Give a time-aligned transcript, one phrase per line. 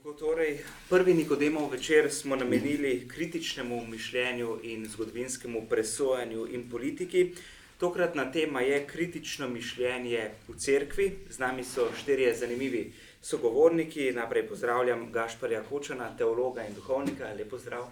[0.00, 0.58] Tako torej,
[0.88, 7.34] prvi Nikodemov večer smo namenili kritičnemu mišljenju in zgodovinskemu presojanju in politiki.
[7.78, 11.12] Tokratna tema je kritično mišljenje v cerkvi.
[11.30, 12.92] Z nami so štirje zanimivi
[13.22, 14.12] sogovorniki.
[14.12, 17.32] Najprej pozdravljam Gašparja Hočana, teologa in duhovnika.
[17.38, 17.90] Lep pozdrav.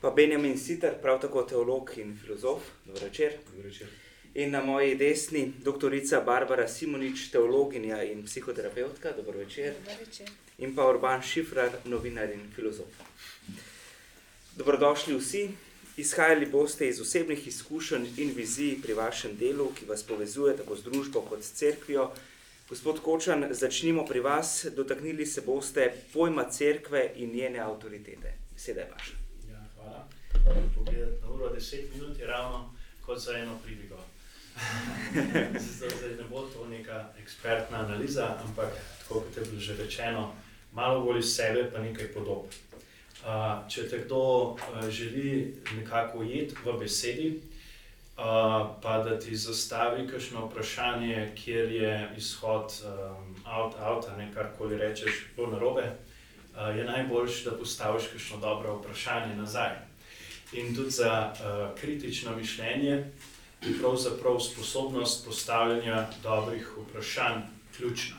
[0.00, 2.68] Pa Benjamin Sitar, prav tako teolog in filozof.
[2.84, 3.32] Dobro večer.
[3.46, 3.88] Dobro večer.
[4.34, 9.12] In na moji desni doktorica Barbara Simonič, teologinja in psihoterapeutka.
[9.16, 9.72] Dobro večer.
[9.72, 10.28] Dober večer.
[10.58, 12.86] In pa Urban Šifrar, novinar in filozof.
[14.56, 15.48] Dobrodošli vsi.
[15.96, 20.82] Izhajali boste iz osebnih izkušenj in vizij pri vašem delu, ki vas povezuje tako z
[20.82, 22.10] družbo kot s cerkvijo.
[22.68, 24.66] Gospod Kočan, začnimo pri vas.
[24.76, 28.34] Dotaknili se boste pojma cerkve in njene avtoritete.
[28.54, 29.14] Beseda je vaša.
[29.50, 30.08] Ja, hvala.
[30.74, 32.74] Pogledati na uro 10 minut je ravno
[33.06, 33.96] kot za eno pridigo.
[35.76, 38.68] Zdaj, zdaj ne bo to neka ekspertna analiza, ampak
[38.98, 40.34] tako kot je bilo že rečeno,
[40.72, 42.46] malo bolj iz sebe, pa nekaj podob.
[43.18, 44.20] Uh, če te kdo
[44.54, 44.58] uh,
[44.90, 48.22] želi nekako ujeti v besedi, uh,
[48.82, 55.26] pa da ti zastavi kakšno vprašanje, kjer je izhod um, out, out, ne karkoli rečeš,
[55.36, 59.74] bo narobe, uh, je najboljše, da postaviš kakšno dobro vprašanje nazaj.
[60.52, 63.04] In tudi za uh, kritično mišljenje
[63.66, 67.42] je pravzaprav sposobnost postavljanja dobrih vprašanj
[67.76, 68.17] ključna.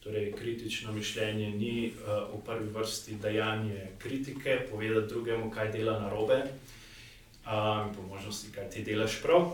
[0.00, 6.38] Torej, kritično mišljenje ni uh, v prvi vrsti dajanje kritike, povedati drugemu, kaj dela narobe,
[7.84, 9.50] in po možnosti, kaj ti delaš prav,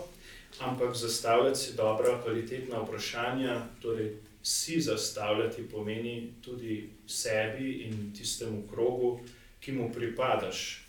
[0.59, 3.61] ampak zastavljati si dobra, kvalitetna vprašanja.
[3.81, 9.19] Torej, si zastavljati pomeni tudi sebi in tistemu krogu,
[9.59, 10.85] ki mu pripadaš,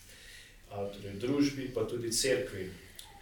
[0.71, 2.71] uh, torej družbi, pa tudi cerkvi.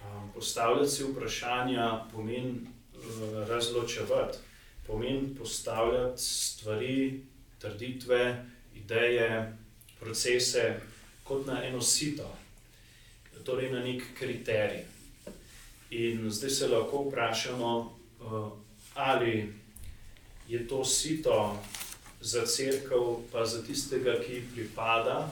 [0.04, 4.45] Um, postavljati si vprašanja pomeni uh, razločevati
[4.86, 7.20] pomeni postavljati stvari,
[7.58, 9.56] trditve, ideje,
[10.00, 10.80] procese
[11.24, 12.36] kot na eno sito,
[13.44, 14.84] torej na nek kriterij.
[15.90, 17.98] In zdaj se lahko vprašamo,
[18.94, 19.52] ali
[20.48, 21.62] je to sito
[22.20, 25.30] za crkv, pa za tistega, ki ji pripada,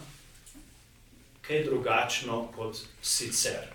[1.42, 3.66] kaj drugačno kot sicer.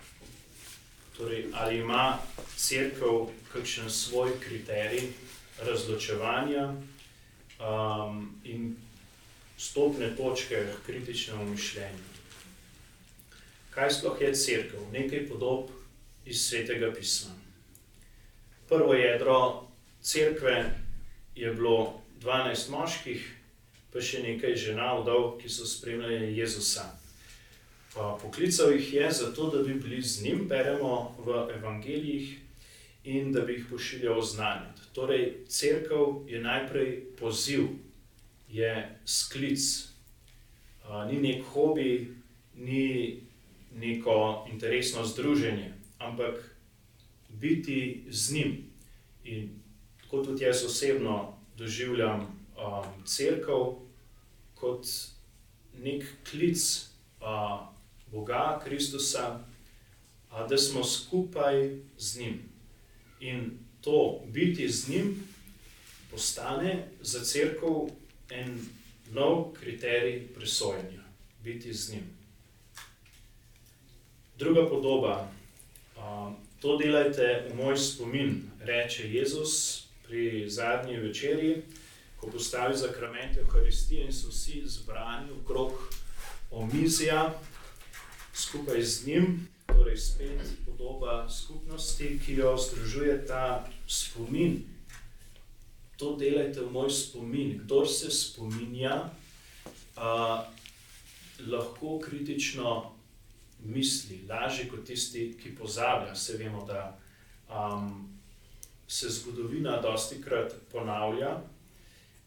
[1.16, 2.18] Torej, ali ima
[2.56, 5.12] crkv kakšen svoj kriterij,
[5.66, 6.74] razločevanja
[7.60, 8.76] um, in
[9.58, 12.08] stopne točke kritičnemu mišljenju.
[13.70, 14.80] Kaj sploh je crkva?
[14.92, 15.70] Nekaj podob
[16.26, 17.30] iz svetega pisma.
[18.68, 19.66] Prvo jedro
[20.02, 20.74] crkve
[21.34, 23.36] je bilo 12 moških,
[23.92, 26.84] pa še nekaj žena, vdov, ki so spremljali Jezusa.
[27.94, 32.38] Poklical jih je zato, da bi bili z njim, beremo v evangelijih,
[33.04, 34.70] in da bi jih pošiljal znanje.
[34.92, 37.66] Torej, crkva je najprej poziv,
[38.48, 39.88] je sklic,
[41.08, 42.14] ni nek hobi,
[42.54, 43.20] ni
[43.74, 46.56] neko interesno združenje, ampak
[47.28, 48.64] biti z njim.
[49.24, 49.48] In
[50.02, 53.52] tako tudi jaz osebno doživljam um, crkv
[54.54, 54.86] kot
[55.78, 56.86] nek klic
[57.20, 57.66] uh,
[58.12, 59.40] Boga, Kristusa,
[60.30, 62.49] uh, da smo skupaj z njim.
[63.20, 65.24] In to biti z njim
[66.10, 67.90] postane za crkvu
[68.30, 68.68] en
[69.12, 71.02] nov kriterij presojanja,
[71.44, 72.04] biti z njim.
[74.38, 75.32] Druga podoba.
[76.60, 81.62] To delajte v moj spomin, reče Jezus pri zadnji večerji,
[82.16, 85.72] ko postavi zakrament Euharistije in so vsi zbrani okrog
[86.50, 87.38] omizja
[88.34, 90.40] skupaj z njim torej spet
[90.80, 94.64] podoba skupnosti, ki jo združuje ta spomin.
[95.96, 97.58] To delajte v moj spomin.
[97.58, 99.10] Kdo se spominja,
[99.96, 100.44] a,
[101.46, 102.96] lahko kritično
[103.60, 106.14] misli, lažje kot tisti, ki pozablja.
[106.14, 106.96] Se vemo, da
[107.52, 108.08] um,
[108.88, 111.42] se zgodovina dosti krat ponavlja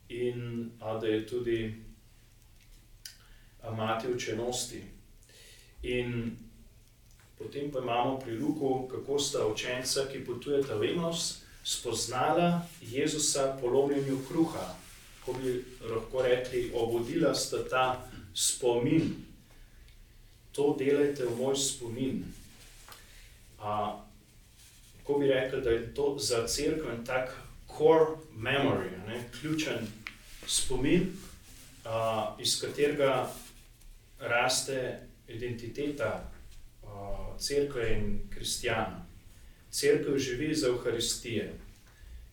[0.10, 1.74] in a, da je tudi
[3.78, 4.84] mati učenosti.
[5.84, 6.38] In
[7.44, 13.68] Potem pa imamo pri Luku, kako sta učenca, ki potujeta v Enos, spoznala Jezusa po
[13.68, 14.76] lomljenju kruha.
[15.26, 19.26] Ko bi lahko rekli, obudila sta ta spomin.
[20.56, 22.24] To delajte v moj spomin.
[23.60, 24.00] A,
[25.04, 27.36] ko bi rekli, da je to za crkvo en tak
[27.68, 29.88] core memory, ne, ključen
[30.48, 31.12] spomin,
[31.86, 33.28] a, iz katerega
[34.20, 36.33] raste identiteta
[37.40, 39.06] crkve in kristijana.
[39.72, 41.54] Crkva živi za Euharistije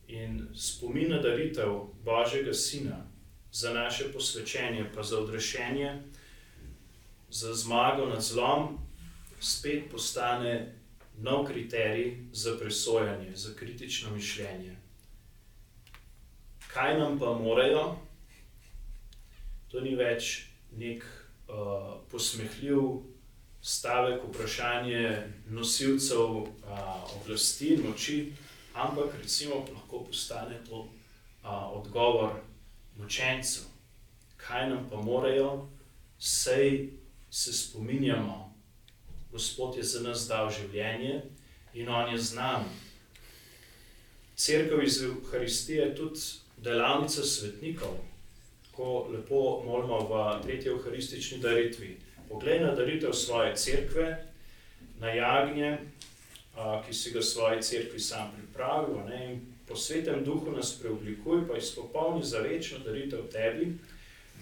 [0.08, 3.06] in spomin na daritev Božjega Sina,
[3.52, 6.02] za naše posvečenje, pa za odrešenje,
[7.30, 8.78] za zmago nad zlom,
[9.40, 10.74] spet postane
[11.18, 14.76] nov kriterij za presojanje, za kritično mišljenje.
[16.72, 17.96] Kaj nam pa morajo?
[19.68, 22.78] To ni več nek uh, posmehljiv
[23.62, 26.48] stavek, vprašanje nosilcev uh,
[27.20, 28.32] oblasti in moči,
[28.74, 32.40] ampak recimo lahko postane to uh, odgovor
[33.04, 33.62] učencev.
[34.36, 35.68] Kaj nam pa morajo,
[36.18, 36.88] sej
[37.30, 38.50] se spominjamo,
[39.32, 41.20] Gospod je za nas dal življenje
[41.74, 42.70] in On je z nami.
[44.34, 46.20] Cerkev iz Euharistije je tudi
[46.58, 47.94] delavnica svetnikov,
[48.74, 51.92] ko lepo molimo v tretji euharistični daritvi.
[52.30, 54.06] Poglej na daritev svoje cerkve,
[55.00, 55.78] na jagnje,
[56.86, 61.56] ki si ga svoje cerkvi sam pripravil, ne, in po svetem duhu nas preoblikuj, pa
[61.58, 63.72] izpopolni za večno daritev tebi,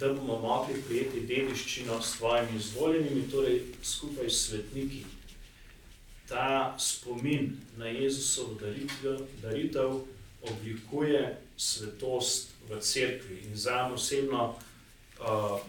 [0.00, 5.05] da bomo mogli prijeti dediščino s svojimi izvoljenimi, torej skupaj s svetniki.
[6.29, 10.00] Ta spomin na Jezusovo daritev, daritev
[10.43, 13.43] oblikuje svetost v cerkvi.
[13.49, 14.55] In za osebno,
[15.20, 15.61] uh,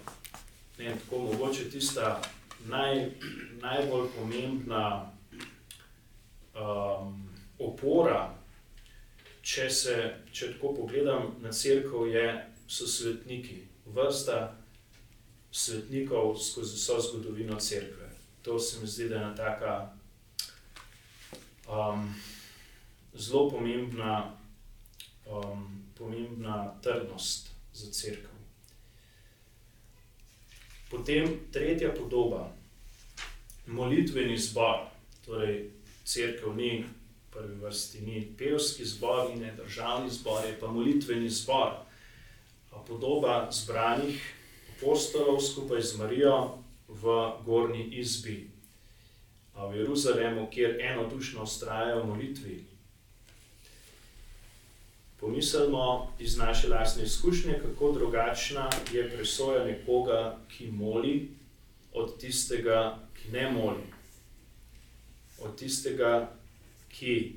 [0.80, 2.22] ne tako mogoče tista
[2.68, 3.12] naj,
[3.62, 5.12] najbolj pomembna
[6.56, 7.30] um,
[7.60, 8.36] opora,
[9.42, 9.98] če se,
[10.32, 12.26] če tako pogledam na cerkev, je,
[12.68, 14.56] so svetniki, vrsta
[15.52, 18.10] svetnikov skozi vso zgodovino cerkve.
[18.42, 19.92] To se mi zdi, da je ena taka
[21.68, 22.14] um,
[23.14, 24.32] zelo pomembna
[25.26, 28.29] um, pomembna trdnost za crkvo.
[30.90, 32.50] Potem tretja podoba,
[33.68, 34.90] molitveni zbor,
[35.26, 35.70] torej
[36.06, 36.84] crkva ni
[37.30, 41.72] prvi vrsti, ni pevski zbor ne državni zbor, je pa molitveni zbor.
[42.88, 44.18] Podoba zbranih
[44.78, 46.58] apostolov skupaj z Marijo
[46.88, 47.04] v
[47.46, 48.50] Gorni izbi.
[49.54, 52.64] V Jeruzalemu, kjer enodušno ustrajajo v molitvi,
[55.20, 61.32] Pomislimo iz naše lastne izkušnje, kako drugačna je presoja nekoga, ki moli,
[61.94, 63.84] od tistega, ki ne moli.
[65.42, 66.32] Od tistega,
[66.90, 67.36] ki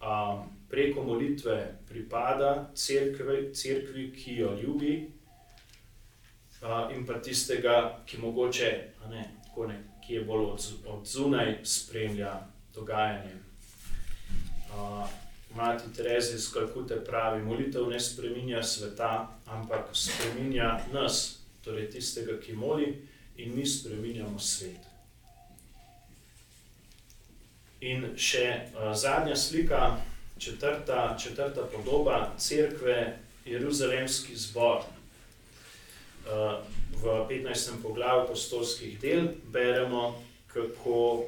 [0.00, 5.10] um, preko molitve pripada cerkvi, cerkvi ki jo ljubi,
[6.62, 8.70] uh, in pa tistega, ki mogoče,
[9.10, 9.30] ne,
[9.68, 13.34] ne, ki je bolj od, od zunaj spremlja dogajanje.
[14.72, 22.38] Uh, Mati Terezi iz Kalkute pravi, molitev ne spreminja sveta, ampak spreminja nas, torej tistega,
[22.40, 22.92] ki moli,
[23.36, 24.86] in mi spreminjamo svet.
[27.80, 29.96] In še uh, zadnja slika,
[30.38, 34.84] četrta, četrta podoba crkve, Jeruzalemski zbor.
[36.30, 36.60] Uh,
[37.02, 37.80] v 15.
[37.82, 41.24] poglavju apostolskih del beremo, kako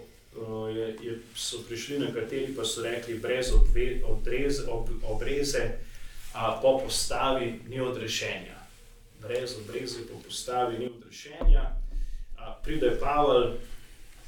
[0.74, 5.78] je, je, so prišli nekateri, pa so rekli, brez odve, odrez, ob, obreze,
[6.34, 8.56] a po postavi ni odrešenja.
[9.20, 11.76] Brez obreze, po postavi ni odrešenja.
[12.38, 13.56] A, pride Pavel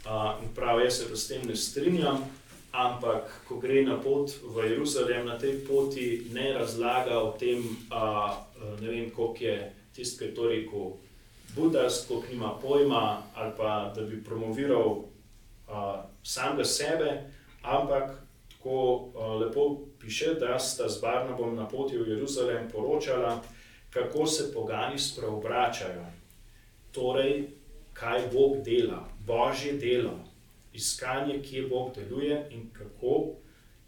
[0.05, 2.21] a, in pravi, jaz se s tem ne strinjam,
[2.73, 8.37] ampak ko gre na pot v Jeruzalem, na tej poti ne razlaga o tem, a,
[8.81, 10.93] ne vem, koliko je tisti, ki je to rekel.
[11.55, 15.14] Budas, ko nima pojma, ali pa da bi promoviral
[16.23, 17.31] samega sebe,
[17.63, 18.25] ampak
[18.65, 23.43] tako lepo piše, da sta z Barnabom na poti v Jeruzalem poročala,
[23.91, 26.07] kako se pogani spreobračajo.
[26.93, 27.49] Torej,
[27.93, 30.19] kaj Bog dela, božje delo,
[30.73, 33.37] iskanje, kje Bog deluje in kako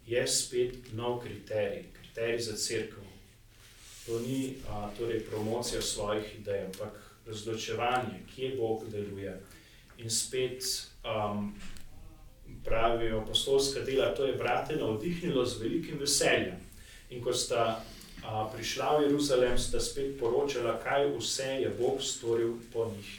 [0.05, 3.03] je spet nov kriterij, kriterij za crkvo.
[4.05, 6.93] To ni a, torej promocija svojih idej, ampak
[7.27, 9.41] razločevanje, kje Bog deluje.
[9.97, 10.63] In spet
[11.03, 11.55] um,
[12.63, 16.55] pravijo apostolska dela, to je brate navdihnilo z velikim veseljem.
[17.09, 17.83] In ko sta
[18.23, 23.11] a, prišla v Jeruzalem, sta spet poročala, kaj vse je Bog storil po njih.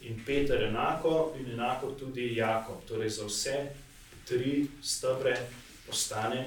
[0.00, 2.84] In Peter enako, in enako tudi Jakob.
[2.88, 3.56] Torej za vse
[4.24, 5.34] tri stebre
[5.86, 6.46] postane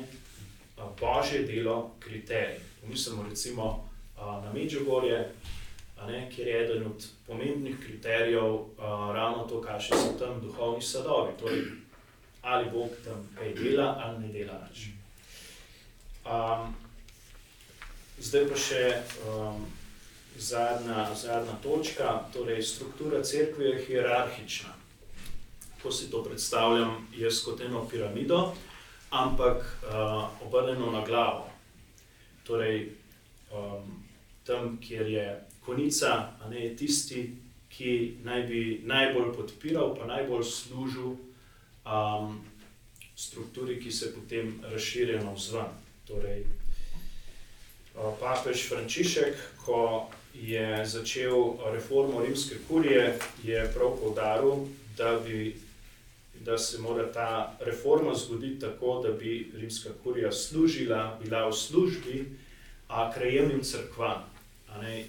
[0.77, 2.60] a, božje delo kriterij.
[2.82, 5.32] Pomislimo recimo a, na Medžugorje,
[6.08, 8.65] Ne, kjer je eden od pomembnih kriterijev uh,
[9.13, 11.31] ravno to, kaj so tam duhovni sadovi.
[11.39, 11.62] Torej,
[12.41, 14.88] ali Bog tam kaj dela, ali ne dela več.
[16.25, 16.74] Um,
[18.17, 18.81] zdaj pa še
[19.29, 19.65] um,
[20.38, 24.74] zadnja, zadnja točka, torej struktura cerkve je hierarhična.
[25.84, 28.53] Ko si to predstavljam, jaz kot eno piramido,
[29.10, 31.50] ampak uh, obrnjeno na glavo.
[32.46, 32.89] Torej,
[33.53, 34.03] um,
[34.46, 35.27] tam, kjer je
[35.65, 37.36] konica a ne, je tisti,
[37.72, 41.13] ki naj bi najbolj podpiral, pa najbolj služil
[41.86, 42.41] um,
[43.15, 45.72] strukturi, ki se potem razširja na vzven.
[46.08, 46.44] Torej,
[48.20, 55.56] papež Frančišek, ko je začel reformo rimske kurije, je prav povdaril, da, bi,
[56.39, 62.25] da se mora ta reforma zgoditi tako, da bi rimska kurija služila, bila v službi
[63.13, 64.27] krajevnim crkvam.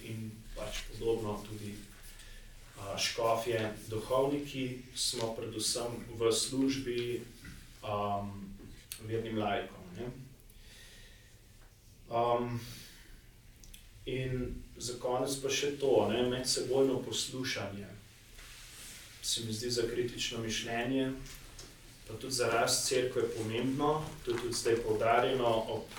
[0.05, 0.31] In
[0.63, 1.75] pač podobno tudi
[2.79, 7.03] a, škofje, duhovniki smo predvsem v službi
[7.83, 8.31] um,
[9.03, 9.83] vernim laikom.
[12.13, 12.61] Um,
[14.07, 17.89] in za konec pa še to, ne, medsebojno poslušanje.
[19.23, 21.13] Se mi zdi za kritično mišljenje,
[22.09, 25.97] pa tudi za rast crkve pomembno, to je tudi zdaj poudarjeno ob,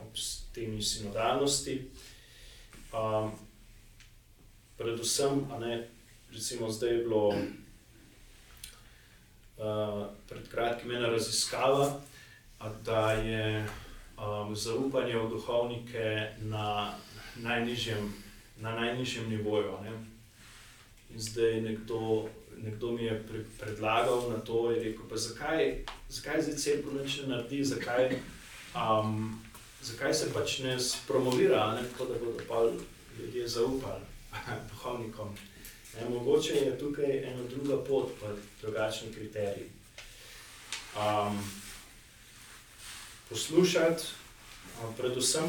[0.00, 0.12] ob
[0.54, 1.90] temi sinodalnosti.
[2.92, 3.32] Um,
[4.78, 5.88] predvsem, ne,
[6.32, 7.36] recimo zdaj je bilo uh,
[10.28, 12.00] pred kratkim ena raziskava,
[12.84, 13.66] da je
[14.18, 16.94] um, zaupanje v duhovnike na
[17.36, 18.14] najnižjem,
[18.56, 19.72] na najnižjem nivoju.
[19.84, 19.92] Ne?
[21.10, 26.42] In zdaj nekdo, nekdo mi je pre, predlagal na to, in rekel, pa zakaj, zakaj
[26.42, 28.18] zdaj cel noč ne naredi, zakaj,
[28.76, 29.42] um,
[29.82, 31.88] zakaj se pač ne spromovira, ne?
[31.88, 32.72] tako da bodo
[33.18, 34.04] ljudje zaupali
[34.70, 35.36] duhovnikom.
[35.94, 36.08] Ne?
[36.08, 38.26] Mogoče je tukaj ena druga pot, pa
[38.62, 39.70] drugačni kriteriji.
[40.96, 41.50] Um,
[43.28, 44.04] poslušati,
[44.96, 45.44] predvsem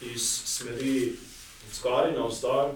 [0.00, 1.16] iz smeri
[1.72, 2.72] zgoraj na vzdolj,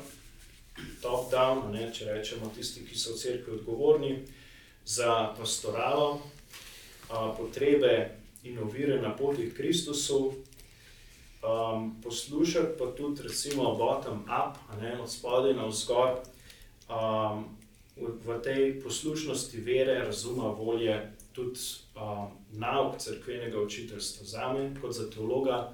[1.02, 4.14] top-down, če rečemo tisti, ki so v cerkvi odgovorni
[4.84, 6.22] za pastoralo,
[7.08, 10.32] potrebe in ovire na poti k Kristusu.
[11.40, 14.56] Um, poslušati pa tudi, recimo, bottom-up,
[15.02, 16.20] od spodaj na vzgor,
[16.88, 17.44] um,
[17.96, 21.60] v, v tej poslušnosti vere, razuma, volje, tudi
[21.96, 24.26] um, nauk crkvenega učiteljstva.
[24.26, 25.72] Za me, kot za teologa,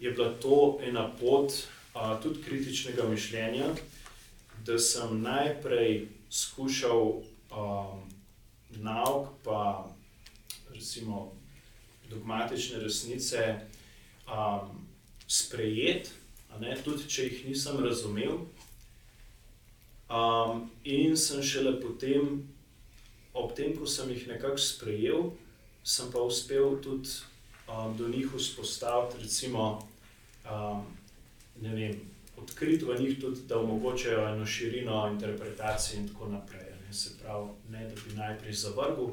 [0.00, 3.66] je bila to ena pot uh, tudi kritičnega mišljenja,
[4.64, 8.04] da sem najprej skušal um,
[8.76, 9.88] nauk, pa
[10.74, 11.37] recimo
[12.10, 13.60] dogmatične resnice
[14.26, 14.86] um,
[15.28, 16.10] sprejeti,
[16.84, 18.40] tudi če jih nisem razumel.
[20.08, 22.48] Um, in sem šele potem
[23.36, 25.32] ob tem, ko sem jih nekako sprejel,
[25.84, 27.12] sem pa uspel tudi
[27.68, 29.66] um, do njih vzpostaviti, recimo,
[30.48, 30.86] um,
[31.60, 32.00] ne vem,
[32.36, 36.72] odkriti v njih tudi, da omogočajo eno širino interpretacije in tako naprej.
[36.86, 36.92] Ne?
[36.94, 39.12] Se pravi, ne da bi najprej zavrgel,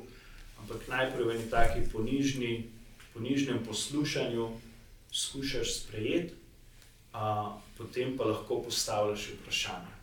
[0.59, 2.69] ampak najprej v eni taki ponižni,
[3.15, 4.49] ponižnem poslušanju
[5.11, 6.33] skušaš sprejeti,
[7.13, 9.95] a potem pa lahko postavljaš vprašanje.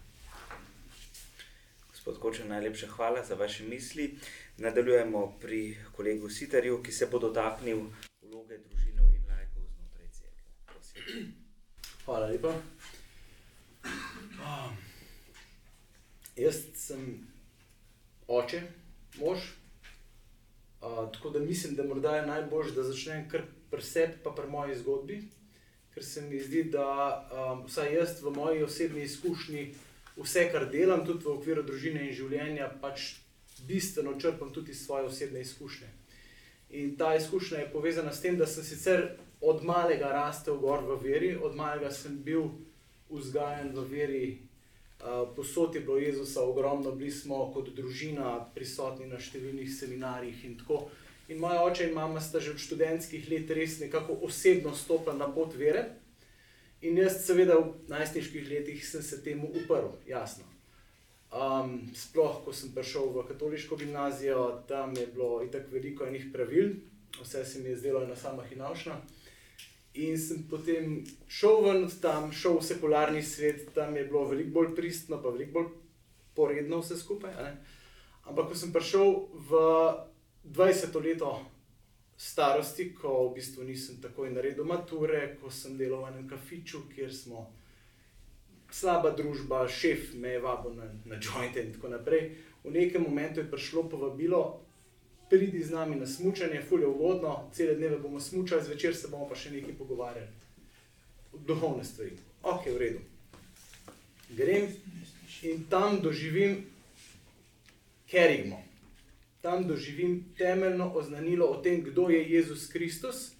[1.90, 4.18] Gospod Kočer, najlepša hvala za vaše misli.
[4.58, 7.84] Nadaljujemo pri kolegu Sitarju, ki se bo dotaknil
[8.22, 11.26] vloge družine in lajkov znotraj cerkve.
[12.04, 12.54] Hvala lepa.
[14.40, 14.76] Um,
[16.36, 17.28] jaz sem
[18.28, 18.62] oče,
[19.20, 19.61] mož.
[20.82, 24.50] Uh, tako da mislim, da morda je najbolj, da začnem kar pri sebi, pa pri
[24.50, 25.22] moji zgodbi.
[25.94, 26.86] Ker se mi zdi, da
[27.30, 29.74] um, vsaj jaz v moji osebni izkušnji
[30.16, 33.14] vse, kar delam, tudi v okviru družine in življenja, pač
[33.68, 35.88] bistveno črpam tudi iz svoje osebne izkušnje.
[36.70, 39.10] In ta izkušnja je povezana s tem, da sem sicer
[39.40, 42.48] od malega rastel gor v veri, od malega sem bil
[43.10, 44.24] vzgajan v veri,
[45.36, 50.84] posod je bilo Jezusa ogromno, bili smo kot družina prisotni na številnih seminarjih in tako.
[51.28, 55.28] In moja oče in mama sta že od študentskih let res nekako osebno stopila na
[55.32, 55.84] pot vere.
[56.82, 60.44] In jaz, seveda, v najstniških letih sem se temu uprl, jasno.
[61.32, 66.74] Um, sploh, ko sem prišel v katoliško gimnazijo, tam je bilo tako veliko enih pravil,
[67.22, 68.98] vse se mi je zdelo ena sama hinavšna.
[69.94, 74.54] In sem potem šel ven od tam, šel v sekularni svet, tam je bilo veliko
[74.54, 75.68] bolj pristno, pa veliko bolj
[76.34, 77.34] poredno vse skupaj.
[78.24, 79.60] Ampak, ko sem prišel v
[80.48, 80.96] 20.
[81.04, 81.34] leto
[82.16, 87.12] starosti, ko v bistvu nisem takoj naredil mature, ko sem delal v enem kafiču, kjer
[87.12, 87.50] smo
[88.72, 92.32] slaba družba, šef me je vabil na, na jointe in tako naprej.
[92.64, 94.62] V nekem momentu je prišlo povabilo,
[95.32, 99.38] pridi z nami na smutanje, fulje ugodno, cele dneve bomo smučali, zvečer se bomo pa
[99.38, 100.28] še nekaj pogovarjali.
[101.48, 102.18] Duhovne stvari.
[102.42, 103.00] Ok, v redu.
[104.36, 104.68] Grem
[105.48, 106.60] in tam doživim
[108.12, 108.60] kerigmo
[109.42, 113.32] tam doživim temeljno oznanilo o tem, kdo je Jezus Kristus,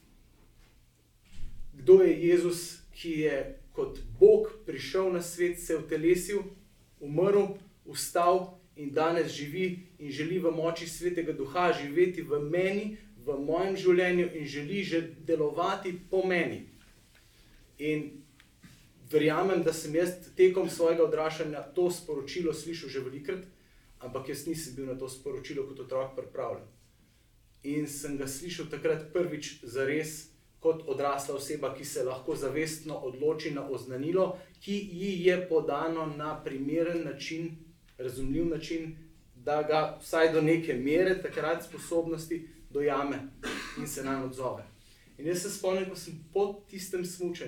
[1.73, 6.43] kdo je Jezus ki je kot Bog prišel na svet, se utelesil,
[7.01, 7.57] umrl,
[7.87, 13.77] vstal in danes živi in želi v moči svetega duha živeti v meni, v mojem
[13.79, 16.65] življenju in želi že delovati po meni.
[17.79, 18.23] In
[19.13, 23.47] verjamem, da sem jaz tekom svojega odraščanja to sporočilo slišal že velikrat,
[24.03, 26.67] ampak jaz nisem bil na to sporočilo kot otrok pripravljen.
[27.63, 30.29] In sem ga slišal takrat prvič za res.
[30.63, 36.37] Kot odrasla oseba, ki se lahko zavestno odloči na oznanilo, ki ji je podano na
[36.45, 37.49] primeren način,
[37.99, 38.95] razumljiv način,
[39.45, 43.19] da ga vsaj do neke mere, takrat sposobnosti, dojame
[43.79, 44.65] in se nam odzove.
[45.19, 47.45] In jaz se spomnim, ko sem po tistem smutku,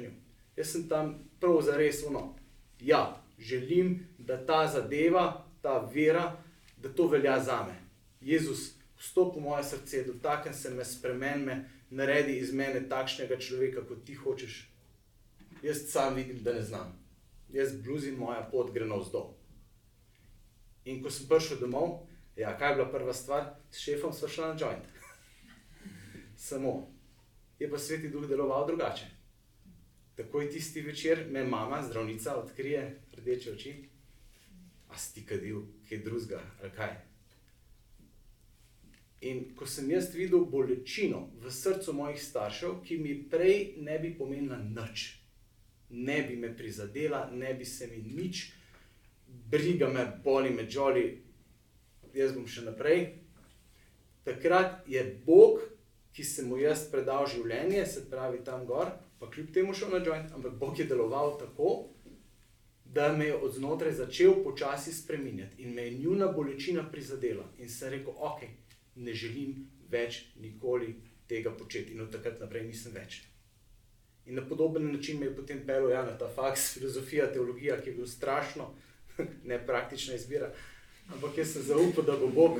[0.56, 2.34] jaz sem tam prav za res uno.
[2.80, 6.36] Ja, želim, da ta zadeva, ta vera,
[6.76, 7.74] da to velja za me.
[8.20, 13.86] Jezus, vstopi v moje srce, dotakni se me, spremeni me, naredi iz mene takšnega človeka,
[13.88, 14.68] kot ti hočeš.
[15.62, 16.92] Jaz sam vidim, da ne znam.
[17.52, 19.32] Jaz bluzim, moja pot gre navzdol.
[20.84, 22.04] In ko sem prišel domov,
[22.36, 24.84] ja, kaj je bila prva stvar, s šefom smo šli na joint.
[26.48, 26.90] Samo.
[27.58, 29.06] Je pa sveti duh deloval drugače.
[30.16, 33.74] Takoj tisti večer me mama, zdravnica, odkrije rdeče oči.
[34.88, 36.94] A si kadil, kaj drugega, ali kaj.
[39.20, 44.12] In ko sem jaz videl bolečino v srcu mojih staršev, ki mi prej ne bi
[44.18, 45.06] pomenila nič,
[45.90, 48.44] ne bi me prizadela, ne bi se mi nič,
[49.54, 51.04] briga me, boli me, žoli,
[52.14, 53.06] jaz bom še naprej.
[54.26, 55.60] Takrat je Bog,
[56.14, 60.00] ki se mu jaz predal življenje, se pravi tam gor, pa kljub temu šel na
[60.02, 61.74] joint, ampak Bog je deloval tako,
[62.94, 67.46] da me je od znotraj začel počasi spremenjati in me je njuna bolečina prizadela.
[67.58, 68.44] In sem rekel, ok,
[69.02, 70.94] ne želim več nikoli
[71.30, 73.20] tega početi, in od takrat naprej nisem več.
[74.26, 77.90] In na podoben način me je potem pelil ja, na ta faks, filozofija, teologija, ki
[77.90, 78.70] je bil strašno
[79.50, 80.52] nepraktična izbira.
[81.12, 82.58] Ampak jaz sem zaupal, da bo Bog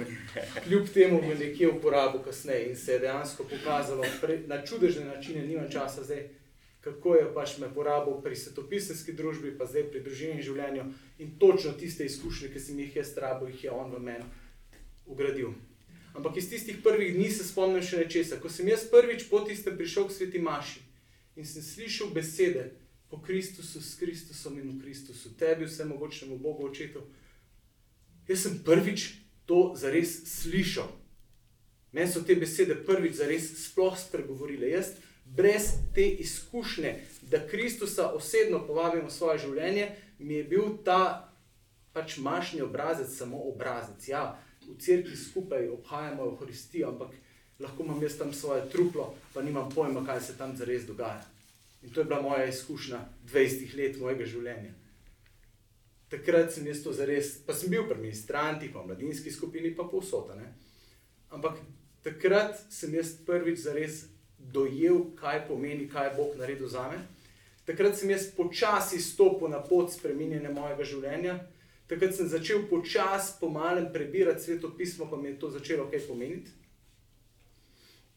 [0.64, 5.46] kljub temu me nekje uporabil kasneje in se je dejansko pokazalo pre, na čudežne načine,
[5.46, 6.28] nimam časa zdaj,
[6.80, 10.84] kako je pač me porabil pri svetopisanski družbi, pa zdaj pri družini in življenju
[11.18, 14.24] in točno tiste izkušnje, ki sem jih jaz rabil, jih je on v meni
[15.06, 15.54] ugradil.
[16.14, 18.36] Ampak iz tistih prvih dni se spomnim še nečesa.
[18.38, 20.84] Ko sem jaz prvič po tistem prišel k sveti Maši
[21.34, 22.70] in sem slišal besede
[23.08, 27.02] po Kristusu, s Kristusom in v Kristusu, tebi vse mogočnemu Bogu očetu,
[28.28, 30.88] Jaz sem prvič to zares slišal.
[31.92, 34.70] Meni so te besede prvič zares sploh spregovorile.
[34.72, 36.96] Jaz, brez te izkušnje,
[37.28, 41.30] da Kristusa osebno povabim v svoje življenje, mi je bil ta
[41.92, 44.08] pač mašni obrazec samo obrazec.
[44.08, 47.12] Ja, v cerkvi skupaj obhajamo Euharistijo, ampak
[47.60, 51.22] lahko imam jaz tam svoje truplo, pa nimam pojma, kaj se tam zares dogaja.
[51.84, 54.72] In to je bila moja izkušnja 20 let mojega življenja
[56.16, 59.86] takrat sem jaz to zares, pa sem bil pri ministrantih, pa v mladinski skupini, pa
[59.88, 60.30] povsod.
[61.34, 61.58] Ampak
[62.06, 64.04] takrat sem jaz prvič zares
[64.38, 67.00] dojel, kaj pomeni, kaj je Bog naredil za me.
[67.64, 71.38] Takrat sem jaz počasi stopil na pot spremenjanja mojega življenja.
[71.88, 76.52] Takrat sem začel počasi, pomalem prebirati sveto pismo, pa mi je to začelo kaj pomeniti.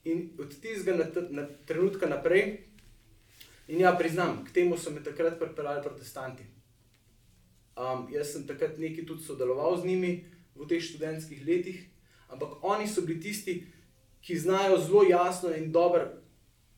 [0.08, 0.95] In od tistega
[1.32, 2.66] na trenutka naprej,
[3.67, 6.43] in ja, priznam, k temu so me takrat pripeljali protestanti.
[7.77, 10.12] Um, jaz sem takrat nekaj tudi sodeloval z njimi
[10.56, 11.84] v teh študentskih letih,
[12.30, 13.67] ampak oni so bili tisti,
[14.21, 16.08] ki znajo zelo jasno in dobro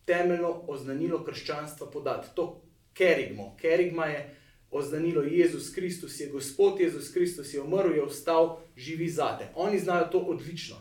[0.05, 2.27] temeljno oznanilo krščanstva podati.
[2.35, 2.61] To
[2.93, 3.55] kerigmo.
[3.61, 4.35] Kerigma je
[4.71, 9.49] oznanilo Jezus Kristus, je Gospod Jezus Kristus, je umrl, je vstal, živi zate.
[9.55, 10.75] Oni znajo to odlično.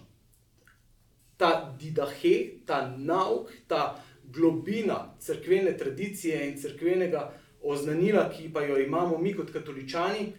[1.36, 9.18] Ta didahe, ta nauk, ta globina crkvene tradicije in crkvenega oznanila, ki pa jo imamo
[9.18, 10.32] mi kot katoličani,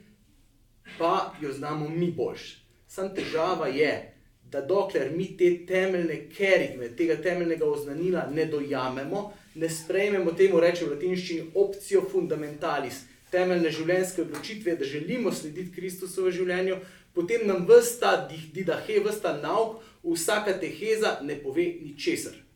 [0.97, 2.65] pa jo znamo mi boljš.
[2.87, 4.15] Sam težava je,
[4.51, 10.85] da dokler mi te temeljne kerigme, tega temeljnega oznanila ne dojamemo, ne sprejmemo temu reči
[10.85, 16.79] v latinščini opcijo fundamentalis, temeljne življenjske odločitve, da želimo slediti Kristusu v življenju,
[17.13, 18.15] potem nam vsta
[18.53, 22.48] didahe, vsta nauk, vsaka teheza ne pove ničesar.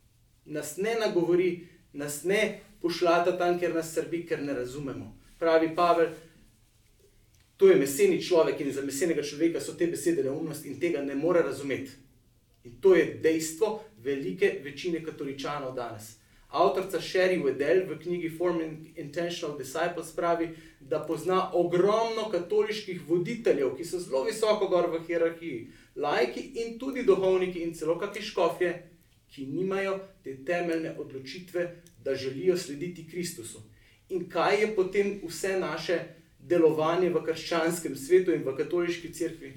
[0.46, 5.14] Nas ne nagovori, nas ne pošljata tam, ker nas srbi, ker ne razumemo.
[5.40, 6.10] Pravi Pavel,
[7.58, 11.16] to je meseni človek in za mesenega človeka so te besede neumnost in tega ne
[11.16, 11.92] more razumeti.
[12.64, 16.18] In to je dejstvo velike večine katoličanov danes.
[16.54, 23.86] Avtorica Sherry Wedell v knjigi Forming Intentional Disciples pravi, da pozna ogromno katoliških voditeljev, ki
[23.86, 28.74] so zelo visoko gor v hierarhiji, lajki in tudi duhovniki in celo kakšne škofje,
[29.34, 33.62] ki nimajo te temeljne odločitve, da želijo slediti Kristusu.
[34.10, 36.00] in kaj je potem vse naše
[36.40, 39.54] delovanje v krščanskem svetu in v katoliški cerkvi.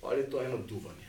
[0.00, 1.08] Pa je to eno duvanje.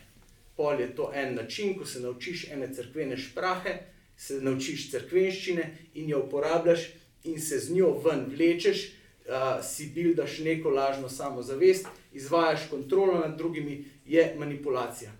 [0.56, 3.78] Pa je to en način, ko se naučiš ene crkvene šprahe,
[4.16, 6.88] se naučiš crkvenščine in jo uporabljaš
[7.24, 13.38] in se z njo ven vlečeš, uh, si bildaš neko lažno samozavest, izvajaš kontrolo nad
[13.38, 15.19] drugimi, je manipulacija.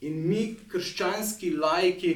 [0.00, 2.14] In mi, krščanski lajki,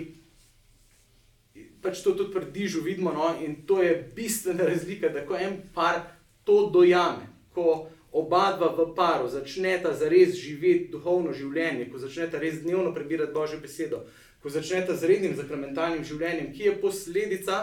[1.85, 3.35] pač to tudi pri dižu vidimo, no?
[3.45, 6.01] in to je bistvena razlika, da ko en par
[6.45, 12.63] to dojame, ko oba dva v paru začneta zares živeti duhovno življenje, ko začneta res
[12.63, 14.05] dnevno prebirati Božjo besedo,
[14.43, 17.59] ko začneta z rednim zakramentalnim življenjem, ki je posledica,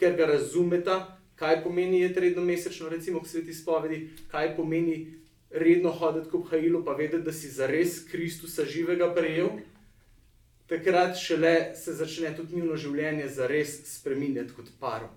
[0.00, 0.96] ker ga razumeta,
[1.36, 4.96] kaj pomeni je redno mesečno, recimo k sveti spovedi, kaj pomeni
[5.56, 9.56] redno hoditi k obhajilu, pa vedeti, da si zares Kristusa živega prejel
[10.66, 15.10] takrat šele se začne tudi njihovo življenje zares spremenjati kot paro.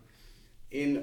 [0.71, 0.99] In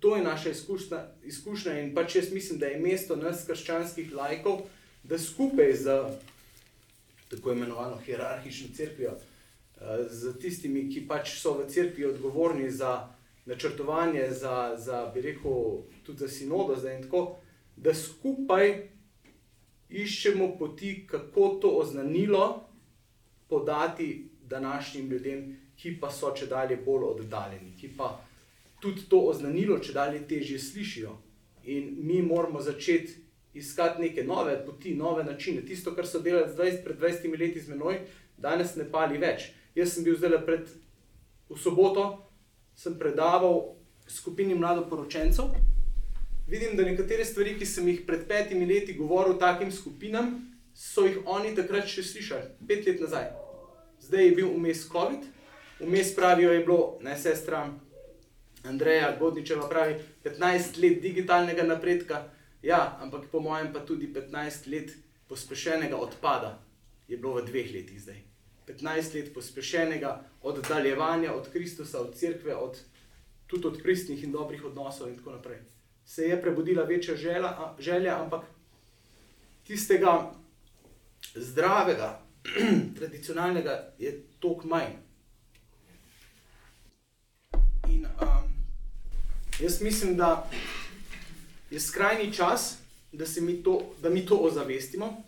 [0.00, 4.66] to je naša izkušnja, izkušnja in pač jaz mislim, da je mesto nas, krščanskih lajkov,
[5.04, 5.96] da skupaj z
[7.30, 9.16] tako imenovano hierarhično crkvijo,
[10.10, 13.08] z eh, tistimi, ki pač so v crkvi odgovorni za
[13.46, 17.24] načrtovanje, za, za bi rekel, tudi za sinodo, zdaj in tako,
[17.76, 18.90] da skupaj
[19.88, 22.68] iščemo poti, kako to oznanilo
[23.48, 28.20] podati današnjim ljudem, ki pa so če dalje bolj oddaljeni, ki pa
[28.80, 31.16] tudi to oznanilo, če dalje težje slišijo.
[31.64, 35.62] In mi moramo začeti iskati neke nove poti, nove načine.
[35.62, 38.00] Tisto, kar so delali 20, pred 20 leti z menoj,
[38.36, 39.50] danes ne pali več.
[39.74, 40.68] Jaz sem bil zdaj pred
[41.48, 42.04] v soboto,
[42.74, 43.76] sem predaval
[44.08, 45.54] skupini mladoporočencev.
[46.46, 50.34] Vidim, da nekatere stvari, ki sem jih pred petimi leti govoril takim skupinam,
[50.76, 53.30] so jih oni takrat še slišali, pet let nazaj.
[54.04, 55.24] Zdaj je bil vmes COVID,
[55.80, 57.64] vmes pravijo, je bilo, ne sestra
[58.68, 62.26] Andreja Godničeva pravi, 15 let digitalnega napredka,
[62.62, 64.92] ja, ampak po mojem pa tudi 15 let
[65.28, 66.58] pospešenega odpada
[67.08, 68.20] je bilo v dveh letih zdaj.
[68.68, 72.80] 15 let pospešenega oddaljevanja od Kristusa, od cerkve, od,
[73.46, 75.64] tudi od pristnih in dobrih odnosov in tako naprej.
[76.06, 78.42] Se je prebudila večja želja, želja ampak
[79.66, 80.32] tistega
[81.34, 82.20] zdravega,
[82.98, 84.92] tradicionalnega je toliko manj.
[87.88, 88.52] In um,
[89.60, 90.50] jaz mislim, da
[91.70, 92.78] je skrajni čas,
[93.12, 95.22] da, mi to, da mi to ozavestimo.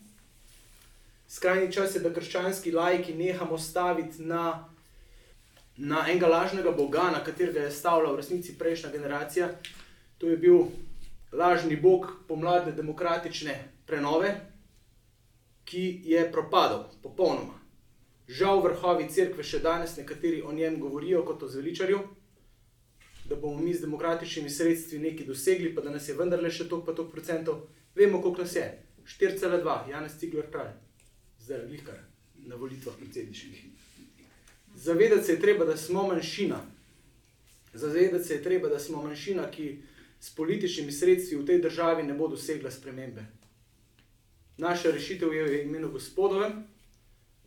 [1.28, 4.68] Skrajni čas je, da krščanski lajki nehamo staviti na,
[5.76, 9.50] na enega lažnega boga, na katerega je stavila v resnici prejšnja generacija.
[10.18, 10.58] To je bil
[11.32, 14.34] lažni bog pomladne demokratične prenove,
[15.64, 17.58] ki je propadel, popolnoma.
[18.28, 22.00] Žal, vrhovi crkve še danes nekateri o njem govorijo kot o zveličarju,
[23.28, 26.86] da bomo mi z demokratičnimi sredstvi nekaj dosegli, pa da nas je vendarle še toliko,
[26.86, 27.66] pa toliko procentov.
[27.94, 28.66] Vemo, koliko nas je.
[29.06, 30.72] 4,2, Janez Cigler kralj,
[31.38, 31.98] zdaj je lihkar
[32.46, 33.64] na volitvah predsedniških.
[34.74, 36.58] Zavedati se je treba, da smo manjšina.
[37.74, 39.68] Zavedati se je treba, da smo manjšina, ki
[40.20, 43.24] s političnimi sredstvi v tej državi ne bo dosegla spremembe.
[44.56, 46.64] Naša rešitev je v imenu Gospodovem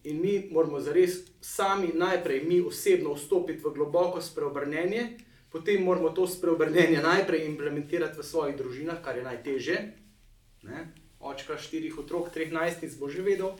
[0.04, 5.18] in mi moramo zares sami najprej, mi osebno, vstopiti v globoko spreobrnenje,
[5.50, 9.78] potem moramo to spreobrnenje najprej implementirati v svojih družinah, kar je najtežje.
[10.64, 10.94] Ne?
[11.20, 13.52] Očka štirih otrok, treh najstnic bo že vedel.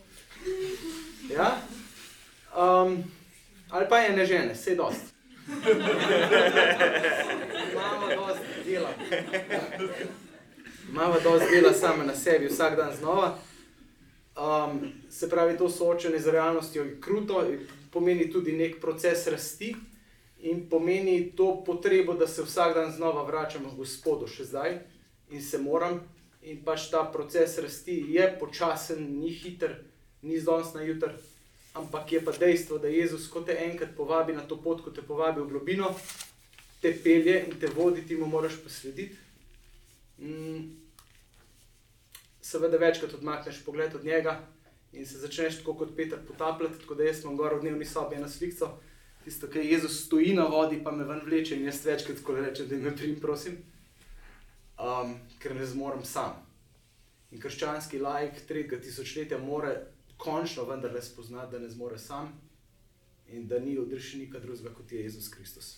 [1.28, 1.60] Ja?
[2.56, 3.04] Um,
[3.70, 5.19] ali pa je ne žene, vse dost.
[7.72, 8.90] Imamo dosti dela.
[10.90, 13.38] Imamo dosti dela sama na sebi, vsak dan znova.
[14.38, 17.46] Um, se pravi, to soočanje z realnostjo je kruto,
[17.92, 19.76] pomeni tudi nek proces rasti
[20.40, 24.80] in pomeni to potrebo, da se vsak dan znova vračamo k Gospodu, še zdaj
[25.30, 26.00] in se moram.
[26.42, 29.76] In pač ta proces rasti je počasen, ni hiter,
[30.22, 31.12] ni zdons na jutr,
[31.74, 35.02] ampak je pa dejstvo, da Jezus, ko te enkrat povabi na to pot, ko te
[35.02, 35.94] povabi v globino,
[36.82, 39.16] te pelje in te vodi, ti mu moraš poslediti.
[40.20, 40.76] Mm,
[42.42, 44.40] seveda večkrat odmakneš pogled od njega
[44.92, 48.16] in se začneš tako kot Peter potapljati, tako da jaz imam gor v dnevni sobi
[48.16, 48.80] eno sliko,
[49.24, 52.36] tisto, ki je Jezus stoji na vodi, pa me ven vleče in jaz večkrat tako
[52.36, 53.60] rečem, da me prim, prosim,
[54.80, 56.34] um, ker ne zmorem sam.
[57.32, 59.76] In krščanski lajk tretjega tisočletja mora
[60.20, 62.34] končno vendarle spoznati, da ne zmore sam
[63.28, 65.78] in da ni odrešenika drugega kot je Jezus Kristus.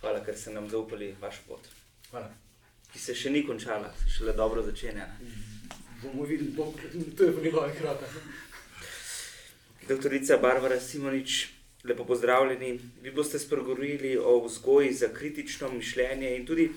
[0.00, 1.66] Hvala, ker ste nam zaupali vaš pot.
[2.10, 2.30] Hvala.
[2.92, 5.08] Ki se še ni končala, še le dobro začenja.
[6.02, 6.70] Bomo videli, bom,
[7.16, 8.16] to je v njegovih rokah.
[9.88, 11.48] Doktorica Barbara Simonič,
[11.84, 12.78] lepo pozdravljeni.
[13.02, 16.70] Vi boste spregovorili o vzgoji za kritično mišljenje in tudi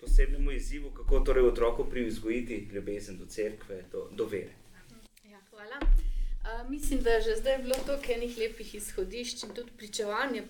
[0.00, 4.67] posebnemu izzivu, kako torej otroku privzgojiti ljubezen do cerkve, do, do vere.
[5.58, 5.80] Hvala.
[5.80, 10.42] Uh, mislim, da je že zdaj bilo to enih lepih izhodišč in tudi pričevanje,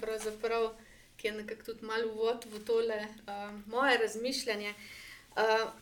[1.16, 3.32] ki je nekako tudi malo uvod v tole uh,
[3.66, 4.74] moje razmišljanje.
[5.36, 5.72] Uh,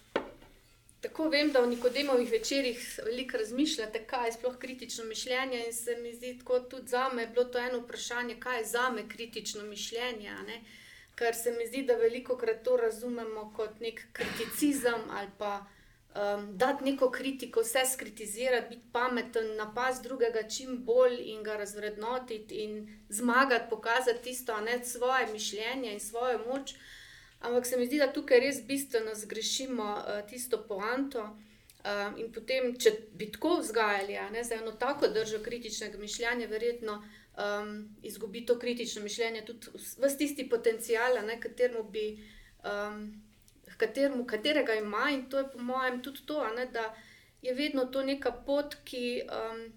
[1.00, 5.64] tako vem, da v Nikodemovih večerjih veliko razmišljate, kaj je sploh kritično mišljenje.
[5.66, 8.64] In se mi zdi, da tudi za me je bilo to eno vprašanje, kaj je
[8.64, 10.62] za me kritično mišljenje.
[11.14, 15.66] Ker se mi zdi, da veliko krat to razumemo kot nek kriticizem ali pa
[16.16, 22.54] um, dati neko kritiko, vse skritizirati, biti pameten, napast drugega čim bolj in ga razvrednotiti
[22.54, 26.74] in zmagati, pokazati tisto, ne svoje mišljenje in svojo moč.
[27.40, 31.36] Ampak se mi zdi, da tukaj res bistveno zgrešimo uh, tisto poanto.
[31.86, 36.96] Um, in potem, če bi tako vzgajali, ne, za eno tako držo kritičnega mišljenja, verjetno
[37.36, 42.18] um, izgubi to kritično mišljenje tudi vse tisti potencijal, kateremu bi,
[42.64, 43.22] um,
[43.76, 45.10] kateremu, katerega ima.
[45.10, 46.94] In to je po mojem tudi to, ne, da
[47.42, 49.72] je vedno to neka pot, ki um,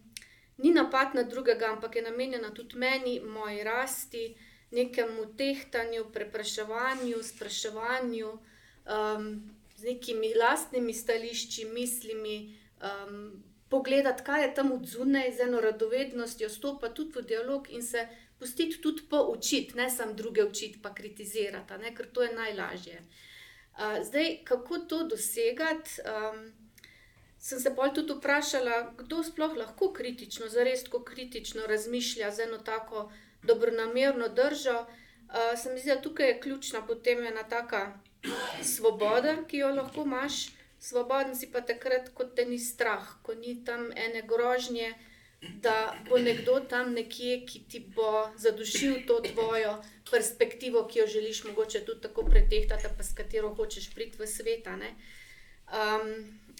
[0.57, 4.35] ni napad na drugega, ampak je namenjena tudi meni, moji rasti
[4.71, 14.71] nekemu tehtanju, prepraševanju, spraševanju, um, z nekimi lastnimi stališči, mislimi, um, pogledati, kaj je tam
[14.71, 18.07] odzune, z eno radovednostjo, stopiti tudi v dialog in se
[18.39, 22.99] pustiti tudi poučiti, ne samo druge učiti, pa kritizirati, ne, ker to je najlažje.
[22.99, 23.28] Uh,
[24.03, 26.01] zdaj, kako to dosegati?
[26.05, 26.51] Um,
[27.39, 32.57] sem se bolj tudi vprašala, kdo sploh lahko kritično, zares tako kritično razmišlja z eno
[32.57, 33.11] tako
[33.43, 34.85] dobronamerno držo.
[35.29, 37.99] Uh, se mi zdi, da tukaj je ključna potem ena taka
[38.63, 40.47] svoboda, ki jo lahko imaš.
[40.79, 44.93] Svoboden si pa takrat, ko te ni strah, ko ni tam ene grožnje,
[45.41, 51.43] da bo nekdo tam nekje, ki ti bo zadušil to tvojo perspektivo, ki jo želiš,
[51.43, 54.67] mogoče tudi tako pretehtati, pa s katero hočeš priti v svet.
[54.67, 56.10] Um,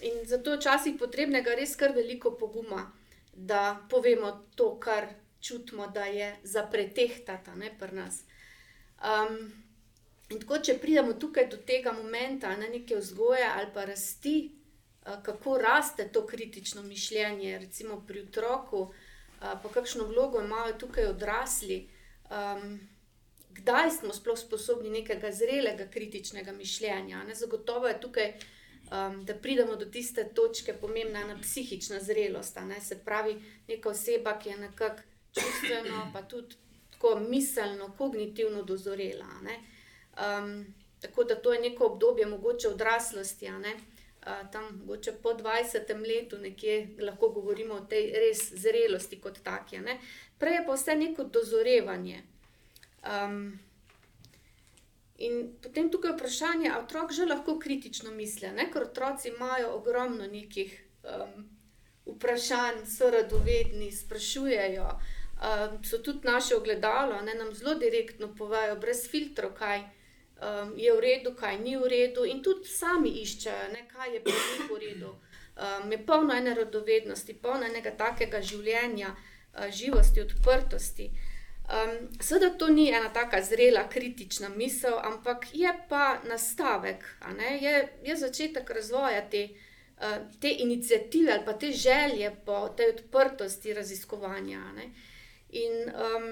[0.02, 2.92] in zato je včasih potrebnega res kar veliko poguma,
[3.32, 5.08] da povemo to, kar
[5.40, 8.22] čutimo, da je za pretehtata ne, pri nas.
[9.00, 9.52] Um,
[10.30, 14.50] in tako, če pridemo tukaj do tega momenta, na neke vzgoje ali pa rasti,
[15.22, 18.92] kako raste to kritično mišljenje, recimo pri otroku,
[19.40, 21.88] pa kakšno vlogo imajo tukaj odrasli.
[22.30, 22.80] Um,
[23.50, 27.24] Kdaj smo sploh sposobni nekega zrelega kritičnega mišljenja?
[27.24, 27.34] Ne?
[27.34, 28.32] Zagotovo je tukaj,
[28.92, 32.58] um, da pridemo do tiste točke, pomembna je psihična zrelost.
[32.80, 35.02] Se pravi, neka oseba, ki je nekako
[35.34, 36.56] čustveno, pa tudi
[36.92, 39.26] tako miselno, kognitivno dozorela.
[39.34, 43.46] Um, tako da to je neko obdobje, mogoče odraslosti.
[43.46, 43.89] Uh,
[44.52, 49.80] tam, mogoče po 20 letu, nekje lahko govorimo o tej res zrelosti kot taki.
[50.38, 52.22] Prej je pa vse neko dozorevanje.
[53.00, 53.58] Um,
[55.18, 60.26] in potem tukaj je vprašanje, ali otrok že lahko kritično misli, ker otroci imajo ogromno
[60.26, 61.48] nekih um,
[62.06, 64.90] vprašanj, so radovedni, sprašujejo.
[65.40, 69.80] Um, so tudi naše ogledalo, ne, nam zelo direktno povejo, brez filtrov, kaj
[70.40, 74.22] um, je v redu, kaj ni v redu, in tudi sami iščejo, ne, kaj je
[74.24, 75.14] pri njih v redu.
[75.60, 81.10] Um, je polno ene radovednosti, polno enega takega življenja, uh, živosti, odprtosti.
[81.70, 87.04] Um, Seveda to ni ena tako zrela, kritična misel, ampak je pa nastavek,
[87.60, 89.48] je, je začetek razvoja te,
[90.00, 94.64] uh, te inicijative ali pa te želje po tej odprtosti raziskovanja.
[95.50, 96.26] In um,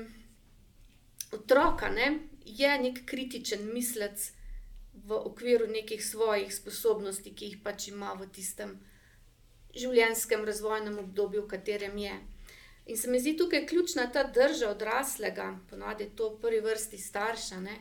[1.33, 2.19] otroka ne,
[2.57, 4.33] je nek kritičen mislec
[4.93, 8.79] v okviru nekih svojih sposobnosti, ki jih pač ima v tistem
[9.77, 12.17] življenjskem razvojnem obdobju, v katerem je.
[12.89, 16.99] In se mi zdi tukaj ključna ta drža odraslega, ponovadi je to v prvi vrsti
[16.99, 17.61] starša.
[17.61, 17.77] Ne,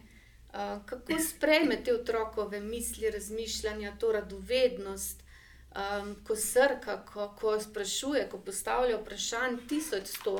[0.85, 8.39] kako sprejme te otrokove misli, razmišljanja, to radovednost, um, ko srka, ko, ko sprašuje, ko
[8.39, 10.37] postavlja vprašanje, tisoč sto.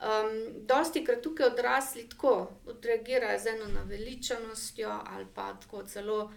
[0.00, 6.32] Um, dosti krat tukaj odrasli tako odreagirajo z eno naveličanostjo ali pa tako celo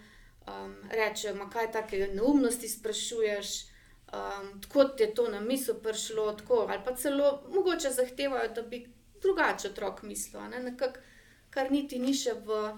[0.46, 3.64] um, rečejo, kaj take neumnosti sprašuješ,
[4.12, 8.62] um, tako ti je to na misel prišlo, tako, ali pa celo mogoče zahtevajo, da
[8.62, 8.86] bi
[9.22, 11.00] drugače otrok mislil, ne, nekak,
[11.50, 12.74] kar niti ni še v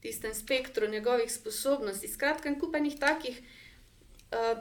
[0.00, 2.08] tistem spektru njegovih sposobnosti.
[2.08, 4.58] Skratka, kupenih takih uh,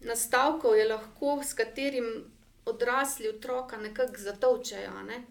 [0.00, 2.31] nastavkov je lahko, s katerim
[2.64, 5.22] odrasli otroka nekako zatovčajo, ne?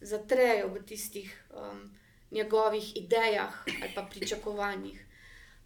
[0.00, 1.90] zatrejo v tistih um,
[2.30, 5.06] njegovih idejah ali pa pričakovanjih.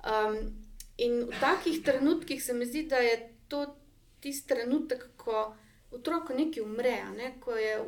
[0.04, 0.36] Um,
[0.96, 3.66] in v takih trenutkih se mi zdi, da je to
[4.20, 5.56] tisti trenutek, ko
[5.90, 7.34] otrok nekaj umre, ne?
[7.40, 7.78] ko je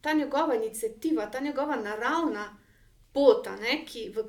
[0.00, 2.56] ta njegova inicijativa, ta njegova naravna
[3.12, 3.46] pot,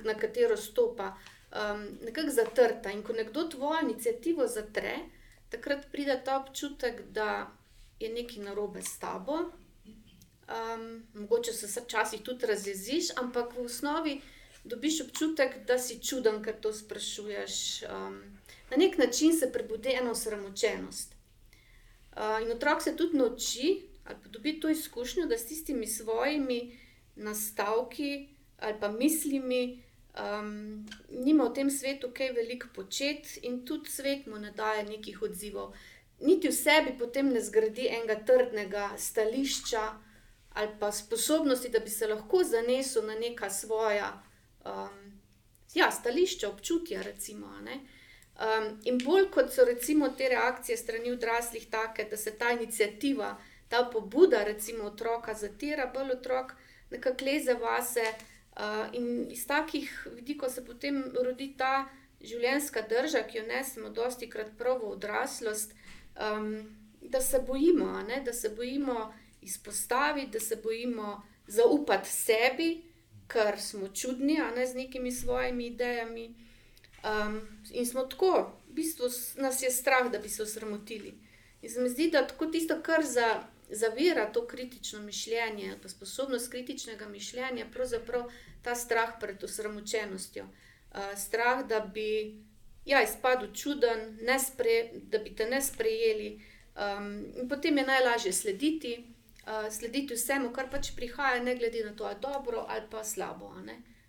[0.04, 1.16] na katero stopa,
[1.52, 2.92] um, nekako zatrta.
[2.92, 4.98] In ko nekdo tvojo inicijativo zatre,
[5.50, 7.59] takrat pride ta občutek, da
[8.00, 9.38] je nekaj narobe s tabo.
[10.50, 14.22] Um, mogoče se včasih tudi razjeziš, ampak v osnovi
[14.64, 17.84] dobiš občutek, da si čuden, ker to sprašuješ.
[17.84, 18.22] Um,
[18.72, 21.16] na nek način se prebudi ena osramočenost.
[22.18, 26.78] Uh, in otrok se tudi nauči, ali pa dobi to izkušnjo, da s tistimi svojimi
[27.16, 28.28] nastavki
[28.60, 29.84] ali pa mislimi
[30.20, 35.22] um, nima v tem svetu kaj veliko početi, in tudi svet mu ne daje nekih
[35.22, 35.74] odzivov.
[36.20, 39.84] Niti v sebi potem ne zgradi enega trdnega stališča
[40.60, 44.24] ali pa sposobnosti, da bi se lahko zanesel na neka svoja
[44.66, 45.22] um,
[45.74, 47.02] ja, stališča, občutja.
[47.02, 52.52] Recimo, um, in bolj kot so recimo te reakcije strani odraslih, take, da se ta
[52.52, 56.54] inicijativa, ta pobuda, recimo otroka, zatira, bolj otrok
[56.92, 58.14] nekako leze vase.
[58.60, 61.88] Uh, in iz takih vidikov se potem rodi ta
[62.22, 65.76] življenjska drža, ki jo nesemo dosti krat prav v odraslost,
[66.16, 68.22] um, da se bojimo, ne?
[68.26, 72.84] da se bojimo izpostaviti, da se bojimo zaupati sebi,
[73.28, 76.36] ker smo čudni, a ne z nekimi svojimi idejami.
[77.04, 77.42] Um,
[77.72, 81.14] in smo tako, v bistvu nas je strah, da bi se osramotili.
[81.62, 86.52] In se mi zdi, da tako tisto, kar za, zavira to kritično mišljenje, pa sposobnost
[86.52, 90.44] kritičnega mišljenja, pravzaprav ta strah pred osramočenostjo.
[90.44, 92.36] Uh, strah, da bi
[92.90, 96.42] ja, izpadel čuden, spre, da bi te ne sprejeli.
[96.80, 98.94] Um, in potem je najlažje slediti,
[99.46, 103.04] uh, slediti vsemu, kar pač prihaja, ne glede na to, ali je dobro ali pa
[103.04, 103.54] slabo.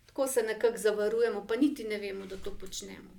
[0.05, 3.11] Tako se nekako zavarujemo, pa niti ne vemo, da to počnemo.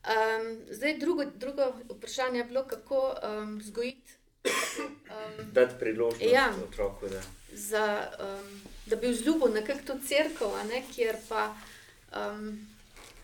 [0.00, 4.12] Um, zdaj, drugo, drugo vprašanje je bilo, kako um, vzgojiti.
[4.44, 7.08] Um, Dati priložnost ja, otroku.
[7.08, 7.22] Da.
[7.52, 11.54] Za, um, da bi vzljubil nekako to crkvo, ne, kjer pa
[12.16, 12.69] um,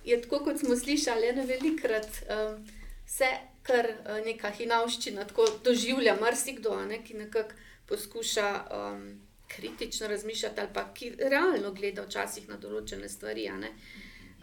[0.06, 2.64] je tako, kot smo slišali, eno velikrat um,
[3.06, 3.30] vse
[3.66, 9.02] kar uh, neka hinavščina, tako doživlja marsikdo, ne, ki nekako poskuša um,
[9.48, 13.46] kritično razmišljati ali pa ki realno gleda včasih na določene stvari.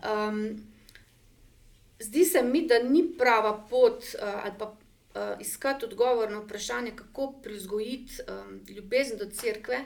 [0.04, 0.40] Um,
[2.00, 6.96] zdi se mi, da ni prava pot uh, ali pa uh, iskati odgovor na vprašanje,
[6.96, 9.84] kako prizgojiti um, ljubezen do cerkve.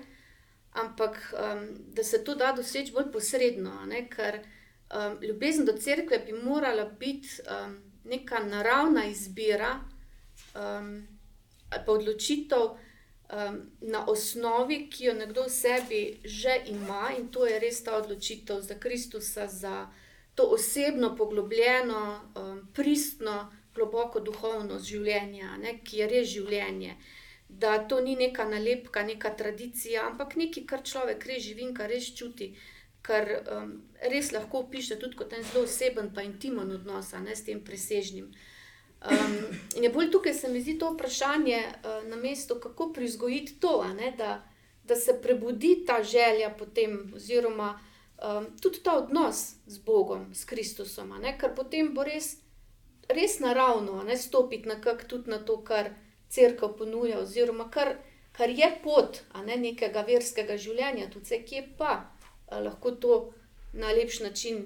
[0.77, 3.79] Ampak um, da se to da doseči bolj posredno,
[4.13, 4.43] ker
[4.93, 9.79] um, ljubezen do cerkve bi morala biti um, neka naravna izbira
[10.55, 11.07] um,
[11.69, 17.45] ali pa odločitev um, na osnovi, ki jo nekdo v sebi že ima in to
[17.45, 19.87] je res ta odločitev za Kristusa, za
[20.35, 26.95] to osebno, poglobljeno, um, pristno, globoko duhovno življenje, ne, ki je res življenje.
[27.49, 31.89] Da to ni neka nalepka, neka tradicija, ampak nekaj, kar človek res živi in kar
[31.89, 32.51] res čuti
[33.07, 33.71] kar um,
[34.11, 38.31] res lahko opiše tudi kot en zelo oseben in intimen odnos ne, s tem presežnim.
[38.97, 39.35] Um,
[39.77, 43.83] in je bolj tukaj, se mi zdi to vprašanje uh, na mestu, kako prizgojiti to,
[43.97, 44.41] ne, da,
[44.83, 47.79] da se prebudi ta želja potem, oziroma
[48.23, 52.37] um, tudi ta odnos z Bogom, s Kristusom, ne, ker potem bo res,
[53.07, 55.93] res naravno ne, stopiti na kak tudi na to, kar
[56.29, 57.95] crkva ponuja, oziroma kar,
[58.31, 61.93] kar je pot ne, nekega verskega življenja, tudi vse, ki je pa
[62.51, 63.33] lahko to
[63.73, 64.65] na lepši način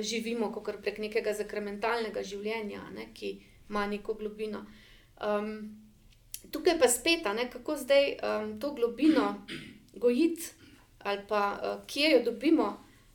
[0.00, 3.36] živimo, kot prek nekega zakramentalnega življenja, ne, ki
[3.68, 4.64] ima neko globino.
[5.22, 5.52] Um,
[6.50, 9.46] tukaj pa spet, ne, kako zdaj um, to globino
[9.94, 10.50] gojiti,
[10.98, 12.72] ali pa uh, kje jo dobimo.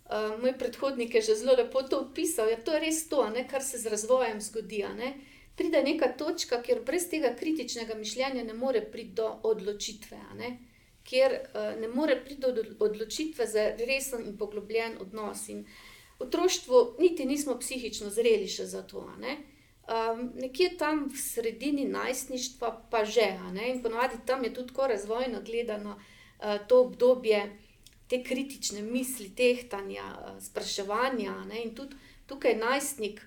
[0.09, 2.49] Uh, moj predhodnik je že zelo lepo to opisal.
[2.49, 4.85] Ja, to je res to, ne, kar se z razvojem zgodi.
[4.97, 5.13] Ne.
[5.55, 10.17] Pride neka točka, kjer brez tega kritičnega mišljenja ne more priti do odločitve.
[10.39, 10.57] Ne
[11.09, 15.47] kjer uh, ne more priti do odločitve za resen in poglobljen odnos.
[15.49, 15.65] In
[16.19, 19.07] v otroštvu niti nismo psihično zreli še za to.
[19.19, 19.37] Ne?
[19.89, 23.33] Um, nekje tam v sredini najstništva, pa že,
[23.67, 27.41] in ponovadi tam je tudi tako razvojno gledano uh, to obdobje
[28.07, 31.33] te kritične misli, tehtanja, uh, spraševanja.
[31.49, 31.63] Ne?
[31.63, 31.97] In tudi
[32.27, 33.21] tukaj najstnik,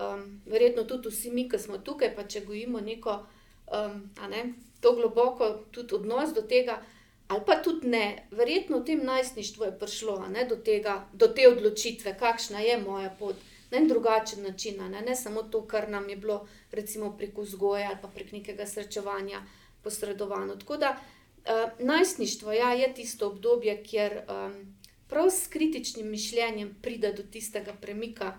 [0.00, 3.24] um, verjetno tudi vsi mi, ki smo tukaj, pa če gojimo neko
[3.72, 6.82] um, ne, to globoko odnos do tega,
[7.28, 11.48] ali pa tudi ne, verjetno v tem najstništvu je prišlo ne, do, tega, do te
[11.48, 13.36] odločitve, kakšna je moja pot.
[13.70, 17.88] Na en drugačen način, ne, ne samo to, kar nam je bilo, recimo, preko vzgoja
[17.88, 19.40] ali pa prek nekega srečevanja
[19.82, 20.56] posredovano.
[20.56, 24.76] Tako da uh, najstništvo ja, je tisto obdobje, kjer um,
[25.08, 28.38] prav s kritičnim mišljenjem pride do tistega premika,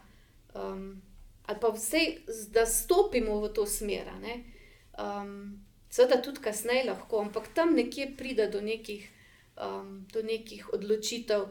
[0.55, 1.01] um,
[1.45, 1.99] ali pa vse,
[2.49, 4.09] da stopimo v to smer.
[4.97, 5.64] Um,
[5.95, 9.07] seveda tudi kasneje lahko, ampak tam nekje pride do nekih,
[9.55, 11.47] um, do nekih odločitev.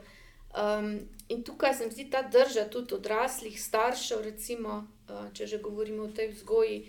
[0.54, 5.58] Um, in tukaj se mi zdi ta drža tudi odraslih, staršev, recimo, uh, če že
[5.64, 6.84] govorimo o tej vzgoji,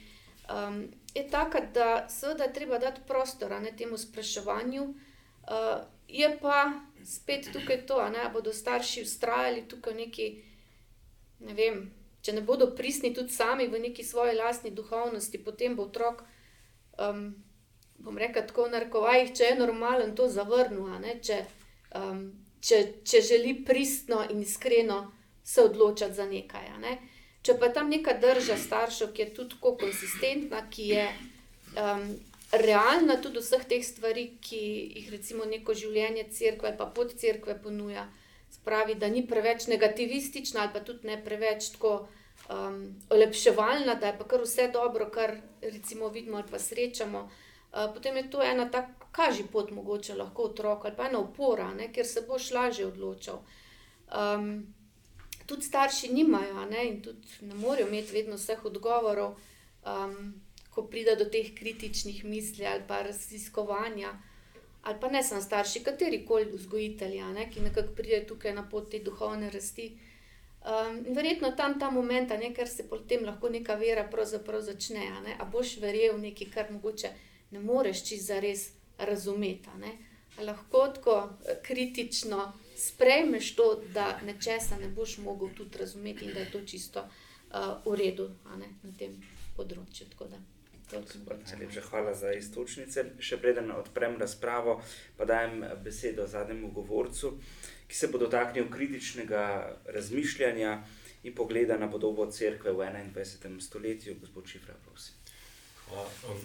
[0.51, 0.83] um,
[1.15, 4.83] je taka, da seveda je treba dati prostor ne, temu spraševanju.
[4.83, 6.73] Uh, je pa
[7.05, 10.27] spet tukaj to, da bodo starši ustrajali tukaj neki,
[11.39, 11.79] ne vem,
[12.21, 16.25] če ne bodo pristni tudi sami v neki svoji lastni duhovnosti, potem bo otrok,
[16.99, 17.44] um,
[18.05, 20.87] bom rekel, tako v narekovajih, če je normalen, to zavrnil.
[21.25, 21.41] Če,
[21.97, 22.27] um,
[22.61, 25.01] če, če želi pristno in iskreno
[25.43, 26.69] se odločiti za nekaj.
[26.81, 26.97] Ne?
[27.45, 31.05] Če pa tam neka drža staršev, ki je tudi tako konsistentna, ki je
[31.77, 32.07] um,
[32.51, 34.61] realna tudi vseh teh stvari, ki
[34.99, 38.07] jih recimo neko življenje crkve ali pa pod crkve ponuja,
[38.53, 42.07] spravi, da ni preveč negativistična ali pa tudi ne preveč tako
[42.49, 42.79] um,
[43.09, 47.27] olepševalna, da je pa kar vse dobro, kar recimo vidimo ali pa srečamo.
[47.75, 51.73] Uh, potem je to ena taka kaži pot, mogoče lahko otrok ali pa ena opora,
[51.73, 53.39] ne, ker se boš lažje odločil.
[54.15, 54.73] Um,
[55.45, 59.35] tudi starši nimajo ne, in tudi ne morejo imeti vedno vseh odgovorov,
[59.85, 60.15] um,
[60.71, 64.13] ko pride do teh kritičnih misli ali pa raziskovanja.
[64.83, 68.91] Ali pa ne samo starši, kateri koli vzgojitelji, ne, ki nekako pridejo tukaj na pot
[68.91, 69.87] te duhovne rasti.
[70.65, 75.07] Um, verjetno tam ta moment, ne, ker se potem lahko neka vera pravzaprav začne.
[75.25, 77.13] Ne, a boš verjel v nekaj, kar mogoče
[77.55, 79.95] ne moreš čist za res razumeti.
[80.43, 86.39] Lahko tako eh, kritično sprejmeš to, da nečesa ne boš mogel tudi razumeti in da
[86.39, 88.29] je to čisto uh, v redu
[88.83, 89.15] na tem
[89.55, 90.07] področju.
[90.91, 93.05] Najlepša hvala za istočnice.
[93.19, 94.81] Še preden odprem razpravo,
[95.17, 97.37] pa dajem besedo zadnjemu govorcu,
[97.87, 99.45] ki se bo dotaknil kritičnega
[99.85, 100.77] razmišljanja
[101.23, 103.57] in pogleda na podobo crkve v 21.
[103.61, 104.19] stoletju.
[104.21, 105.24] Gospod Čifra, prosim.
[105.89, 106.09] Hvala.
[106.29, 106.39] Um,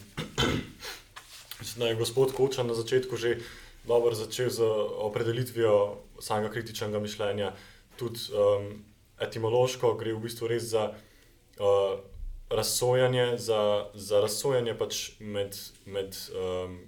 [1.88, 3.38] je gospod Koča na začetku že
[3.86, 4.61] dobro začel z
[5.01, 7.53] opredelitvijo samega kritičnega mišljenja.
[7.97, 8.84] Tudi um,
[9.20, 12.01] etimološko gre v bistvu res za uh,
[12.51, 15.57] razsojanje, za, za razsojanje pač med.
[15.86, 16.80] med um,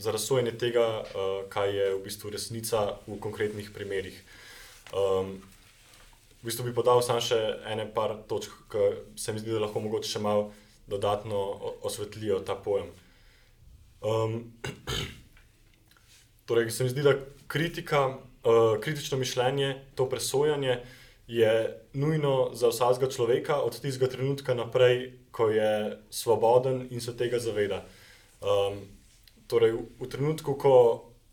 [0.00, 4.16] Za razsojanje tega, uh, kaj je v bistvu resnica v konkretnih primerih.
[4.96, 5.36] Um,
[6.40, 7.36] v bistvu bi podal samo še
[7.68, 8.86] ene par točk, ki
[9.20, 10.46] se mi zdi, da lahko mogoče še malo
[10.90, 11.38] dodatno
[11.82, 12.90] osvetlijo ta pojem.
[14.00, 14.52] Um,
[16.46, 17.14] torej, se mi zdi, da
[17.46, 20.80] kritika, uh, kritično mišljenje, to presojanje
[21.30, 27.38] je nujno za vsakega človeka od tistega trenutka naprej, ko je svoboden in se tega
[27.38, 27.84] zaveda.
[28.40, 28.80] Um,
[29.46, 30.74] torej, v, v trenutku, ko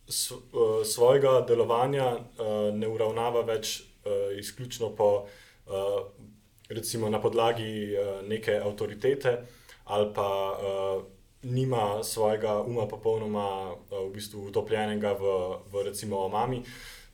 [0.07, 2.21] s, uh, svojega delovanja uh,
[2.73, 5.25] ne uravnava več uh, izključno po,
[5.65, 6.05] uh,
[6.70, 9.38] recimo na podlagi uh, neke avtoritete
[9.86, 11.03] ali pa uh,
[11.43, 15.24] nima svojega uma popolnoma uh, v bistvu utopljenega v,
[15.72, 16.63] v recimo mami.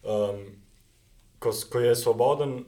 [0.03, 0.57] Um,
[1.39, 2.63] ko, ko je svoboden,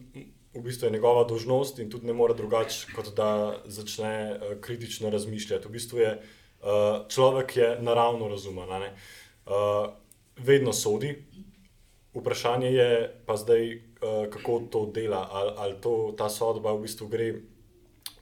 [0.54, 5.10] v bistvu je njegova dožnost in tudi ne more drugače, kot da začne uh, kritično
[5.10, 5.68] razmišljati.
[5.68, 9.90] V bistvu je uh, človek je naravno razumen, uh,
[10.38, 11.16] vedno sodi.
[12.16, 12.91] Vprašanje je
[13.26, 17.30] pa zdaj, uh, kako to dela, ali, ali to, ta sodba v bistvu gre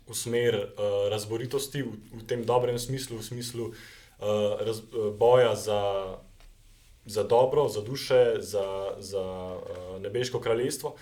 [0.07, 4.81] v smer uh, razboritosti, v, v tem dobrem smislu, v smislu uh, raz,
[5.17, 5.81] boja za,
[7.05, 10.95] za dobro, za duše, za, za uh, nebeško kraljestvo,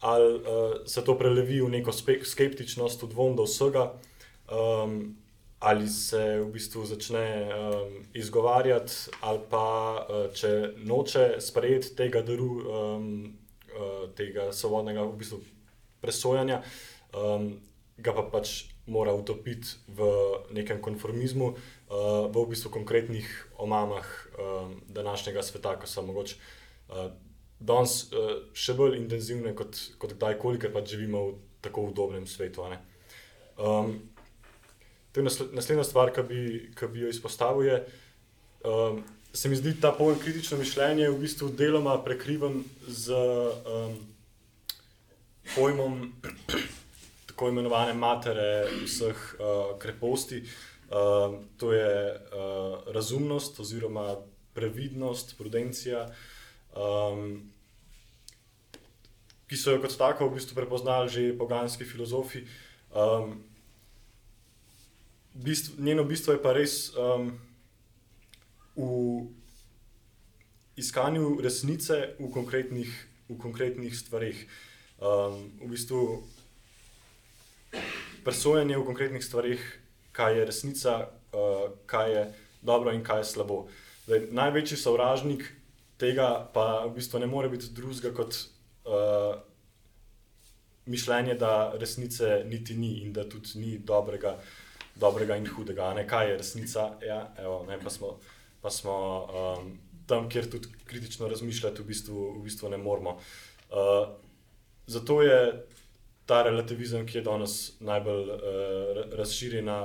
[0.00, 0.42] ali uh,
[0.86, 3.98] se to prelevi v neko skeptičnost, v dvom do vsega,
[4.46, 5.18] um,
[5.60, 9.66] ali se v bistvu začne um, izgovarjati, ali pa
[10.06, 13.08] uh, če noče sprejeti tega daru, um,
[13.74, 15.40] uh, tega svobodnega v bistvu
[16.00, 16.62] presojanja.
[17.10, 17.56] Um,
[17.98, 20.06] ga pa pač mora utopiti v
[20.54, 23.26] nekem konformizmu, uh, v bistvu konkretnih
[23.58, 27.10] omamah uh, današnjega sveta, ki so mogoče uh,
[27.58, 31.34] danes uh, še bolj intenzivne kot, kot kdajkoli, ker pač živimo v
[31.66, 32.62] tako udobnem svetu.
[33.58, 33.98] Um,
[35.18, 36.42] to je naslednja stvar, ki bi,
[36.92, 37.66] bi jo izpostavil.
[37.66, 37.78] Je,
[38.64, 39.02] um,
[39.32, 43.98] se mi zdi ta pojem kritično mišljenje v bistvu deloma prekriven z um,
[45.54, 46.12] pojmom
[47.28, 50.42] tako imenovane matere vseh uh, kreposti.
[50.88, 54.16] Uh, to je uh, razumnost oziroma
[54.54, 56.08] previdnost, prudencija,
[56.74, 57.50] um,
[59.48, 62.46] ki so jo kot tako v bistvu prepoznali že poganski filozofi.
[62.90, 63.47] Um,
[65.38, 67.32] bistvo, njeno bistvo je pa res um,
[68.76, 69.26] v
[70.76, 72.90] iskanju resnice v konkretnih,
[73.28, 74.46] v konkretnih stvarih.
[74.98, 76.22] Um, v bistvu
[78.26, 79.62] presojanje v konkretnih stvarih,
[80.12, 80.94] kaj je resnica,
[81.32, 82.24] uh, kaj je
[82.62, 83.66] dobro in kaj je slabo.
[84.06, 85.44] Zdaj, največji sovražnik
[85.98, 88.34] tega pa v bistvu ne more biti drugega kot
[88.86, 89.38] uh,
[90.86, 94.38] mišljenje, da resnice niti ni in da tudi ni dobrega,
[95.00, 95.92] dobrega in hudega.
[95.94, 96.90] Ne, kaj je resnica?
[97.06, 98.18] Ja, evo, ne, pa smo,
[98.62, 99.72] pa smo um,
[100.06, 103.16] tam, kjer tudi kritično razmišljati, v bistvu, v bistvu ne moramo.
[103.70, 104.08] Uh,
[104.86, 105.66] zato je
[106.26, 108.38] ta relativizem, ki je danes najbolj uh,
[109.16, 109.78] razširjena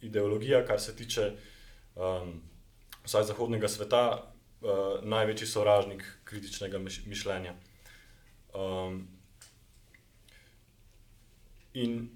[0.00, 1.30] ideologija, kar se tiče
[1.94, 2.40] um,
[3.04, 4.02] vsaj zahodnega sveta,
[4.60, 7.54] uh, največji sovražnik kritičnega mišljenja.
[8.54, 9.06] Um,
[11.74, 12.08] in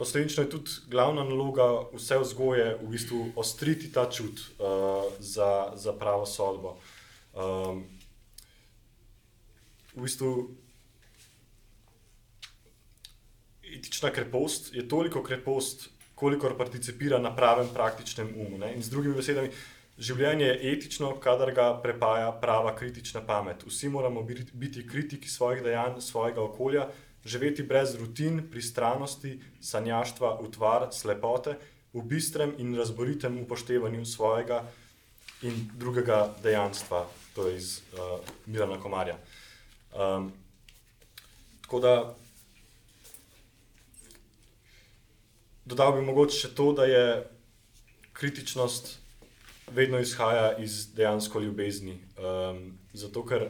[0.00, 5.92] posledično je tudi glavna naloga vse vzgoje v bistvu ostriti ta čut uh, za, za
[5.92, 6.78] pravo sodbo.
[7.36, 7.84] Um,
[9.92, 10.30] v bistvu
[13.76, 18.58] etična krepost je toliko krepost, kolikor participira na pravem praktičnem umu.
[18.58, 18.72] Ne?
[18.76, 19.52] In z drugimi besedami,
[20.00, 23.68] življenje je etično, kadar ga prepaja prava kritična pamet.
[23.68, 26.88] Vsi moramo biti kritiki svojih dejanj, svojega okolja,
[27.24, 31.56] živeti brez rutin, pristranosti, sanjaštva, utvar, slepote,
[31.92, 34.64] v bistrem in razboritem upoštevanju svojega
[35.42, 39.18] in drugega dejanstva, to je iz uh, Mirana Komarja.
[39.92, 40.32] Um,
[41.62, 41.94] tako da
[45.64, 47.04] dodal bi mogoče še to, da je
[48.12, 48.98] kritičnost
[49.70, 51.98] vedno izhaja iz dejansko ljubezni.
[52.18, 53.48] Um, zato, ker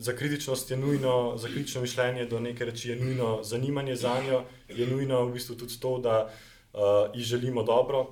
[0.00, 4.44] za kritičnost je nujno, za kritično mišljenje do neke reči je nujno zanimanje za njo,
[4.68, 6.30] je nujno v bistvu tudi to, da
[6.72, 6.80] uh,
[7.14, 8.06] ji želimo dobro.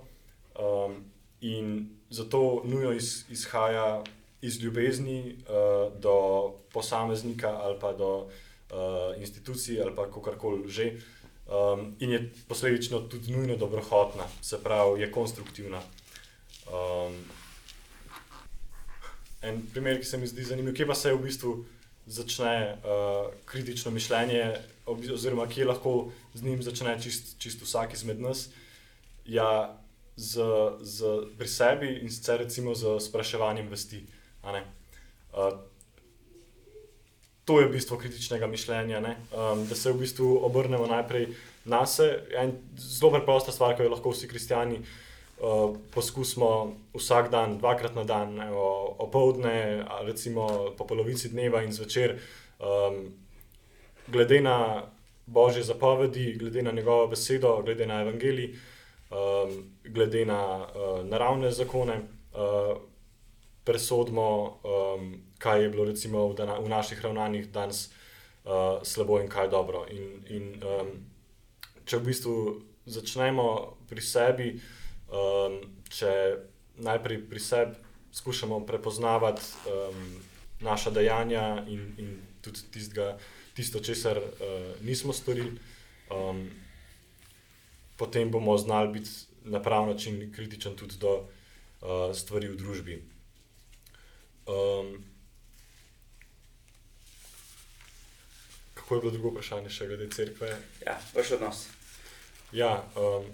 [0.58, 1.04] Um,
[1.40, 4.04] in zato nujno iz, izhaja
[4.42, 8.28] iz ljubezni uh, do posameznika ali pa do uh,
[9.20, 10.92] institucij ali pa kakorkoli že.
[11.48, 15.80] Um, in je posledično tudi nujno dobrohotna, se pravi, je konstruktivna.
[16.68, 17.14] Um,
[19.42, 21.64] en primer, ki se mi zdi zanimiv, kje pa se v bistvu
[22.08, 24.56] začne uh, kritično mišljenje,
[24.86, 28.48] oziroma kje lahko z njim začne čist, čist vsak izmed nas.
[29.24, 29.76] Ja,
[30.16, 30.42] z,
[30.80, 31.04] z,
[31.38, 34.02] pri sebi in sicer recimo z spraševanjem vesti.
[34.42, 35.52] Uh,
[37.44, 41.28] to je bistvo kritičnega mišljenja, um, da se v bistvu obrnemo najprej
[41.64, 42.24] na sebe.
[42.76, 44.88] Zelo preprosta stvar, ki jo lahko vsi kristijani uh,
[45.94, 48.40] poskusimo vsak dan, dvakrat na dan,
[48.98, 52.18] opoldne, recimo po polovici dneva in zvečer,
[52.58, 53.12] um,
[54.08, 54.82] glede na
[55.26, 58.54] božje zapovedi, glede na njegovo besedo, glede na evangelij,
[59.10, 62.00] um, glede na uh, naravne zakone.
[62.34, 62.76] Uh,
[63.68, 67.90] presodimo, um, kaj je bilo recimo, v, dana, v naših ravnanjih danes
[68.44, 69.84] uh, slabo in kaj je dobro.
[69.92, 70.88] In, in, um,
[71.84, 72.36] če v bistvu
[72.88, 74.48] začnemo pri sebi,
[75.08, 76.12] um, če
[76.78, 77.74] najprej pri sebi
[78.12, 80.22] skušamo prepoznavati um,
[80.60, 83.18] naša dejanja in, in tudi tistega,
[83.54, 85.58] tisto, česar uh, nismo storili,
[86.10, 86.50] um,
[87.96, 89.10] potem bomo znali biti
[89.44, 93.02] na prav način kritičen tudi do uh, stvari v družbi.
[94.46, 95.04] Um,
[98.74, 100.54] kako je bilo drugo vprašanje, še glede crkve?
[100.86, 101.66] Ja, vaš odnos.
[102.52, 103.26] Ja, um,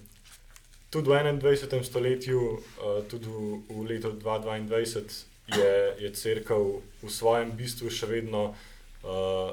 [0.95, 1.83] tudi v 21.
[1.83, 6.57] stoletju, uh, tudi v, v letu 2022, je, je crkva
[7.03, 9.51] v svojem bistvu še vedno uh,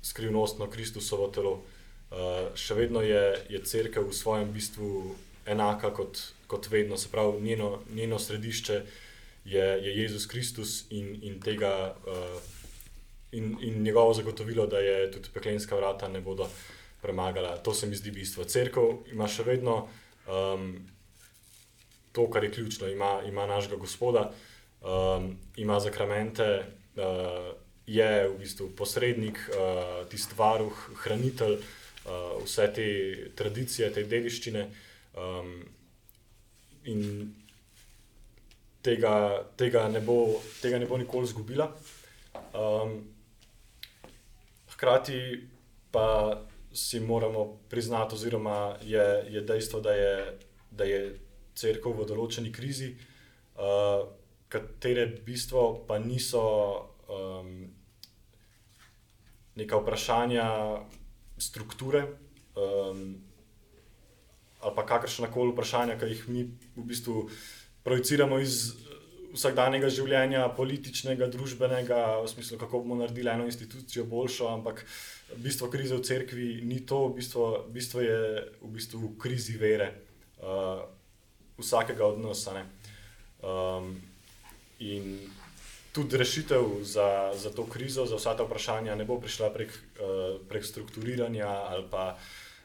[0.00, 1.60] skrivnostno Kristusovo telo.
[2.08, 5.12] Uh, še vedno je, je crkva v svojem bistvu
[5.44, 8.76] enaka kot, kot vedno, se pravi, njeno, njeno središče
[9.44, 12.40] je, je Jezus Kristus in, in, tega, uh,
[13.36, 16.48] in, in njegovo zagotovilo, da je tudi peklenska vrata ne bodo
[17.04, 17.58] premagala.
[17.60, 18.48] To se mi zdi bistvo.
[18.48, 19.88] Cerkev ima še vedno
[20.26, 20.88] um,
[22.12, 24.30] to, kar je ključno, ima, ima našega gospoda,
[24.80, 26.64] um, ima zakramente.
[26.96, 27.56] Uh,
[27.86, 30.70] Je v bistvu posrednik, uh, tisti varuh,
[31.02, 32.84] hranitelj uh, vse te
[33.34, 34.62] tradicije, te dediščine.
[35.18, 35.64] Um,
[36.84, 37.34] in
[38.82, 41.68] tega, tega, ne, bo, tega ne bo nikoli izgubila.
[42.54, 43.02] Um,
[44.74, 45.18] hkrati
[45.90, 46.38] pa
[46.74, 50.38] si moramo priznati, oziroma je, je dejstvo, da je,
[50.70, 51.18] da je
[51.54, 52.94] crkva v določeni krizi,
[53.56, 54.08] uh,
[54.52, 56.42] katere bistvo pa niso
[57.08, 57.52] um,
[59.56, 60.46] neka vprašanja
[61.38, 62.06] strukture.
[62.56, 63.04] Um,
[64.62, 66.42] Ali pa kakršna koli vprašanja, ki jih mi
[66.76, 67.24] v bistvu
[67.82, 68.76] projiciramo iz
[69.32, 74.84] vsakdanjega življenja, političnega, družbenega, v smislu, kako bomo naredili eno institucijo boljšo, ampak
[75.40, 78.18] bistvo krize v cerkvi ni to, bistvo, bistvo je
[78.60, 79.92] v bistvu v krizi vere.
[80.42, 80.82] uh,
[81.58, 82.48] vsakega od nas.
[83.42, 84.02] Um,
[84.78, 85.30] in
[85.92, 90.40] tudi rešitev za, za to krizo, za vsa ta vprašanja, ne bo prišla prek, uh,
[90.48, 92.16] prek strukturiranja ali pa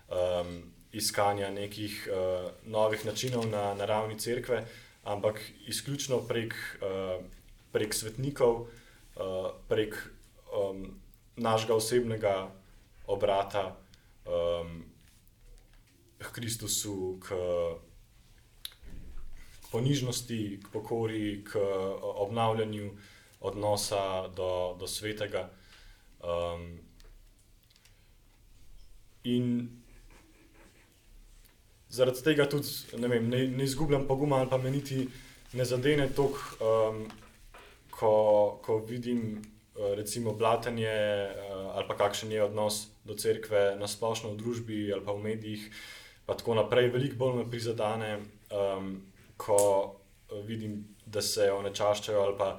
[0.10, 4.66] um, iskanja nekih uh, novih načinov na, na ravni cerkve,
[5.08, 6.54] ampak izključno prek,
[6.84, 7.24] uh,
[7.72, 8.68] prek svetnikov,
[9.16, 9.96] uh, prek
[10.52, 11.00] um,
[11.36, 12.36] našega osebnega
[13.08, 13.78] obrata
[14.26, 14.84] um,
[16.18, 17.38] k Kristusu, k,
[19.62, 21.62] k ponižnosti, k pokori, k
[22.02, 22.92] obnavljanju
[23.40, 25.50] odnosa do, do svetega.
[26.20, 26.80] Um,
[29.24, 29.77] in
[31.90, 32.68] zaradi tega tudi
[32.98, 35.08] ne, vem, ne, ne izgubljam poguma, ali pa me niti
[35.54, 37.06] ne zadene toliko, um,
[37.90, 38.14] ko,
[38.64, 44.34] ko vidim uh, recimo blatenje uh, ali pa kakšen je odnos do cerkve na splošno
[44.34, 45.70] v družbi ali pa v medijih.
[46.26, 48.18] Pa tako naprej, veliko bolj me prizadene,
[48.52, 48.98] um,
[49.38, 49.96] ko
[50.44, 52.50] vidim, da se onečaščajo ali pa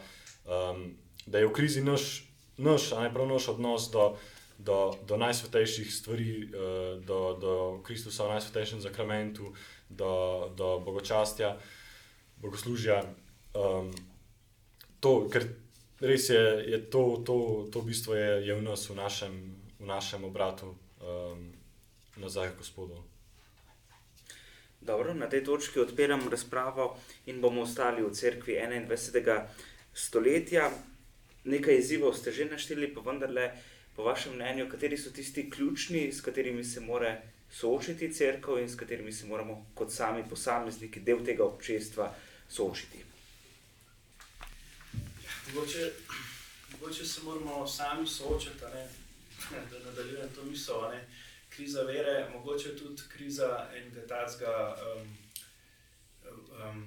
[0.48, 0.86] um,
[1.28, 2.24] da je v krizi naš,
[2.56, 4.14] naš, a ne prav naš odnos do,
[4.58, 7.52] do, do najsvetejših stvari, uh, do, do
[7.86, 9.54] Kristusa v najsvetejšem zakramentu,
[9.88, 11.56] do, do bogočastja,
[12.42, 13.02] bogoslužja.
[13.54, 13.94] Um,
[15.00, 15.46] to, ker
[16.00, 19.34] res je, je to, to, to bistvo je, je v nas, v našem,
[19.78, 21.54] v našem obratu, um,
[22.18, 22.98] nazaj k Gospodu.
[24.80, 26.96] Dobro, na tej točki odpiram razpravo
[27.26, 29.46] in bomo ostali v cerkvi 21
[29.92, 30.70] stoletja.
[31.44, 33.50] Nekaj izzivov ste že našteli, pa vendarle,
[33.98, 37.16] po vašem mnenju, kateri so tisti ključni, s katerimi se mora
[37.50, 42.14] soočiti crkva in s katerimi se moramo kot sami posamezniki, del tega občestva,
[42.48, 43.02] soočiti.
[45.24, 45.90] Ja, mogoče,
[46.72, 48.86] mogoče se moramo sami soočiti, ne?
[49.50, 50.90] da nadaljujem to misel.
[50.90, 51.08] Ne?
[51.48, 55.16] Kriza vere, mogoče tudi kriza enega tazga um,
[56.30, 56.84] um,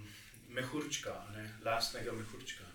[0.50, 1.50] mehurčka, ne?
[1.66, 2.72] lastnega mehurčka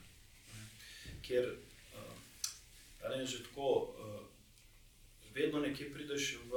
[1.26, 4.25] kjer uh, je že tako, uh,
[5.36, 6.52] vedno nekje prideš v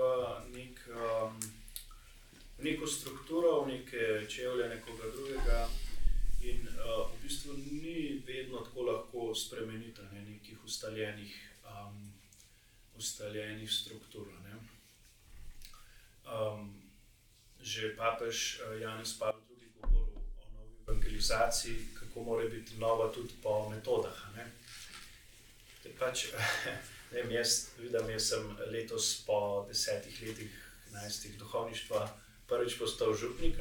[0.55, 1.39] nek, um,
[2.63, 5.67] neko strukturo, v neke čevlje nekoga drugega.
[6.39, 11.35] In uh, v bistvu ni vedno tako lahko spremeniti ne, nekih ustaljenih,
[11.67, 12.13] um,
[12.95, 14.31] ustaljenih struktur.
[14.43, 14.55] Ne.
[16.23, 16.71] Um,
[17.59, 23.35] že papež uh, Janis Pavel tudi govoril o novi evangelizaciji, kako mora biti nova tudi
[23.43, 24.15] po metodah.
[24.35, 24.47] Ne
[25.99, 26.79] pač, ne
[27.11, 30.51] vem, jaz vidim, jaz sem letos po desetih letih,
[30.89, 32.05] enajstih duhovništva,
[32.49, 33.59] prvič postal župnik.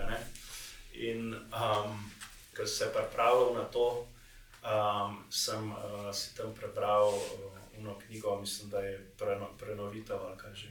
[0.93, 2.11] In um,
[2.57, 4.07] ko sem se pripravljal na to,
[4.65, 7.15] um, sem uh, si tam prebral
[7.79, 10.19] eno uh, knjigo, mislim, da je preno, prenovitev,
[10.55, 10.69] že,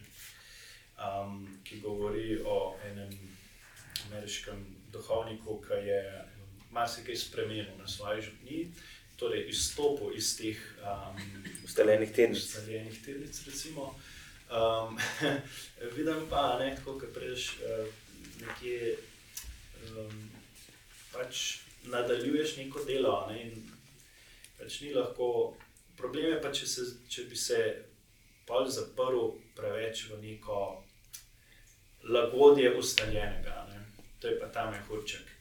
[0.98, 3.14] um, ki govori o enem
[4.08, 6.04] ameriškem duhovniku, ki je
[6.72, 8.72] marsikaj spremenil na svoji župniji
[9.18, 11.22] torej izstopil iz teh um,
[11.66, 12.44] ustaljenih tirnic.
[12.44, 13.40] Ustaljenih tirnic
[13.78, 14.98] um,
[15.96, 17.88] vidim pa, ne, tako, kot prejš, uh,
[18.42, 18.98] nekje
[19.98, 20.30] um,
[21.14, 23.16] pač nadaljuješ neko delo.
[23.32, 23.52] Ne,
[24.60, 25.58] pač ni lahko,
[25.98, 27.62] problem je pa, če, se, če bi se
[28.48, 30.60] pol zaprl preveč v neko
[32.14, 33.66] lagodje ustaljenega.
[33.72, 33.82] Ne.
[34.22, 35.34] To je pa ta mehurček.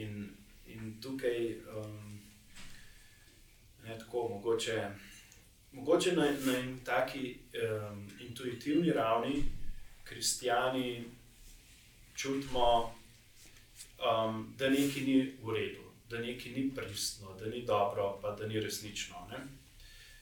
[0.00, 0.32] In,
[0.66, 1.60] in tukaj.
[1.76, 2.01] Um,
[3.82, 4.88] Ne, tako, mogoče,
[5.72, 7.38] mogoče na, na en taki
[7.90, 9.44] um, intuitivni ravni,
[10.04, 11.04] kristijani
[12.14, 12.94] čutimo,
[13.98, 18.46] um, da nekaj ni v redu, da nekaj ni pristno, da ni dobro, pa da
[18.46, 19.26] ni resnično.
[19.30, 19.38] Ne?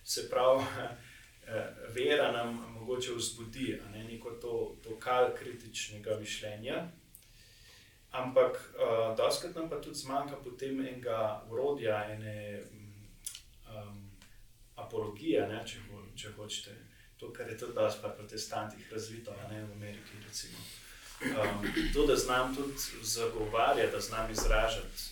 [0.04, 0.64] Se pravi,
[1.96, 6.88] vera nam mogoče vzbudi ne, neko to, to kal kritičnega mišljenja.
[8.10, 12.62] Ampak, uh, doskrat nam pa tudi zmanjka potem enega urodja, ene
[13.70, 14.10] um,
[14.76, 16.76] apologija, ne, če, ho, če hočete.
[17.20, 20.20] To, kar je tudi danes pri protestantih razvito, ne v Ameriki.
[21.20, 25.10] Um, to, da znam tudi zagovarjati, da znam izražati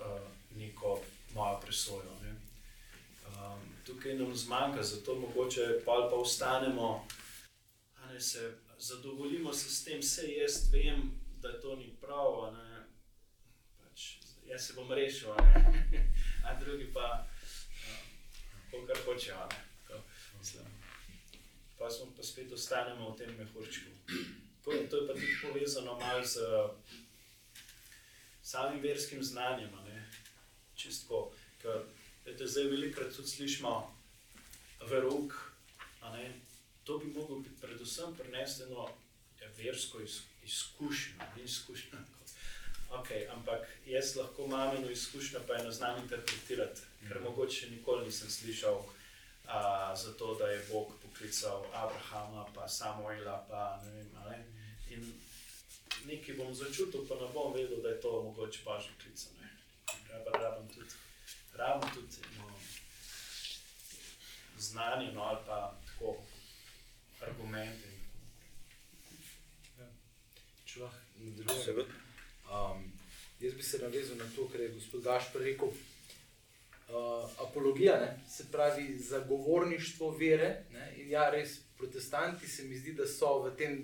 [0.00, 0.20] uh,
[0.56, 1.00] neko
[1.34, 2.16] mojo presojo.
[2.22, 2.30] Ne.
[3.26, 7.06] Um, tukaj nam zmanjka, zato mogoče pa pa ostanemo,
[8.12, 12.54] da se zadovoljimo se s tem, vse jaz vem, da to ni prav.
[13.78, 15.30] Pač, jaz se bom rešil,
[16.44, 17.26] a drugi pa
[18.86, 19.48] kar hočejo.
[21.78, 23.90] Pa smo pa spet ostanemo v tem mehurčku.
[24.64, 26.38] To to je pa tudi povezano malo z
[28.42, 29.70] samim verskim znanjem.
[30.74, 31.84] Čistko, ker
[32.46, 33.74] zdaj velikokrat tudi slišimo
[34.90, 35.52] verok.
[36.84, 38.88] To bi lahko predvsem prineslo eno
[39.58, 40.00] versko
[40.44, 41.98] izkušnjo, ni izkušnja.
[43.00, 47.24] Okay, ampak jaz lahko imam eno izkušnjo, pa eno znam interpretirati, ker mhm.
[47.24, 48.84] mogoče nikoli nisem slišal
[49.46, 53.46] a, za to, da je Bog poklical Abrahama, pa Samuela.
[53.50, 54.44] Pa, ne vem, ne?
[54.90, 55.12] In
[56.04, 59.26] nekaj bom začutil, pa ne bom vedel, da je to mogoče pažno klic.
[60.34, 60.94] Rabim tudi,
[61.54, 62.52] rabim tudi no,
[64.58, 66.16] znanje, no, ali pa tako
[67.20, 67.88] argumente.
[69.78, 69.86] Ja.
[70.64, 72.11] Če lahko nadaljujem.
[72.52, 72.92] Um,
[73.40, 75.68] jaz bi se navezal na to, kar je gospod Gašpor rekel.
[75.68, 80.64] Uh, apologija, ne, se pravi zagovorništvo vere.
[80.72, 83.78] Ne, in ja, res protestanti se mi zdi, da so v tem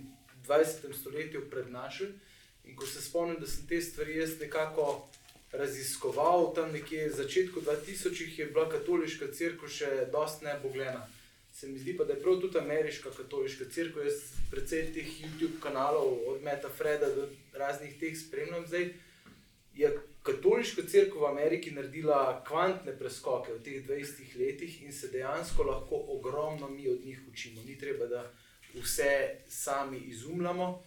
[0.46, 0.92] 20.
[1.00, 2.12] stoletju prednašali.
[2.64, 5.08] In ko se spomnim, da sem te stvari jaz nekako
[5.52, 11.06] raziskoval, tam nekje na začetku 2000 je bila katoliška crkva še dosti nebogljena.
[11.60, 14.18] Se mi zdi pa, da je prav tudi ameriška katoliška crkva, jaz
[14.50, 18.92] predvsej teh YouTube kanalov, od Meta Freda do raznih teh spremljam zdaj.
[19.74, 19.90] Je
[20.22, 25.98] katoliška crkva v Ameriki naredila kvantne preskoke v teh 20 letih in se dejansko lahko
[26.14, 27.62] ogromno mi od njih učimo.
[27.66, 28.22] Ni treba, da
[28.74, 30.84] vse sami izumljamo.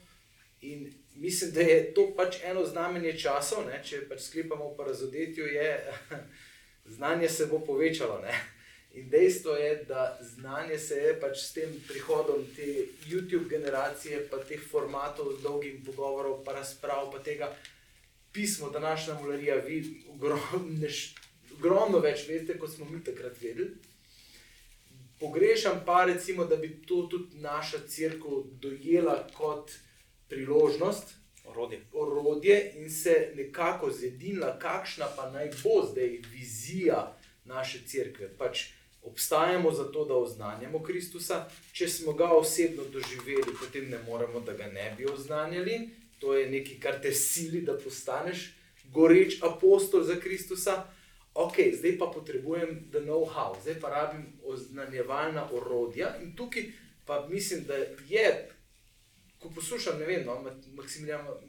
[0.61, 3.83] In mislim, da je to pač eno znamenje časov, ne?
[3.83, 5.93] če pač sklepamo po razodetju, je
[6.95, 8.21] znanje se bo povečalo.
[8.23, 8.60] Ne?
[8.93, 14.37] In dejstvo je, da znanje se je pač s tem prihodom te YouTube generacije, pa
[14.43, 17.55] teh formatov z dolgim pogovorom, pa razprav, pa tega
[18.31, 20.03] pisma, današnja mularija, vi
[21.57, 23.71] ogromno več veste, kot smo mi takrat vedeli.
[25.19, 29.71] Pogrešam pa, recimo, da bi to tudi naša crkva dojela kot
[30.27, 31.15] priložnost,
[31.45, 31.81] orodje.
[31.93, 38.29] orodje in se nekako zedinila, kakšna pa naj bo zdaj vizija naše crkve.
[38.37, 38.67] Pač
[39.03, 41.45] obstajamo zato, da oznanjamo Kristusa.
[41.73, 45.89] Če smo ga osebno doživeli, potem ne moremo, da ga ne bi oznanjali.
[46.19, 48.51] To je nekaj, kar te sili, da postaneš
[48.93, 50.83] goreč apostol za Kristusa.
[51.33, 56.17] Ok, zdaj pa potrebujem the know-how, zdaj pa rabim oznanjevalna orodja.
[56.21, 56.71] In tukaj
[57.05, 57.73] pa mislim, da
[58.09, 58.49] je,
[59.39, 60.43] ko poslušam, ne vem, no,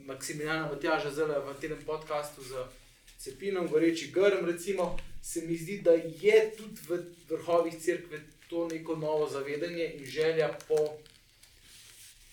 [0.07, 2.65] Maksimiljana Matjaža zelo v tem podkastu z
[3.19, 6.99] cepinom, goreči grm, recimo se mi zdi, da je tudi v
[7.29, 8.21] vrhovih crkve
[8.51, 10.77] to neko novo zavedanje in želja po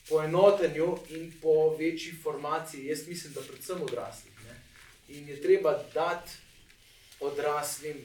[0.09, 2.85] poenotenju in po večji formaciji.
[2.85, 4.33] Jaz mislim, da predvsem odraslih.
[4.45, 4.61] Ne?
[5.15, 6.31] In je treba dati
[7.19, 7.97] odraslim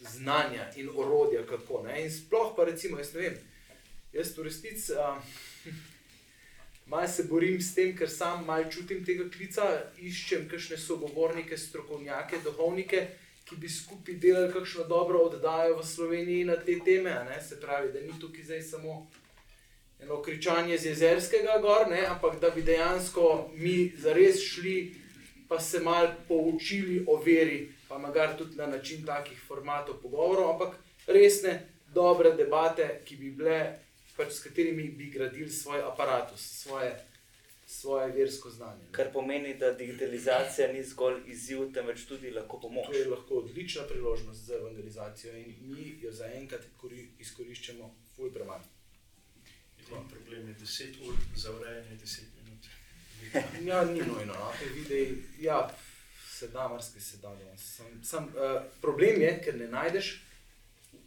[0.00, 1.82] znanja in orodja, kako.
[1.82, 2.04] Ne?
[2.04, 3.38] In sploh pa recimo, jaz ne vem,
[4.12, 4.92] jaz v resnici.
[4.92, 5.22] Uh,
[6.86, 9.64] Malo se borim s tem, ker sam malo čutim tega klica,
[9.98, 13.08] iščem kakšne sogovornike, strokovnjake, duhovnike,
[13.46, 17.14] ki bi skupaj delali kakšno dobro oddajo v Sloveniji na te teme.
[17.48, 19.06] Se pravi, da ni tukaj zdaj samo
[20.02, 22.06] eno kričanje z jezerskega gor, ne?
[22.06, 25.06] ampak da bi dejansko mi zares šli
[25.48, 30.76] pa se mal poučili o veri, pa magar tudi na način takih formatov pogovorov, ampak
[31.06, 31.60] resne,
[31.94, 33.78] dobre debate, ki bi bile,
[34.16, 36.96] pač s katerimi bi gradili svoj aparatus, svoje
[37.66, 38.84] svoje versko znanje.
[38.84, 38.92] Ne.
[38.92, 42.86] Kar pomeni, da digitalizacija ni zgolj izziv, temveč tudi lahko pomoč.
[42.86, 46.62] To je lahko odlična priložnost za evangelizacijo in mi jo zaenkrat
[47.18, 48.62] izkoriščamo, fuj premalo.
[49.86, 52.66] Problem je 10 ur za urejanje 10 minut.
[53.68, 54.52] ja, ni nujno, no.
[54.58, 55.70] te videi, ja,
[56.28, 57.36] se da, marsikaj se da.
[57.56, 60.22] Sam, sam, uh, problem je, ker ne najdeš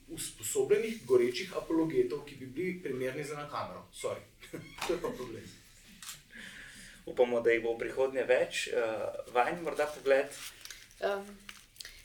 [0.07, 3.87] usposobljenih, gorečih apologetov, ki bi bili primerni za na kamero.
[3.93, 4.51] Sorry.
[4.87, 5.58] to je pa problem
[7.11, 10.39] upamo, da jih bo v prihodnje več, uh, vajen morda pogled.
[10.99, 11.25] Um,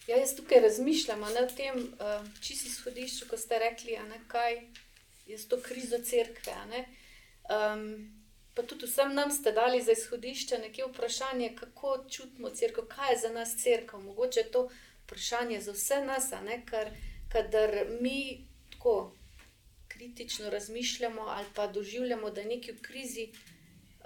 [0.06, 4.60] ja, jaz tukaj razmišljam o tem, uh, čisto izhodišču, ko ste rekli, ne, kaj
[5.26, 6.84] je to krizo crkve.
[7.50, 7.88] Um,
[8.54, 13.18] pa tudi vsem nam ste dali za izhodišče nekaj vprašanje, kako čutimo crkvo, kaj je
[13.18, 13.98] za nas crkva.
[13.98, 14.68] Mogoče je to
[15.04, 16.90] vprašanje za vse nas, ne, ker
[17.32, 19.12] kadar mi tako
[19.88, 23.28] kritično razmišljamo ali pa doživljamo, da je nekaj v krizi.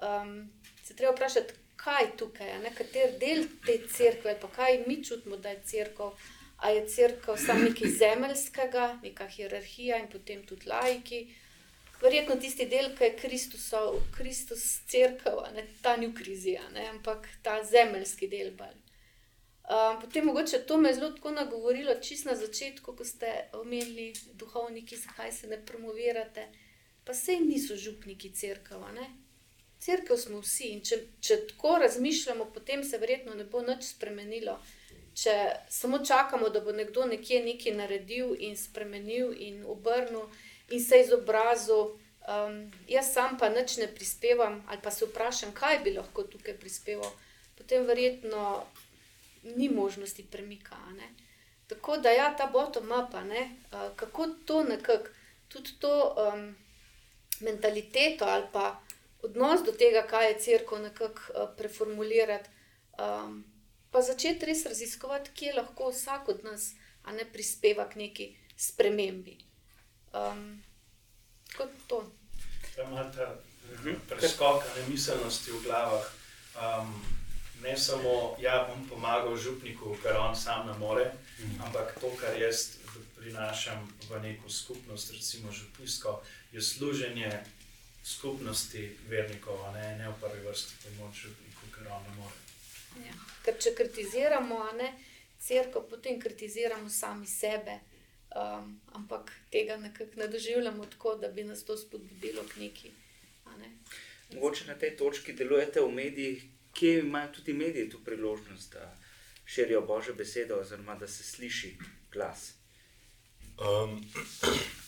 [0.03, 0.53] Um,
[0.89, 5.62] se treba vprašati, kaj tukaj, kater del te crkve, pa kaj mi čutimo, da je
[5.72, 6.12] crkva.
[6.59, 11.20] A je crkva samo nekaj zemeljskega, neka hierarhija in potem tudi laiki.
[12.01, 16.57] Verjetno tisti del, ki je Kristusov, Kristus crkva, ne ta ni v krizi,
[16.91, 18.51] ampak ta zemeljski del.
[18.59, 24.97] Um, potem mogoče to me zelo tako nagovorilo, čist na začetku, ko ste omenili duhovniki,
[24.97, 26.49] zakaj se ne promovirate.
[27.05, 28.93] Pa sej niso župniki crkva,
[29.81, 34.59] Cerkev smo vsi in če, če tako razmišljamo, potem se verjetno ne bo nič spremenilo.
[35.18, 35.35] Če
[35.70, 40.26] samo čakamo, da bo nekdo nekje nekaj naredil in spremenil in obrnil
[40.74, 41.95] in se izobrazil,
[42.29, 42.59] um,
[42.91, 47.11] jaz sam pa nič ne prispevam, ali pa se vprašam, kaj bi lahko tukaj prispeval,
[47.59, 48.66] potem verjetno
[49.57, 50.76] ni možnosti premika.
[50.99, 51.14] Ne?
[51.68, 55.14] Tako da, ja, ta bottom-up, uh, kako to nekako,
[55.49, 56.55] tudi to um,
[57.41, 58.81] mentaliteto ali pa
[59.22, 62.50] odnos do tega, kaj je crkva, nekako uh, preformulirati,
[62.98, 63.44] um,
[63.90, 66.72] pa začeti res raziskovati, kje lahko vsak od nas
[67.12, 69.38] ne prispeva k neki spremembi.
[70.12, 70.62] Um,
[71.56, 72.02] kot to.
[72.76, 73.34] Tam ima ta
[74.08, 76.04] preskok nemiselnosti v glavah.
[76.58, 76.92] Um,
[77.62, 81.60] ne samo, da ja, bom pomagal župniku, ker on sam ne more, mm.
[81.66, 82.78] ampak to, kar jaz
[83.18, 87.32] prinašam v neko skupnost, recimo župnisko, je služenje
[88.09, 91.26] skupnosti vernikov, ne, ne v prvi vrsti pomoč
[91.90, 92.34] on ne more.
[93.06, 93.14] Ja.
[93.44, 94.92] Ker če kritiziramo, ne,
[95.40, 97.78] crkvo, potem kritiziramo sami sebe.
[98.28, 102.90] Um, ampak tega nekako ne doživljamo tako, da bi nas to spodbudilo k neki.
[103.59, 103.70] Ne?
[104.34, 106.42] Mogoče na tej točki delujete v medijih,
[106.76, 108.90] kje imajo tudi mediji tu priložnost, da
[109.44, 111.78] širijo božjo besedo, oziroma da se sliši
[112.12, 112.52] glas.
[113.56, 114.04] Um,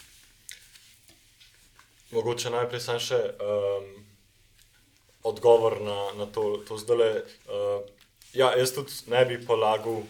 [2.13, 3.89] mogoče najprej sem še um,
[5.23, 7.23] odgovor na, na to, to zdaj.
[7.47, 7.83] Uh,
[8.33, 10.03] ja, jaz tudi ne bi polagal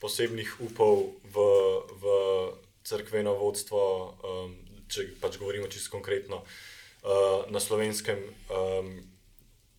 [0.00, 1.46] posebnih upov v,
[2.00, 2.14] v
[2.84, 3.82] crkveno vodstvo,
[4.20, 4.54] um,
[4.88, 8.20] če pač govorimo čisto konkretno uh, na slovenskem,
[8.52, 8.94] um,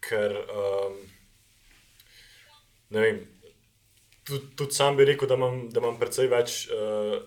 [0.02, 1.00] ker um,
[2.94, 3.24] ne vem.
[4.26, 7.20] Tudi, tudi sam bi rekel, da imam, da imam precej več uh,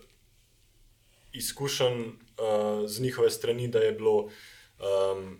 [1.38, 5.38] izkušenj uh, z njihove strani, da je bilo um,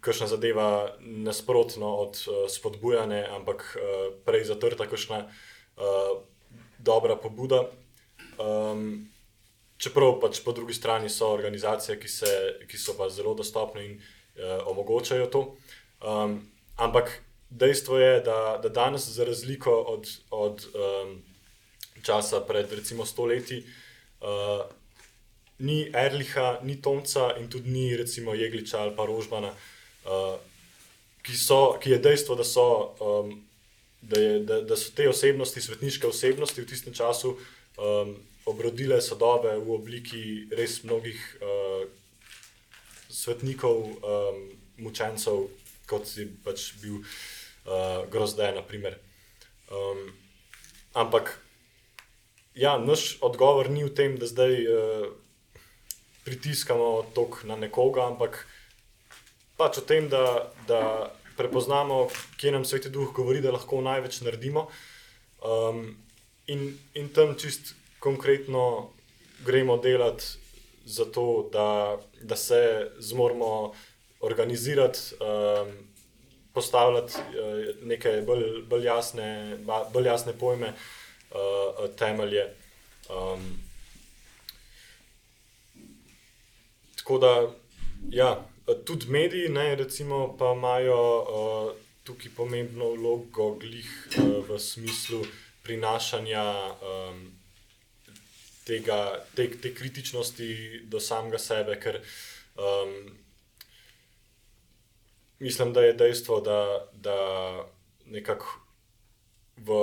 [0.00, 6.22] kakšna zadeva nasprotno od uh, spodbujanja, ampak uh, prej zatrta, kakšna uh,
[6.78, 7.68] dobra pobuda.
[8.38, 9.08] Um,
[9.76, 12.30] Čeprav pač po drugi strani so organizacije, ki, se,
[12.64, 15.42] ki so pa zelo dostopne in uh, omogočajo to.
[16.00, 16.38] Um,
[16.80, 17.12] ampak
[17.50, 21.22] dejstvo je, da, da danes, za razliko od, od um,
[22.02, 23.64] časa pred recimo stoletji,
[24.20, 24.64] uh,
[25.58, 29.52] ni Erliha, ni Tomca in tudi ni recimo Jegliča ali pa Rožmana,
[30.04, 30.36] uh,
[31.22, 33.32] ki, so, ki je dejstvo, da so, um,
[34.00, 37.36] da, je, da, da so te osebnosti, svetniške osebnosti v tistem času.
[37.76, 40.22] Um, obrodile sodobne v obliki
[40.54, 41.82] res mnogih uh,
[43.10, 44.38] svetnikov, um,
[44.78, 45.48] mučencev,
[45.90, 48.54] kot si pač bil uh, grozdaj.
[49.66, 50.14] Um,
[50.94, 51.34] ampak
[52.54, 55.10] ja, naš odgovor ni v tem, da zdaj uh,
[56.26, 58.42] pritiskamo tok na nekoga, ampak
[59.56, 60.80] pač v tem, da, da
[61.38, 64.66] prepoznamo, kje nam sveti duh govori, da lahko največ naredimo.
[65.46, 65.94] Um,
[66.50, 68.90] in, in tam čist konkretno
[69.46, 70.24] gremo delati
[70.86, 73.72] za to, da, da se zmoremo
[74.20, 75.72] organizirati, um,
[76.54, 79.58] postavljati uh, neke bolj, bolj, jasne,
[79.92, 80.72] bolj jasne pojme,
[81.30, 82.50] uh, temelje.
[83.10, 83.65] Um,
[87.06, 87.50] tako da,
[88.10, 88.48] ja,
[88.84, 93.86] tudi mediji, ne, recimo, pa imajo uh, tukaj pomembno vlogo, glih
[94.18, 95.22] uh, v smislu
[95.62, 96.42] prinašanja.
[96.82, 97.30] Um,
[98.66, 102.00] tega, te, te kritičnosti do samega sebe, ker
[102.58, 102.94] um,
[105.38, 107.18] mislim, da je dejstvo, da, da
[108.10, 108.50] nekako
[109.56, 109.78] v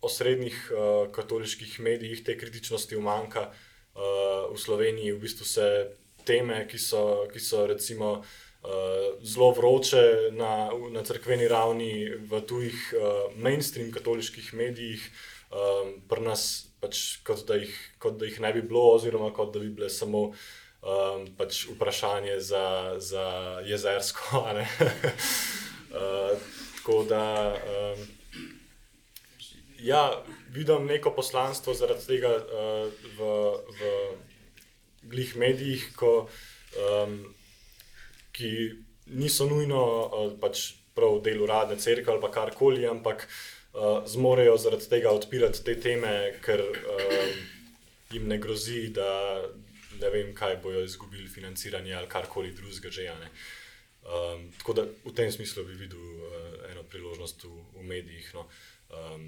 [0.00, 3.50] osrednjih uh, katoliških medijih te kritičnosti umanka.
[3.98, 5.66] Uh, v Sloveniji v bistvu se
[6.26, 8.20] teme, ki so, ki so recimo.
[8.60, 10.02] Uh, zelo vroče
[10.36, 15.06] na, na crkveni ravni, v tujih uh, mainstream katoliških medijih,
[15.48, 16.42] um, pri nas
[16.80, 19.88] pač, kot, da jih, kot da jih ne bi bilo, oziroma kot da bi bile
[19.88, 22.64] samo um, pač vprašanje za,
[23.00, 23.26] za
[23.64, 24.44] jezersko.
[24.44, 26.36] uh,
[26.76, 27.24] tako da
[27.56, 28.06] um,
[29.80, 33.30] ja, vidim neko poslanstvo zaradi tega uh, v,
[33.80, 33.94] v
[35.02, 36.28] glih medijih, ko,
[36.76, 37.16] um,
[38.32, 38.50] ki
[39.06, 45.14] niso nujno uh, pač prav del uradne crkve ali karkoli, ampak uh, zmorejo zaradi tega
[45.14, 47.32] odpirati te teme, ker uh,
[48.12, 49.40] jim ne grozi, da
[50.00, 53.10] ne vem, kaj bojo izgubili financiranje ali karkoli drugega že.
[54.00, 58.46] Um, tako da v tem smislu bi videl uh, eno priložnost v, v medijih, no,
[58.96, 59.26] um,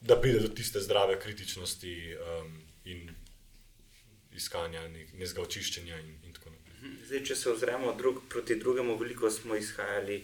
[0.00, 2.50] da pride do tiste zdrave kritičnosti um,
[2.84, 3.14] in
[4.36, 5.98] iskanja nekega očiščenja.
[5.98, 6.96] In, in mhm.
[7.08, 10.22] Zdaj, če se ozremo drug proti drugemu, veliko smo izhajali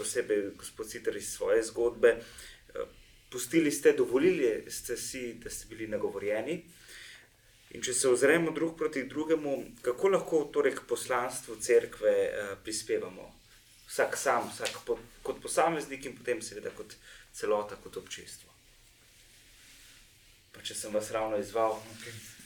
[0.00, 2.16] posebej gospod Citar iz svoje zgodbe.
[2.16, 2.84] Eh,
[3.30, 6.62] pustili ste, dovolili ste si, da ste bili nagovorjeni.
[7.70, 13.28] In če se ozremo drug proti drugemu, kako lahko torej k poslanstvu cerkve uh, prispevamo?
[13.86, 16.96] Vsak sam, vsak po, kot posameznik in potem seveda kot
[17.32, 18.50] celota, kot občestvo.
[20.50, 21.78] Pa če sem vas ravno izval.
[21.94, 22.39] Okay.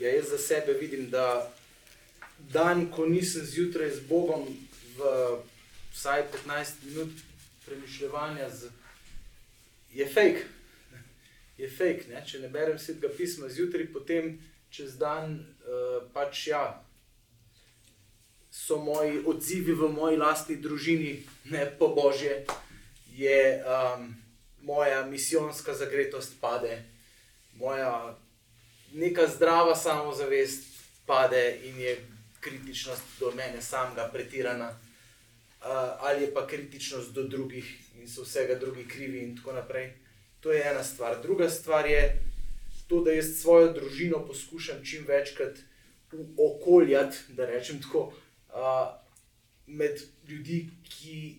[0.00, 1.52] Ja, jaz za sebe vidim, da
[2.38, 4.46] dan, ko nisem zjutraj z Bogom,
[4.96, 5.02] v
[5.92, 7.10] vsaj 15 minut
[7.66, 8.70] premišljanja, z,
[9.92, 10.44] je fake.
[11.58, 12.22] Je fake, ne?
[12.26, 14.38] če ne berem svetega pisma zjutraj, potem
[14.72, 16.80] čez dan uh, pač ja.
[18.50, 21.18] So moji odzivi v moji lastni družini,
[21.52, 22.46] ne po božje,
[23.12, 24.08] je um,
[24.64, 26.80] moja misijonska zagretost pade,
[27.60, 28.16] moja
[28.92, 30.64] neka zdrava samozavest
[31.06, 32.06] pade in je
[32.40, 35.66] kritičnost do mene samega pretirana, uh,
[35.98, 37.66] ali je pa kritičnost do drugih
[38.00, 39.92] in so vsega drugi krivi in tako naprej.
[40.40, 41.22] To je ena stvar.
[41.22, 42.22] Druga stvar je
[42.88, 45.58] to, da jaz svojo družino poskušam čim večkrat
[46.38, 48.12] okoljati, da rečem tako,
[48.48, 49.00] uh,
[49.66, 51.36] med ljudi, ki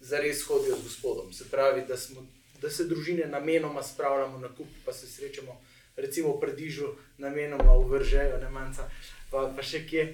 [0.00, 1.32] zares hodijo z gospodom.
[1.32, 2.26] Se pravi, da, smo,
[2.60, 5.60] da se družine namenoma spravljamo na kup, pa se srečamo
[5.96, 8.88] recimo v Predižu, namenoma uvržejo, ne manjka,
[9.30, 10.06] pa, pa še kje.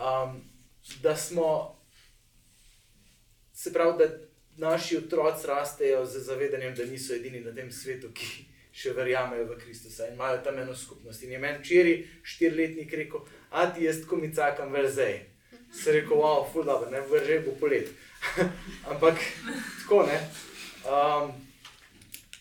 [0.00, 0.40] Um,
[1.02, 1.76] da smo,
[3.54, 4.08] se pravi, da
[4.56, 9.58] naši otroci rastejo z zavedanjem, da niso edini na tem svetu, ki še verjamejo v
[9.60, 11.22] Kristusa in imajo tam eno skupnost.
[11.22, 15.26] In je meni včeraj štiriletnik rekel, a ti jaz tako mi cakam verzej.
[15.74, 17.90] Se rekel, wow, ful dobro, ne veržej bo polet.
[18.90, 19.20] Ampak
[19.82, 20.18] tako ne.
[20.86, 21.32] Um,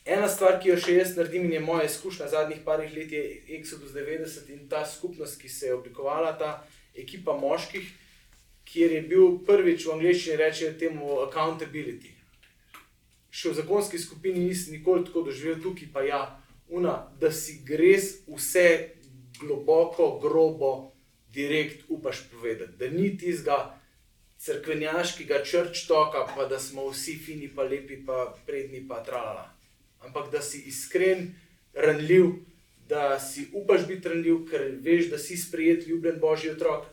[0.09, 3.19] Ena stvar, ki jo še jaz naredim, in je moja izkušnja zadnjih parih let, je
[3.59, 6.63] Exodus 90 in ta skupnost, ki se je oblikovala, ta
[6.97, 7.91] ekipa moških,
[8.65, 12.15] kjer je bil prvič v angleščini reči temu accountability.
[13.29, 16.23] Še v zakonski skupini nisem nikoli tako doživel, tukaj pa ja,
[16.73, 18.65] una, da si greš vse
[19.37, 20.71] globoko, grobo,
[21.29, 22.79] direkt upaš povedati.
[22.81, 23.59] Da ni tizga
[24.41, 29.58] crkvenjaškega črčtoka, pa da smo vsi fini, pa lepi, pa predni, pa tralala
[30.05, 31.33] ampak da si iskren,
[31.73, 32.31] ranljiv,
[32.89, 36.87] da si upaš biti ranljiv, ker veš, da si sprejet, ljubljen božji otrok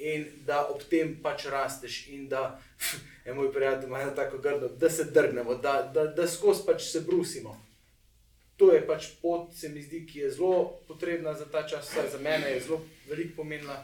[0.00, 2.60] in da ob tem pač rasteš in da,
[3.26, 7.00] je moj prijatelj, ima tako grdo, da se drgnemo, da, da, da skozi pač se
[7.00, 7.56] brusimo.
[8.56, 12.18] To je pač pot, se mi zdi, ki je zelo potrebna za ta čas, za
[12.18, 13.76] mene je zelo veliko pomenila.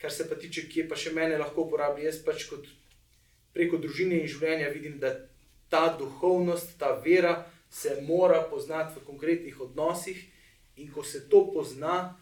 [0.00, 2.66] Kar se pa tiče, kje pa še mene lahko uporabi, jaz pač kot
[3.56, 5.14] preko družine in življenja vidim, da
[5.74, 10.20] ta duhovnost, ta vera se mora poznati v konkretnih odnosih,
[10.76, 12.14] in ko se to pozna,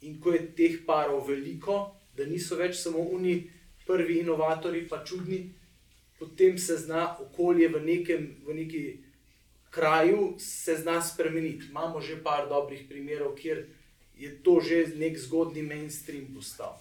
[0.00, 3.48] in ko je teh parov veliko, da niso več samo oni
[3.86, 5.40] prvi inovatori, pa čudni,
[6.18, 8.84] potem se zna okolje v nekem v neki
[9.72, 11.72] kraju se zna spremeniti.
[11.72, 13.64] Imamo že par dobrih primerov, kjer
[14.20, 16.76] je to že nek zgodni mainstream postal.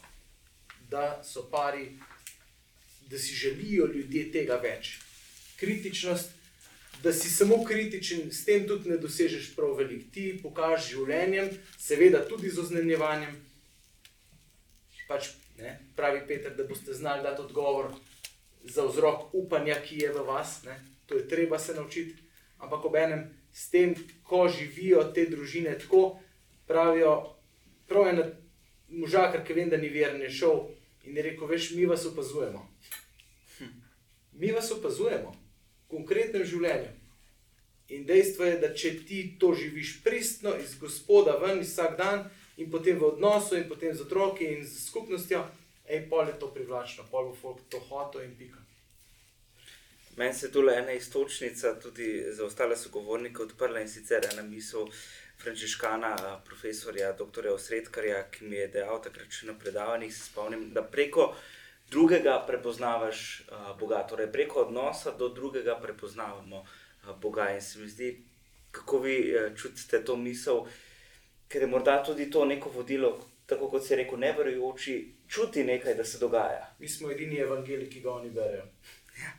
[0.92, 1.96] Da so pari,
[3.08, 5.07] da si želijo ljudje tega več
[5.58, 6.38] kritičnost,
[7.04, 10.10] da si samo kritičen, s tem tudi ne dosežeš prav veliko.
[10.14, 13.36] Ti pokažeš življenjem, seveda tudi z oznanjevanjem.
[15.08, 15.30] Pač,
[15.62, 17.94] ne, pravi Peter, da boste znali dati odgovor
[18.64, 20.64] za vzrok upanja, ki je v vas.
[20.66, 20.80] Ne.
[21.08, 22.18] To je treba se naučiti.
[22.58, 23.94] Ampak ob enem, s tem,
[24.26, 26.20] ko živijo te družine tako,
[26.68, 27.38] pravijo,
[27.88, 28.28] prav je
[28.90, 30.64] možakar, ki vem, da ni veren, je šel
[31.06, 32.68] in je rekel: Veš, mi vas opazujemo.
[33.60, 33.76] Hm.
[34.34, 35.47] Mi vas opazujemo
[35.92, 36.94] konkretnem življenju.
[37.96, 42.26] In dejstvo je, da če ti to živiš pristno, iz gospoda ven, vsak dan,
[42.58, 45.46] in potem v odnosu, in potem z otroki in z skupnostjo,
[45.88, 48.60] ej, pol je to privlačno, pol bo folk to hotel in pika.
[50.18, 54.90] Meni se tu le ena istočnica, tudi za ostale sogovornike, odprla in sicer ena misel
[55.38, 57.48] frančiškana, profesorja, dr.
[57.54, 60.12] Osredkarja, ki mi je dejal takrat še na predavanjih.
[60.14, 61.36] Se spomnim, da preko
[61.90, 67.52] drugega prepoznavaš uh, Boga, torej preko odnosa do drugega prepoznavamo uh, Boga.
[67.52, 68.24] In se mi zdi,
[68.72, 70.66] kako vi uh, čutite to misel,
[71.48, 75.96] ker je morda tudi to neko vodilo, tako kot se je rekel, neverujoči, čuti nekaj,
[75.96, 76.76] da se dogaja.
[76.80, 78.66] Mi smo edini evangeliki, ki ga oni berejo.
[79.22, 79.32] Ja.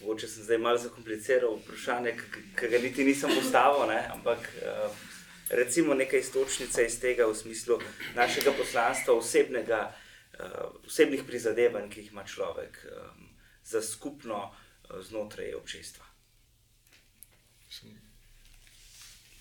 [0.00, 2.16] Mogoče sem zdaj malo zakompliciral vprašanje,
[2.58, 4.02] ki ga niti nisem postavil, ne?
[4.10, 5.11] ampak uh,
[5.52, 7.78] recimo nekaj istočnice iz tega v smislu
[8.14, 9.94] našega poslanstva, osebnega,
[10.38, 13.28] uh, osebnih prizadevanj, ki jih ima človek um,
[13.64, 16.06] za skupno uh, znotraj občestva.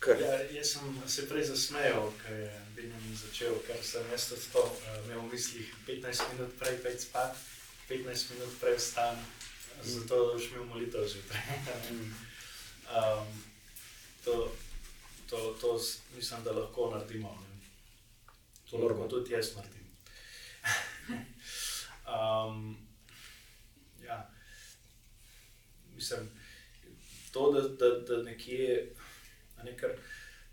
[0.01, 4.97] Ja, jaz sem se prej zasmejal, ker je Benjamin začel, ker sem jaz to uh,
[5.05, 7.37] imel v mislih 15 minut prej, pet spat,
[7.89, 9.19] 15 minut prej vstan,
[9.83, 11.41] zato da boš imel molitev zjutraj.
[12.91, 13.27] Um,
[14.25, 14.51] to,
[15.31, 15.79] to, to
[16.15, 17.37] mislim, da lahko naredimo.
[17.41, 17.59] Ne.
[18.69, 19.87] To lahko tudi jaz naredim.
[22.15, 22.77] um,
[24.03, 24.31] ja.
[25.95, 26.29] Mislim,
[27.31, 28.93] to, da, da, da nekje,
[29.63, 29.89] ne, kar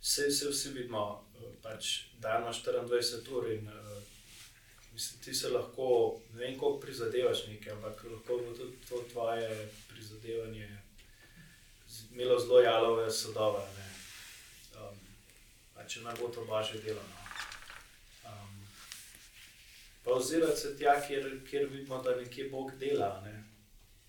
[0.01, 1.25] vse, vse vsi vidimo,
[1.63, 3.71] pač dan ima 24 ur in
[4.93, 9.69] mislim, ti se lahko, ne vem, koliko prizadevaš nekaj, ampak lahko bo tudi to tvoje
[9.89, 10.79] prizadevanje
[12.13, 13.67] imelo zelo jalove sadove.
[13.77, 13.88] ne.
[15.87, 17.01] Če naj bo to božje delo.
[17.03, 17.17] No.
[18.27, 18.59] Um,
[20.05, 23.21] pa ozirati se tja, kjer, kjer vidimo, da nekje Bog dela.
[23.21, 23.45] Ne.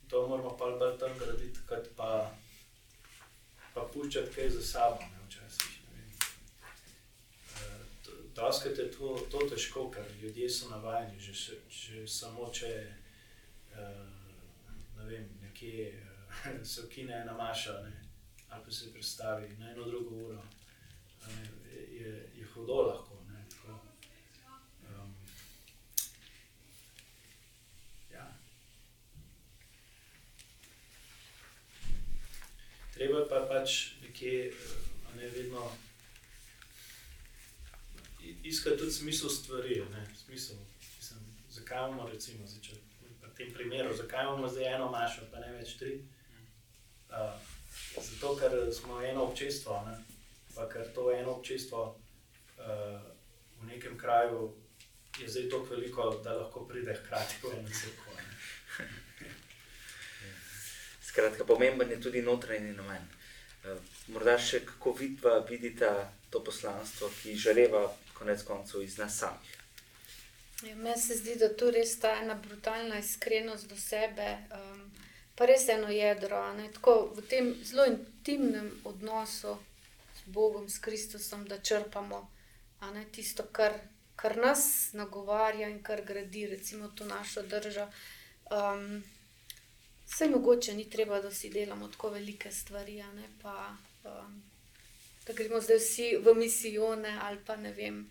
[0.10, 2.32] To moramo pa bolj tam graditi, kot pa,
[3.74, 5.00] pa puščati kaj za sabo.
[5.04, 6.12] Ne, včasih, ne vem.
[8.04, 12.72] To- Doskrat je to, to težko, ker ljudje so navajeni, že, še- že samo če
[13.76, 14.06] eh,
[14.98, 17.94] ne vem, nekje eh, se ukine ena maša ne,
[18.50, 20.44] ali pa se predstavi na eno drugo uro.
[21.28, 21.50] Ne,
[22.54, 23.16] hudo lahko.
[23.30, 23.80] Ne, tako,
[24.90, 25.14] um,
[28.12, 28.26] ja.
[32.94, 34.52] Treba pa pač nekje,
[35.16, 35.72] ne vedno
[38.44, 39.84] iskati tudi smisel stvari.
[39.92, 40.56] Ne, smisel,
[40.98, 41.20] mislim,
[41.50, 42.76] zakaj imamo, recimo, zdaj, če,
[43.22, 46.00] v tem primeru, zakaj imamo zdaj eno mašo, pa ne več tri?
[47.10, 47.34] Uh,
[48.02, 49.98] zato, ker smo eno občestvo, ne?
[50.56, 51.99] pa ker to eno občestvo
[53.62, 54.54] v nekem kraju
[55.20, 58.14] je zdaj tako veliko, da lahko pride hkrati v eno cerkev.
[58.18, 58.24] ne.
[61.02, 63.08] Skratka, pomemben je tudi notranji namen.
[63.64, 67.82] Eh, Morda še kako vidva vidita to poslanstvo, ki žareva
[68.14, 69.56] konec koncev iz nas samih.
[70.64, 74.82] Ja, meni se zdi, da tu res ta ena brutalna iskrenost do sebe, um,
[75.36, 76.40] pa res eno jedro.
[76.54, 79.56] Ne, tako v tem zelo intimnem odnosu
[80.16, 82.28] s Bogom, s Kristusom, da črpamo
[82.94, 83.74] ne, tisto, kar,
[84.16, 87.88] kar nas nagovarja in kar gradi, recimo to našo držo.
[88.52, 89.04] Um,
[90.10, 94.44] Vse mogoče ni treba, da si delamo tako velike stvari, ne pa um,
[95.28, 98.10] da gremo zdaj vsi v misijone ali pa ne vem,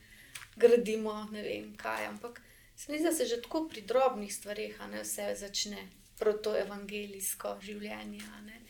[0.57, 2.07] gradimo ne vem kaj.
[2.07, 2.41] Ampak
[2.77, 5.89] se mi zdi, da se že tako pri drobnih stvareh a ne vse začne,
[6.19, 8.23] prav to evangelijsko življenje.
[8.47, 8.61] ne.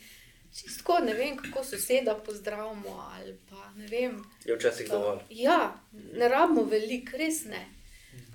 [0.55, 4.23] Čisto ne vem, kako soseda pozdravimo ali pa vem.
[4.45, 5.19] Je včasih dovolj.
[5.29, 7.67] Ja, ne rabimo veliko, res ne.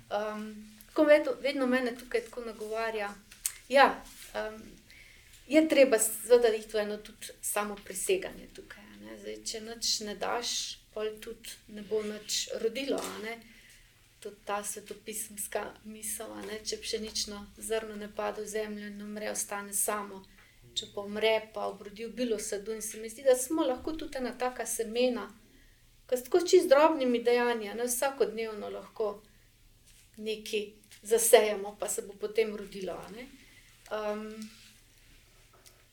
[0.09, 0.71] Um,
[1.07, 3.13] vedno, vedno mene tukaj tako nagovarja.
[3.69, 4.03] Ja,
[4.33, 4.61] um,
[5.47, 5.97] je treba
[6.57, 8.83] iti v eno tudi samo preseganje tukaj.
[9.01, 9.17] ne.
[9.17, 13.01] Zdaj, če nič ne daš, pol tudi ne bo nič rodilo.
[14.19, 16.31] Tudi ta svetopisemska misel,
[16.65, 20.23] če pšenično zrno ne pade v zemljo in umre, ostane samo.
[20.75, 22.73] Če pa umre, pa obrodi v bilo sadu.
[22.75, 25.23] In se mi zdi, da smo lahko tudi ena taka semena,
[26.09, 29.13] ki s tako čist drobnimi dejanji, ne vsakodnevno lahko
[30.17, 30.67] nekaj
[31.03, 32.93] zasejemo, pa se bo potem rodilo.
[32.93, 33.27] a ne.
[33.91, 34.49] Um,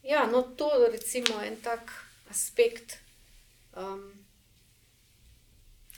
[0.02, 1.92] ja, no, to je recimo en tak
[2.28, 2.98] aspekt,
[3.76, 4.12] um,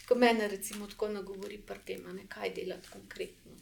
[0.09, 3.53] ko mene recimo tako nagovori pri tem, a ne, kaj delati konkretno.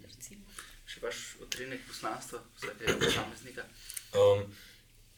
[0.00, 0.44] Recimo.
[0.88, 3.64] Še vaš utrinek poslanstva vsakega posameznika.
[4.16, 4.44] Um,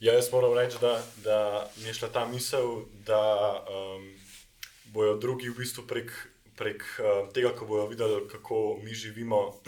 [0.00, 3.20] ja, jaz moram reči, da, da mi je šla ta misel, da
[3.68, 4.06] um,
[4.84, 6.12] bojo drugi v bistvu prek,
[6.56, 9.60] prek uh, tega, ko bojo videli, kako mi živimo,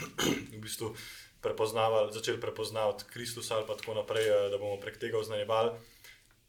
[0.53, 0.95] v bistvu
[1.43, 5.71] prepoznavali, začeli prepoznavati Kristusa ali pa tako naprej, eh, da bomo prek tega oznanjevali,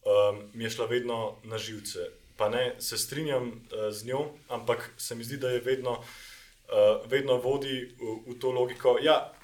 [0.06, 2.09] um, mi je šla vedno na živce.
[2.36, 7.11] Pa ne se strinjam uh, z njo, ampak se mi zdi, da je vedno, uh,
[7.11, 8.98] vedno vodi v, v to logiko.
[9.02, 9.35] Ja,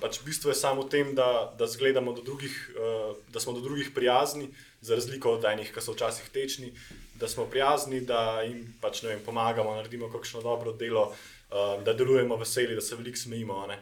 [0.00, 3.90] pač bistvo je samo v tem, da, da, do drugih, uh, da smo do drugih
[3.94, 4.48] prijazni,
[4.80, 6.72] za razliko od enih, ki so včasih tečni,
[7.14, 12.36] da smo prijazni, da jim pač, vem, pomagamo, naredimo kakšno dobro delo, uh, da delujemo
[12.36, 13.66] veseli, da se veliko smejimo.
[13.66, 13.78] ne.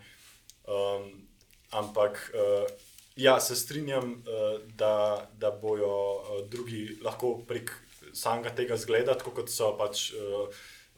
[0.68, 1.28] Um,
[1.70, 2.66] ampak uh,
[3.16, 7.72] ja, se strinjam, uh, da, da bojo uh, drugi lahko prek
[8.12, 10.48] samega tega zgleda, tako kot so pač uh,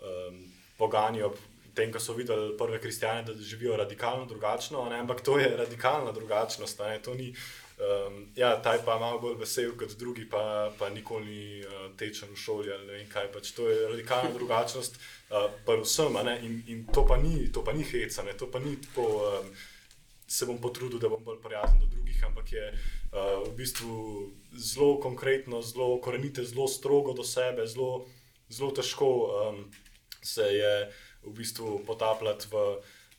[0.03, 0.41] um,
[0.79, 1.37] pogani ob
[1.75, 6.13] tem, ko so videli prve kristijane, da živijo radikalno drugačno, ne, ampak to je radikalna
[6.13, 6.79] drugačnost.
[6.79, 7.35] ne, to ni,
[7.81, 11.87] Um, ja, ta je pa malo bolj vesel kot drugi, pa, pa nikoli ni uh,
[11.97, 13.31] tečen v šoli ali ne vem kaj.
[13.33, 14.99] Pač to je radikalna drugačnost,
[15.31, 18.61] uh, pa vsem, in, in to pa ni, to pa ni heca, ne, to pa
[18.61, 19.07] ni tako.
[19.25, 19.49] Um,
[20.31, 23.95] se bom potrudil, da bom bolj prijazen do drugih, ampak je uh, v bistvu
[24.55, 28.07] zelo konkretno, zelo korenite, zelo strogo do sebe, zelo,
[28.77, 29.65] težko um,
[30.23, 30.75] se je
[31.25, 32.55] v bistvu potapljati v,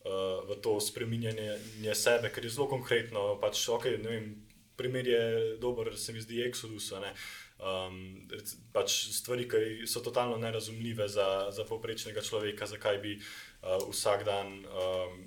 [0.05, 3.37] uh, v to spreminjanje sebe, ker je zelo konkretno.
[3.41, 4.35] Pač, okay, vem,
[4.75, 5.23] primer je
[5.61, 6.91] dober, se mi zdi, Exodus.
[7.01, 7.13] ne.
[7.61, 8.25] Um,
[8.73, 14.65] pač stvari, ki so totalno nerazumljive za, za povprečnega človeka, zakaj bi uh, vsak dan
[14.65, 15.19] um,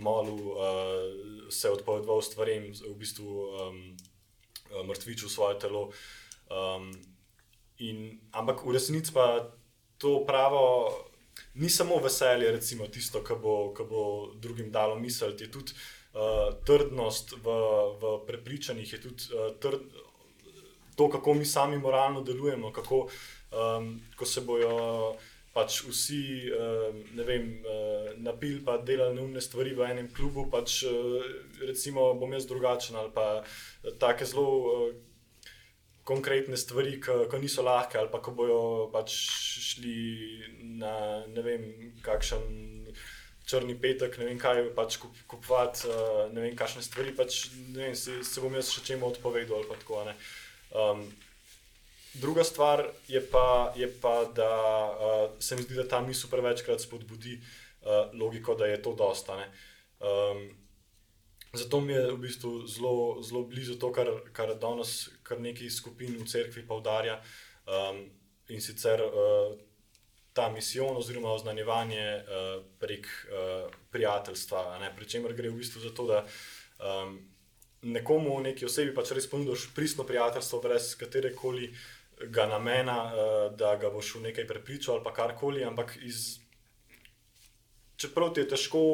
[0.00, 3.82] molil, uh, se odpovedoval stvarem, v bistvu um,
[4.88, 5.92] mrtvičil svoje telo.
[6.48, 6.88] Um,
[7.78, 9.52] in, ampak v resnici pa
[10.00, 10.88] to pravo
[11.54, 17.36] ni samo veselje, recimo tisto, kar bo, bo drugim dalo misliti, je tudi uh, trdnost
[17.44, 17.58] v,
[18.00, 19.80] v prepričanjih, je tudi uh, trd,
[20.96, 25.14] to, kako mi sami moralno delujemo, kako um, ko se bojo.
[25.54, 26.50] Pač vsi,
[27.14, 27.44] ne vem,
[28.26, 30.80] napil pa delali neumne stvari v enem klubu, pač
[31.62, 33.44] recimo bom jaz drugačen ali pa
[34.02, 34.90] take zelo
[36.04, 38.60] konkretne stvari, ki niso lahke ali pa ko bojo
[38.92, 39.14] pač
[39.64, 39.96] šli
[40.80, 41.66] na ne vem,
[42.04, 42.44] kakšen
[43.44, 44.98] črni petek, ne vem kaj, pač
[45.28, 45.88] kupovati,
[46.32, 47.44] ne vem, kakšne stvari, pač
[47.74, 50.16] ne vem, se, se bom jaz še čemu odpovedal ali pa tako, ne.
[50.74, 51.04] Um,
[52.20, 56.80] druga stvar je pa, je pa da uh, se mi zdi, da ta misel prevečkrat
[56.80, 59.36] spodbudi uh, logiko, da je to dosta.
[60.00, 60.46] Um,
[61.54, 66.16] zato mi je v bistvu zelo, zelo blizu to, kar, kar danes kar nekaj skupin
[66.18, 67.20] v cerkvi poudarja
[67.66, 68.04] um,
[68.48, 69.54] in sicer uh,
[70.34, 74.90] ta misijon oziroma oznanjevanje uh, prek uh, prijateljstva.
[74.96, 76.24] Pri čemer gre v bistvu za to, da
[76.82, 77.18] um,
[77.82, 81.70] nekomu, neki osebi, pač res ponudiš pristno prijateljstvo, brez katere koli
[82.34, 85.64] ga namena, uh, da ga boš v nekaj prepričal ali karkoli.
[85.64, 86.43] Ampak iz,
[88.04, 88.84] čeprav ti je težko,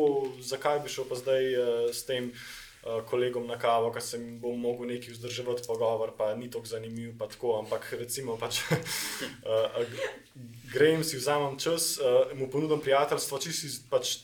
[0.40, 2.30] zakaj bi šel pa zdaj uh, s tem.
[2.30, 2.60] Uh,
[3.04, 7.10] kolegom na kavo, ki sem bom mogel nekaj vzdrževati, pogovor, pa ni tako zanimiv.
[7.18, 9.76] Pa tako, ampak recimo, pač, uh,
[10.72, 14.14] grem si, vzamem čas, uh, mu ponudim prijateljstvo, čisto iz pač,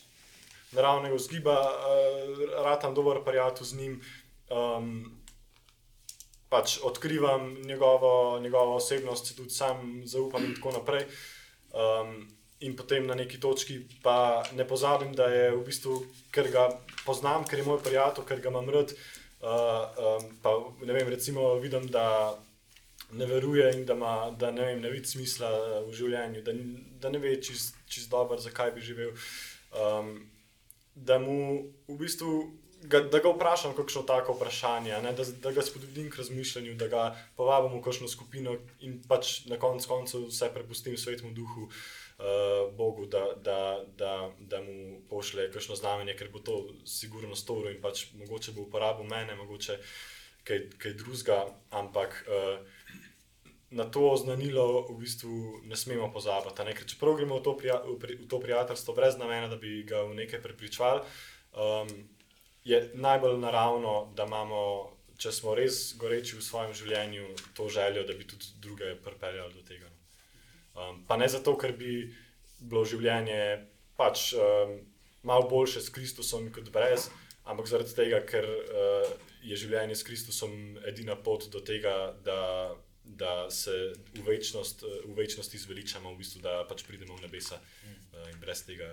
[0.72, 4.00] naravnega vzgiba, uh, ratam dober prijatelj z njim,
[4.48, 5.04] um,
[6.48, 11.04] pač odkrivam njegovo, njegovo osebnost, tudi sam zaupam in tako naprej.
[11.76, 12.24] Um,
[12.60, 16.00] in potem na neki točki pa ne pozabim, da je v bistvu,
[16.32, 16.68] ker ga
[17.04, 18.94] poznam, ker je moj prijatelj, ker ga imam rad.
[19.36, 22.36] Uh, um, pa ne vem, recimo vidim, da
[23.12, 25.50] ne veruje in da, ima, da ne, vem, ne vidi smisla
[25.86, 26.54] v življenju, da,
[27.02, 29.12] da ne ve čist, čist dobro, zakaj bi živel.
[29.76, 30.16] Um,
[30.96, 32.32] da mu v bistvu
[32.88, 36.88] ga, da ga vprašam, kakšno tako vprašanje, ne, da, da ga spodbudim k razmišljanju, da
[36.88, 37.04] ga
[37.36, 42.05] povabim v kakšno skupino in pač na koncu vse prepustim svetmu duhu, uh,
[42.76, 47.82] Bogu, da, da, da, da mu pošle kakšno znamenje, ker bo to sigurno storil in
[47.82, 49.76] pač mogoče bo uporabil mene, mogoče
[50.44, 52.24] kaj, kaj drugega, ampak.
[52.28, 53.04] Uh,
[53.70, 56.62] Na to oznanilo v bistvu ne smemo pozabiti.
[56.62, 56.70] Ne?
[56.86, 60.04] Čeprav gremo v to, prija, v, pri, v to prijateljstvo brez namena, da bi ga
[60.06, 61.02] v nekaj prepričvali,
[61.50, 61.90] um,
[62.62, 64.62] je najbolj naravno, da imamo,
[65.18, 67.26] če smo res goreči v svojem življenju,
[67.58, 69.90] to željo, da bi tudi druge pripeljali do tega.
[70.76, 72.04] Um, pa ne zato, ker bi
[72.60, 73.40] bilo življenje
[73.96, 74.76] pač um,
[75.26, 77.08] malo boljše s Kristusom kot brez,
[77.48, 79.14] ampak zaradi tega, ker uh,
[79.46, 82.74] je življenje s Kristusom edina pot do tega, da,
[83.04, 83.74] da se
[84.12, 88.66] v, večnost, v večnosti zveličamo, v bistvu, da pač pridemo v nebesa uh, in brez
[88.68, 88.92] tega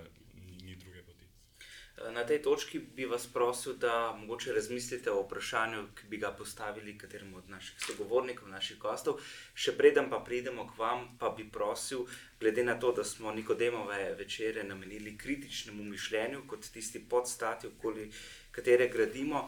[1.97, 6.97] Na tej točki bi vas prosil, da mogoče razmislite o vprašanju, ki bi ga postavili
[6.97, 9.21] kateremu od naših sogovornikov, naših gostov.
[9.53, 12.07] Še preden pa pridemo k vam, pa bi prosil,
[12.39, 18.09] glede na to, da smo Nikodemove večere namenili kritičnemu mišljenju, kot tisti podstati, okoli
[18.51, 19.45] katere gradimo,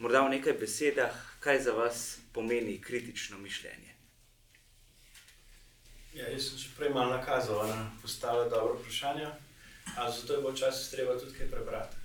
[0.00, 3.92] morda v nekaj besedah, kaj za vas pomeni kritično mišljenje.
[6.14, 9.32] Ja, jaz sem že prej malo nakazal na postavljanje dobro vprašanja.
[9.96, 11.96] Ali zato je včasih treba tudi kaj prebrati.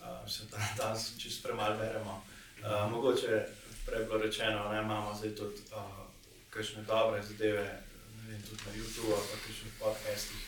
[0.00, 2.24] Uh, se tam danes čisto premalo beremo.
[2.62, 3.46] Uh, mogoče
[3.86, 6.04] prej bilo rečeno, da imamo zdaj tudi uh,
[6.50, 7.82] kakšne dobre zadeve,
[8.28, 10.42] vem, tudi na YouTubu ali pa kakšnih podcastih.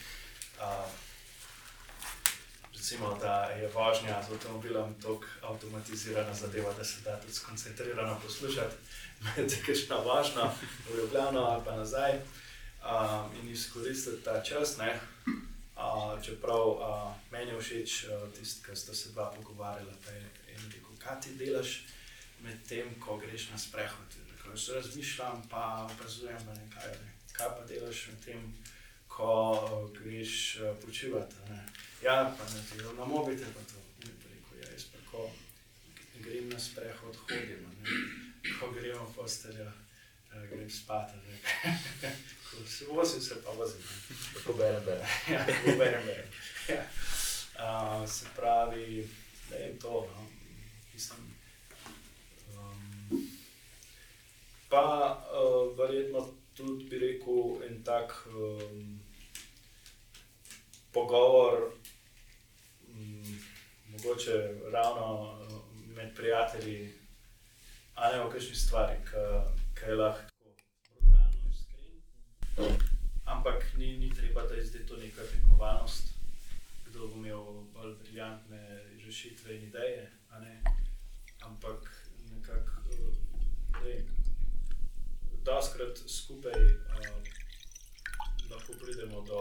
[0.61, 0.91] Uh,
[2.87, 8.77] recimo, da je vožnja z avtomobilom tako avtomatizirana zadeva, da se da tudi skoncentrirano poslušati
[9.21, 10.51] med kakšno vožnjo
[10.89, 14.77] v Ljubljano ali pa nazaj um, in izkoristiti ta čas.
[14.77, 15.01] Ne?
[15.77, 20.31] Uh, čeprav uh, meni je všeč uh, tisto, kar ste se dva pogovarjali, da je
[20.55, 21.85] eno rekel, kaj ti delaš
[22.41, 24.17] med tem, ko greš na sprehod.
[24.41, 27.13] Ko se razmišljam, pa opazujem, da nekaj ne.
[27.33, 28.55] Kaj pa delaš med tem,
[29.09, 31.37] ko greš uh, počivati.
[31.51, 31.67] Ne?
[32.03, 34.57] Ja, pa ne ti na mobitel, pa to ne preko.
[34.63, 35.31] Ja, jaz pa ko
[36.25, 38.01] grem na sprehod, hodim, ne?
[38.61, 39.86] ko gremo uh,
[40.51, 41.11] grem spat.
[42.67, 43.83] Se vozim, se pa vozim.
[44.35, 45.07] Tako berem, berem.
[45.31, 46.27] ja, tako berem, berem.
[46.69, 46.83] Ja.
[47.59, 49.09] Uh, se pravi,
[49.51, 50.09] da je to.
[50.15, 50.27] No.
[50.95, 51.19] Mislim,
[52.57, 53.29] um,
[54.69, 59.01] pa uh, verjetno tudi bi rekel en tak um,
[60.93, 61.73] pogovor,
[62.89, 63.41] um,
[63.89, 66.95] mogoče ravno uh, med prijatelji,
[67.95, 70.55] a ne o kakšni stvari, ki je lahko
[70.91, 72.79] brutalno iskren.
[73.25, 76.15] Ampak ni, ni treba, da je zdaj to neka tekmovanost,
[76.87, 77.43] kdo bo imel
[77.75, 80.13] bolj briljantne rešitve in ideje.
[80.41, 80.63] ne.
[81.41, 82.81] Ampak nekako,
[83.73, 84.07] ne vem,
[85.45, 87.23] doskrat skupaj uh,
[88.51, 89.41] lahko pridemo do,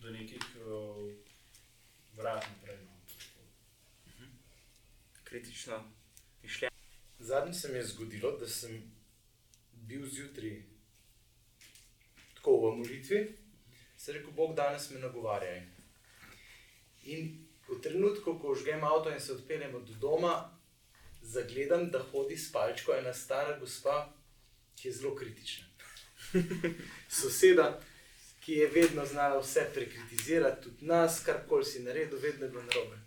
[0.00, 1.12] do nekih uh,
[2.16, 2.78] vrat naprej.
[2.84, 2.92] No.
[5.24, 6.01] Kritično mišljenje.
[7.22, 8.82] Zadnjič se mi je zgodilo, da sem
[9.72, 10.62] bil zjutraj
[12.34, 13.20] tako v molitvi,
[13.96, 15.62] se je rekel, Bog danes me nagovarja.
[17.04, 20.34] In v trenutku, ko žgem avto in se odpeljem od doma,
[21.22, 24.12] zagledam, da hodi s palčko ena stara gospa,
[24.76, 25.66] ki je zelo kritična.
[27.20, 27.80] Soseda,
[28.40, 32.98] ki je vedno znala vse prekritizirati, tudi nas, karkoli si naredil, vedno je bilo narobe.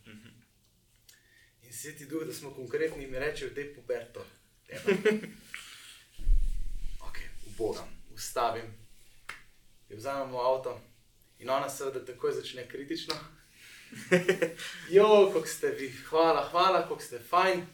[1.75, 4.25] In sveti duh, da smo konkretni, mi reče, da je poberto.
[7.07, 8.63] Ok, ubogam, ustavim,
[9.89, 10.81] jo vzamemo avto
[11.39, 13.15] in ona seveda takoj začne kritično.
[14.95, 17.65] Jo, kako ste vi, hvala, hvala, kako ste fajn,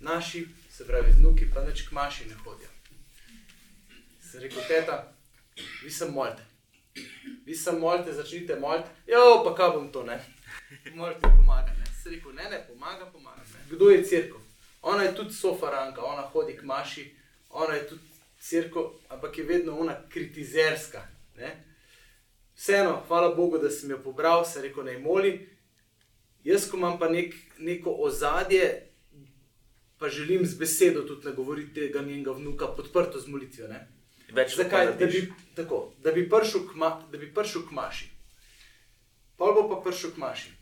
[0.00, 2.68] naši, se pravi, vnuki pa nič k maši ne hodijo.
[4.30, 5.12] Sem rekel, teta,
[5.84, 6.44] vi sem molite.
[7.46, 8.88] Vi sem molite, začnite moliti.
[9.06, 10.20] Jo, pa kaj bom to, ne?
[11.00, 11.89] Molite pomaga, ne?
[12.02, 13.42] Sem rekel, ne, ne, pomaga, pomaga.
[13.54, 13.64] Ne?
[13.70, 14.40] Kdo je crkva?
[14.82, 17.04] Ona je tudi sofaranka, ona hodi k maši,
[17.50, 18.02] ona je tudi
[18.40, 21.02] crkva, ampak je vedno ona kritizerska.
[21.36, 21.64] Ne?
[22.56, 25.34] Vseeno, hvala Bogu, da sem jo pobral, se rekel, naj moli.
[26.44, 28.86] Jaz, ko imam pa nek, neko ozadje,
[29.98, 33.68] pa želim z besedo tudi nagovoriti tega njenega vnuka, podprto z molitvijo.
[33.68, 33.84] Ne?
[34.32, 34.94] Več Zakaj?
[34.96, 38.08] Da bi, tako, da bi prišel k, ma, da bi prišel k maši.
[39.36, 40.52] Pol bo pa prišel k maši,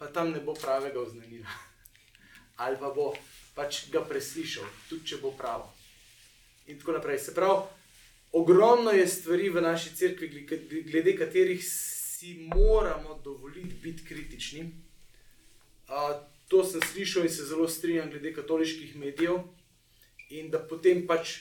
[0.00, 1.52] pa tam ne bo pravega oznanila.
[2.56, 3.12] Ali pa bo
[3.54, 5.68] pač ga preslišal, tudi če bo pravo.
[6.66, 7.18] In tako naprej.
[7.18, 7.68] Se pravi,
[8.32, 10.28] ogromno je stvari v naši cerkvi,
[10.88, 14.70] glede- katerih si moramo dovoliti biti kritični.
[15.88, 16.16] A,
[16.48, 19.44] to sem slišal in se zelo strinjam glede katoliških medijev,
[20.30, 21.40] in da potem pač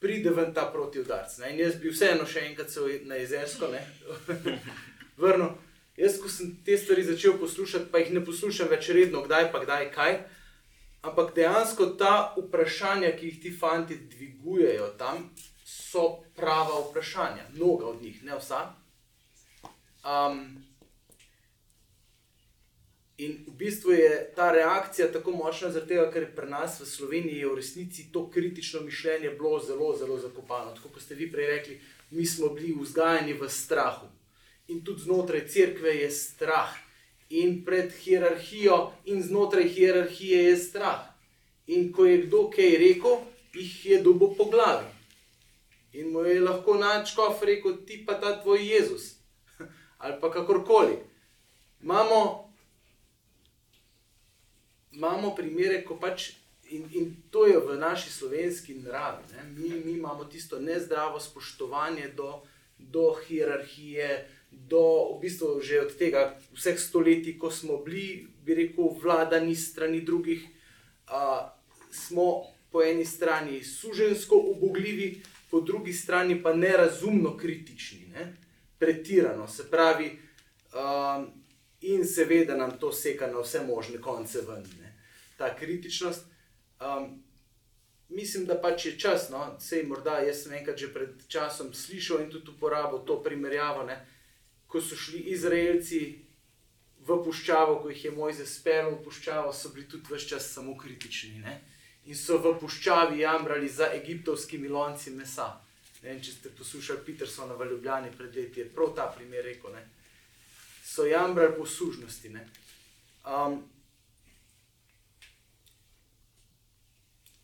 [0.00, 1.38] pride ven ta protivdarc.
[1.38, 1.52] ne.
[1.52, 3.70] In jaz bi vseeno še enkrat se na jezersko
[5.22, 5.54] vrnil.
[5.96, 9.62] Jaz, ko sem te stvari začel poslušati, pa jih ne poslušam več redno, kdaj pa
[9.62, 10.16] kdaj kaj.
[11.04, 15.28] Ampak dejansko ta vprašanja, ki jih ti fanti dvigujejo tam,
[15.64, 17.50] so prava vprašanja.
[17.54, 18.62] Mnoga od njih, ne vsa.
[20.04, 20.64] Um,
[23.18, 27.50] In v bistvu je ta reakcija tako močna, tega, ker pri nas v Sloveniji je
[27.50, 30.74] v resnici to kritično mišljenje bilo zelo, zelo zakopano.
[30.74, 31.80] Tako kot ste vi prej rekli,
[32.10, 34.10] mi smo bili vzgajani v strahu.
[34.68, 36.72] In tudi znotraj cerkve je strah,
[37.28, 41.02] in pred hierarhijo, in znotraj hierarhije je strah.
[41.66, 43.18] In ko je kdo kaj rekel,
[43.54, 44.86] jih je dobo po glavi.
[45.92, 49.14] In mu je lahko načkov rekel, ti pa ta tvoj Jezus.
[50.02, 50.98] Ali pa kakorkoli.
[51.82, 52.44] Imamo
[54.94, 56.30] imamo primere, ko pač,
[56.70, 59.24] in, in to je v naši slovenski naravi,
[59.56, 62.42] mi, mi imamo tisto nezdravo spoštovanje do,
[62.78, 64.28] do hierarhije,
[64.68, 70.00] do v bistvu že od tega vseh stoletij, ko smo bili, bi rekel, vladani strani
[70.00, 70.42] drugih,
[71.06, 71.50] a,
[71.90, 78.36] smo po eni strani sužensko ubogljivi, po drugi strani pa nerazumno kritični, ne?
[78.78, 80.18] pretirano, se pravi.
[80.74, 81.44] Um,
[81.80, 84.96] in seveda nam to seka na vse možne konce ven, ne?
[85.36, 86.26] ta kritičnost.
[86.80, 87.22] Um,
[88.08, 92.24] mislim, da pač je čas, no, sej morda jaz sem enkrat že pred časom slišal
[92.24, 94.00] in tudi uporabil to primerjavo, ne?
[94.74, 96.00] Ko so šli Izraelci
[97.06, 100.74] v puščavo, ko jih je Mojze speljal v puščavo, so bili tudi vse čas samo
[100.74, 101.38] kritični.
[101.46, 101.60] Ne?
[102.10, 105.52] In so v puščavi jamrali za egiptovskimi lonci mesa.
[106.02, 109.72] Ne vem, če ste poslušali Petersona v Ljubljani pred leti, je prav ta primer rekel.
[109.78, 109.84] Ne?
[110.94, 112.28] so jamrali po služnosti.
[112.28, 112.48] ne.
[113.24, 113.62] Um,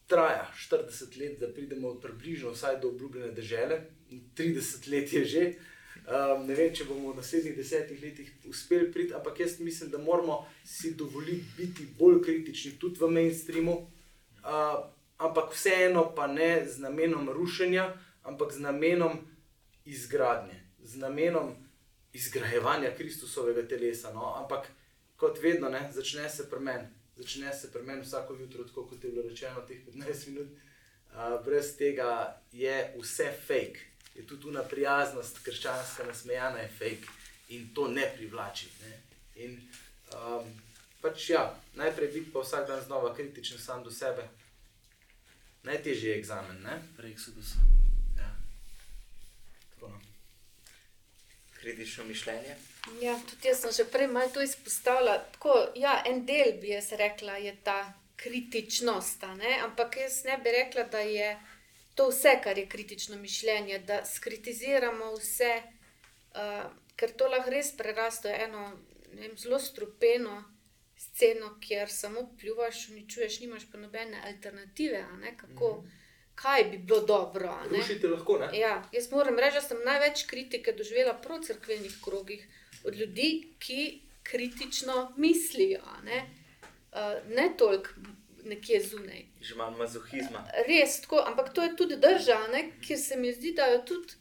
[0.06, 5.52] traja 40 let, da pridemo približno vsaj do obljubljene države, 30 let je že.
[6.10, 9.98] Um, ne vem, če bomo v naslednjih desetih letih uspeli priti, ampak jaz mislim, da
[9.98, 13.76] moramo si dovoliti biti bolj kritični tudi v mainstreamu,
[14.42, 14.80] uh,
[15.22, 17.84] ampak vseeno pa ne z namenom rušenja,
[18.26, 19.20] ampak z namenom
[19.84, 21.52] izgradnje, z namenom
[22.12, 24.10] izgrajevanja Kristusovega telesa.
[24.14, 24.34] No?
[24.40, 24.66] Ampak
[25.16, 29.04] kot vedno, ne, začne se pri meni, začne se pri meni vsako jutro, tako kot
[29.04, 30.48] je bilo rečeno, teh 15 minut.
[31.10, 33.89] Uh, brez tega je vse fake.
[34.14, 37.08] Je tudi tu prijaznost, krščanska nasmejana je fake
[37.48, 38.68] in to ne privlači.
[38.82, 39.00] Ne?
[39.34, 39.56] In,
[40.14, 40.50] um,
[41.00, 44.28] pač ja, najprej biti pa vsak dan znova kritičen sam do sebe.
[45.62, 46.82] Najtežji je egzamen, ne?
[46.96, 47.40] Prej so to
[48.18, 48.30] Ja.
[49.70, 50.00] Tako, no.
[51.60, 52.56] kritično mišljenje.
[53.00, 55.18] Ja, tudi jaz sem že prej malo to izpostavila.
[55.32, 59.58] Tako, ja, en del bi jaz rekla, je ta kritičnost, a ne?
[59.64, 61.36] ampak jaz ne bi rekla, da je
[61.94, 65.50] to vse, kar je kritično mišljenje, da skritiziramo vse,
[66.96, 68.64] ker to lahko res preraste v eno
[69.12, 70.44] vem, zelo strupeno
[71.00, 75.36] sceno, kjer samo pljuvaš, uničuješ, nimaš pa nobene alternative, a ne?
[75.36, 75.84] kako,
[76.34, 77.54] kaj bi bilo dobro.
[77.70, 78.58] Rušite lahko, ne?
[78.58, 82.46] Ja, jaz moram reči, da sem največ kritike doživela v crkvenih krogih
[82.84, 86.20] od ljudi, ki kritično mislijo, ne,
[86.92, 87.90] uh, ne toliko
[88.44, 89.24] nekje zunaj.
[89.40, 90.44] Že imam mazohizma.
[90.66, 94.18] Res tako, ampak to je tudi država, ker se mi zdi, da jo tudi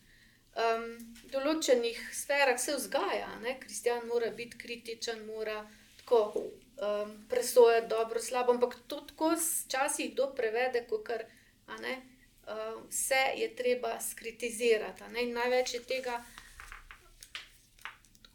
[0.55, 0.85] um,
[1.23, 3.33] v določenih sferah se vzgaja.
[3.43, 3.57] Ne?
[3.59, 5.63] Kristjan mora biti kritičen, mora
[5.99, 11.25] tako um, presojati dobro, slabo, ampak to tako včasih kdo prevede, kot kar
[11.67, 15.11] uh, vse je treba skritizirati.
[15.13, 15.27] ne.
[15.27, 16.23] In največ je tega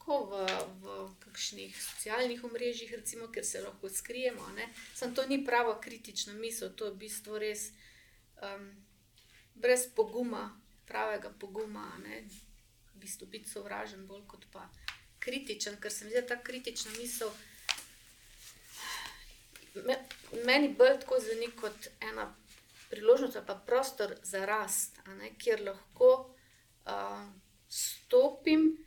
[0.05, 0.45] tako v,
[0.85, 0.85] v
[1.19, 4.53] kakšnih socialnih omrežjih, recimo, ker se lahko skrijemo.
[4.53, 4.69] ne.
[4.95, 7.73] Samo to ni prava kritična misel, to je v bistvu res
[8.43, 8.69] um,
[9.55, 11.89] brez poguma, pravega poguma.
[12.05, 12.21] Ne?
[12.93, 14.69] V bistvu biti sovražen, bolj kot pa
[15.19, 17.33] kritičen, ker se mi zdi, ta kritična misel.
[19.75, 19.97] Me,
[20.45, 22.29] meni bolj tako zveni kot ena
[22.91, 26.11] priložnost ali pa prostor za rast, ne, kjer lahko
[26.85, 27.25] uh,
[27.69, 28.85] stopim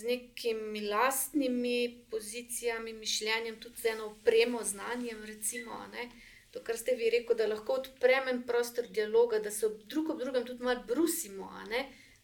[0.00, 5.24] z nekimi lastnimi pozicijami, mišljenjem, tudi z eno opremo, znanjem.
[5.24, 6.08] Recimo, ne,
[6.50, 10.22] to, kar ste vi rekel, da lahko odprem en prostor dialoga, da se drug ob
[10.22, 11.50] drugem tudi malo brusimo,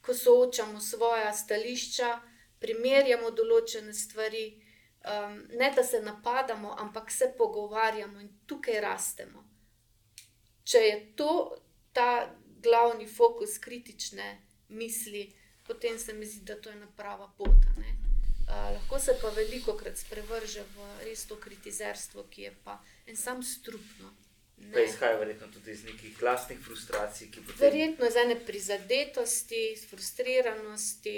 [0.01, 2.15] ko soočamo svoja stališča,
[2.61, 4.47] primerjamo določene stvari.
[5.07, 9.45] Um, ne da se napadamo, ampak se pogovarjamo in tukaj rastemo.
[10.65, 11.35] Če je to
[11.95, 12.09] ta
[12.63, 14.27] glavni fokus kritične
[14.69, 15.29] misli,
[15.67, 17.57] potem se mi zdi, da to je ena prava pot.
[17.79, 17.97] ne.
[18.47, 23.17] Uh, lahko se pa veliko krat sprevrže v res to kritizerstvo, ki je pa en
[23.17, 24.13] sam strupno.
[24.73, 31.17] Pa izhaja verjetno tudi iz nekih lastnih frustracij, potem Verjetno iz ene prizadetosti, frustriranosti,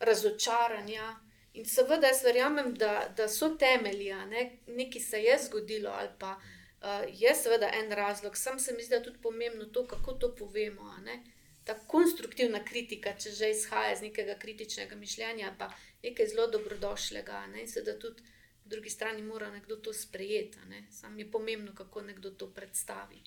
[0.00, 1.16] razočaranja.
[1.58, 4.44] In seveda jaz verjamem, da, da so temelji, ne?
[4.66, 8.36] nekaj se je zgodilo, ali pa uh, je seveda en razlog.
[8.36, 10.94] Sam se mi zdi, da je tudi pomembno to, kako to povemo.
[11.04, 11.22] ne.
[11.68, 15.68] Ta konstruktivna kritika, če že izhaja iz nekega kritičnega mišljenja, pa
[16.02, 17.32] nekaj zelo dobrodošlega.
[17.44, 17.60] a ne.
[17.62, 18.22] In seveda tudi
[18.62, 20.58] po drugi strani mora nekdo to sprejeti.
[20.62, 20.86] a ne.
[20.90, 23.20] Sam je pomembno, kako nekdo to predstavi.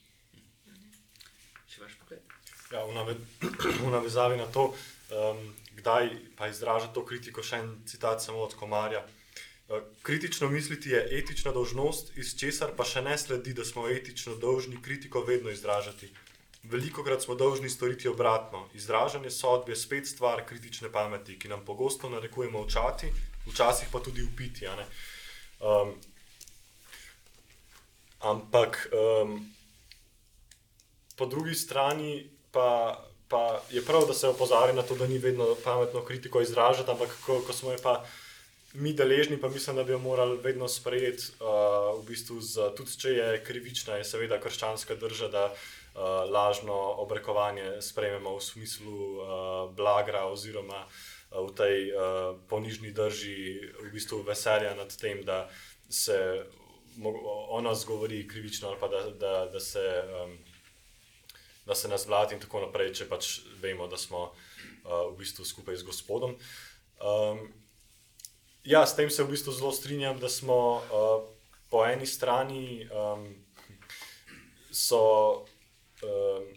[1.70, 2.20] Če vaš pogled.
[2.72, 3.16] Ja, v, nave,
[3.86, 5.40] v navezavi na to, um,
[5.78, 9.06] kdaj pa izraža to kritiko, še en citat samo od Komarja.
[9.06, 9.22] Uh,
[10.02, 14.82] Kritično misliti je etična dolžnost, iz česar pa še ne sledi, da smo etično dolžni
[14.82, 16.10] kritiko vedno izražati.
[16.64, 18.68] Veliko krat smo dolžni storiti obratno.
[18.74, 23.10] Izražanje sodbe je spet stvar kritične pameti, ki nam pogosto narekuje molčati,
[23.48, 24.68] včasih pa tudi upiti.
[25.60, 25.96] Um,
[28.20, 29.54] ampak um,
[31.18, 35.56] po drugi strani pa, pa je prav, da se opozarja na to, da ni vedno
[35.64, 38.06] pametno kritiko izražati, ampak ko, ko smo jo pa
[38.74, 42.98] mi deležni, pa mislim, da bi jo morali vedno sprejeti, uh, v bistvu z, tudi
[42.98, 45.50] če je krivična, je seveda krščanska drža, da
[45.94, 49.26] uh, lažno obrekovanje sprejmemo v smislu uh,
[49.76, 55.50] blagra oziroma uh, v tej uh, ponižni drži v bistvu veselja nad tem, da
[55.90, 56.46] se
[57.50, 60.04] o nas govori krivično ali pa da, da, da se.
[60.24, 60.38] Um,
[61.66, 63.28] da se nas vladi in tako naprej, če pač
[63.62, 64.34] vemo, da smo uh,
[65.12, 66.34] v bistvu skupaj z Gospodom.
[67.02, 67.46] Um,
[68.66, 71.30] ja, s tem se v bistvu zelo strinjam, da smo uh,
[71.70, 73.28] po eni strani um,
[74.74, 75.46] so
[76.04, 76.48] um,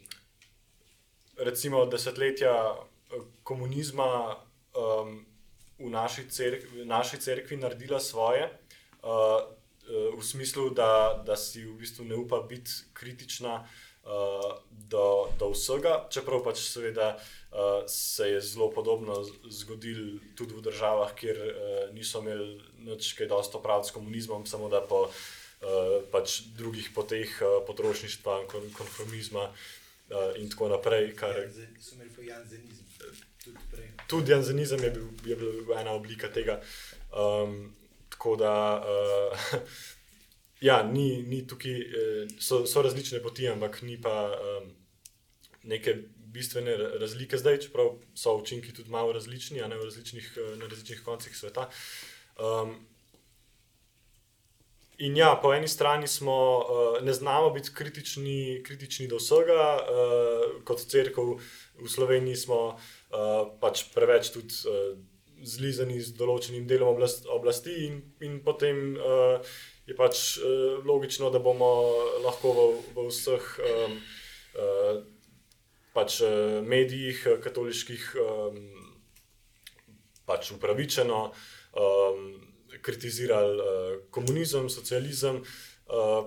[1.39, 4.37] recimo desetletja eh, komunizma
[4.75, 5.27] um,
[5.79, 8.51] v naši cerkvi, naši cerkvi naredila svoje.
[9.03, 9.43] Uh,
[10.17, 16.07] v smislu, da, da si v bistvu ne upa biti kritična uh, do, do vsega,
[16.09, 21.53] čeprav pač seveda uh, se je zelo podobno zgodilo tudi v državah, kjer uh,
[21.93, 25.23] niso imeli nič kaj dosto praviti s komunizmom, samo da po uh,
[26.13, 31.15] pač drugih poteh uh, potrošništva, kon, konformizma uh, in tako naprej.
[31.17, 32.87] Kar, Janze- So imeli pa janzenizem,
[33.45, 36.61] tudi tudi janzenizem je bil, je bil ena oblika tega.
[37.13, 37.75] Um,
[38.09, 38.55] tako da,
[38.85, 39.61] uh,
[40.69, 44.71] ja, ni, ni tukaj, eh, so, so različne poti, ampak ni pa, um,
[45.63, 45.97] neke
[46.35, 51.69] bistvene razlike zdaj, čeprav so učinki tudi malo različni, ne, različnih, na različnih koncih sveta.
[52.39, 52.75] Um,
[54.99, 60.45] In ja, po eni strani smo, uh, ne znamo biti kritični, kritični do vsega, uh,
[60.65, 61.25] kot crkva
[61.83, 62.79] v Sloveniji smo uh,
[63.61, 64.95] pač preveč tudi uh,
[65.43, 69.43] zlizani z določenim delom oblast, oblasti, in, in potem uh,
[69.91, 71.73] je pač uh, logično, da bomo
[72.23, 73.99] lahko v, v vseh um,
[74.55, 74.95] uh,
[75.97, 78.65] pač, uh, medijih, katoliških, um,
[80.25, 81.27] pač upravičeno.
[81.75, 85.43] Um, kritizirali uh, komunizem, socializem,
[85.87, 86.27] uh,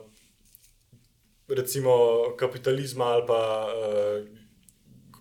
[1.48, 1.94] recimo
[2.38, 4.28] kapitalizma ali pa, uh,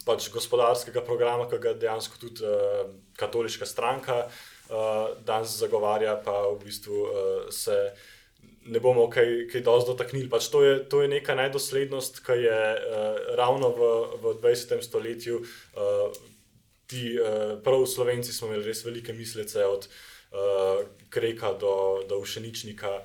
[0.07, 2.85] pač gospodarskega programa, ki ga dejansko tudi uh,
[3.19, 7.79] katoliška stranka uh, danes zagovarja, pa v bistvu uh, se.
[8.67, 10.27] Ne bomo kaj, kaj dosti dotaknili.
[10.27, 10.59] Pač to,
[10.91, 14.83] to je neka najdoslednost, ki je uh, ravno v, v 20.
[14.83, 15.39] stoletju.
[15.39, 16.11] Uh,
[16.91, 22.19] ti, uh, prav Slovenci smo imeli res velike mislece od uh, uh, Kreka do, do
[22.19, 23.03] Ušeničnika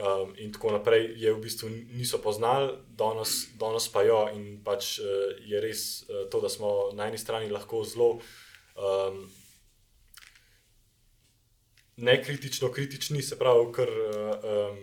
[0.00, 4.26] um, in tako naprej, je v bistvu niso poznali, danes, danes pa jo.
[4.34, 8.20] In pač uh, je res uh, to, da smo na eni strani lahko zelo.
[8.74, 9.26] Um,
[11.94, 14.78] Nekritično, kritični, se pravi, ker um,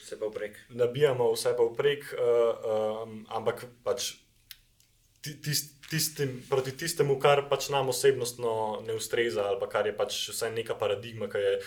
[0.00, 0.56] se pa vprek.
[0.72, 4.14] Nabijamo vse pa vprek, uh, um, ampak pač
[5.20, 8.52] tist, tistim, proti tistemu, kar pač nam osebnostno
[8.86, 11.58] ne ustreza, ali kar je pač vsaj neka paradigma, ki je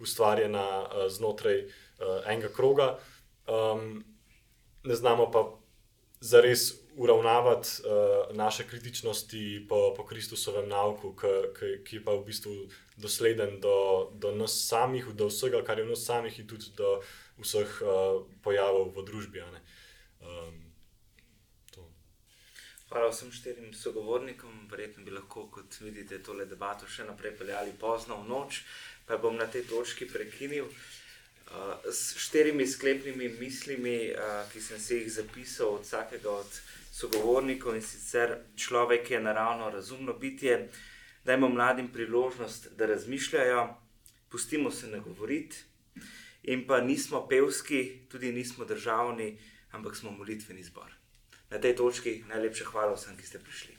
[0.00, 2.96] ustvarjena uh, znotraj uh, enega kroga.
[3.46, 4.02] Um,
[4.86, 5.44] ne znamo pa
[6.20, 12.24] zares uravnavati uh, naše kritičnosti po, po Kristusovem nauku, ki, ki, ki je pa v
[12.24, 12.54] bistvu
[12.96, 17.00] dosleden do, do nas samih, do vsega, kar je v nas samih, in tudi do
[17.44, 19.44] vseh uh, pojavov v družbi.
[19.44, 20.65] Um,
[22.96, 24.52] Hvala vsem štirim sogovornikom.
[24.70, 28.62] Verjetno bi lahko, kot vidite, tole debato še naprej peljali pozno v noč,
[29.04, 35.02] pa bom na tej točki prekinil uh, s štirimi sklepnimi mislimi, uh, ki sem si
[35.02, 36.58] jih zapisal od vsakega od
[36.96, 40.62] sogovornikov in sicer človek je naravno razumno bitje.
[41.28, 43.66] Dajmo mladim priložnost, da razmišljajo,
[44.32, 45.66] pustimo se ne govoriti,
[46.48, 49.34] in pa nismo pevski, tudi nismo državni,
[49.76, 50.95] ampak smo molitveni zbor
[51.50, 53.75] na tej točki najlepša hvala vsem, ki ste prišli.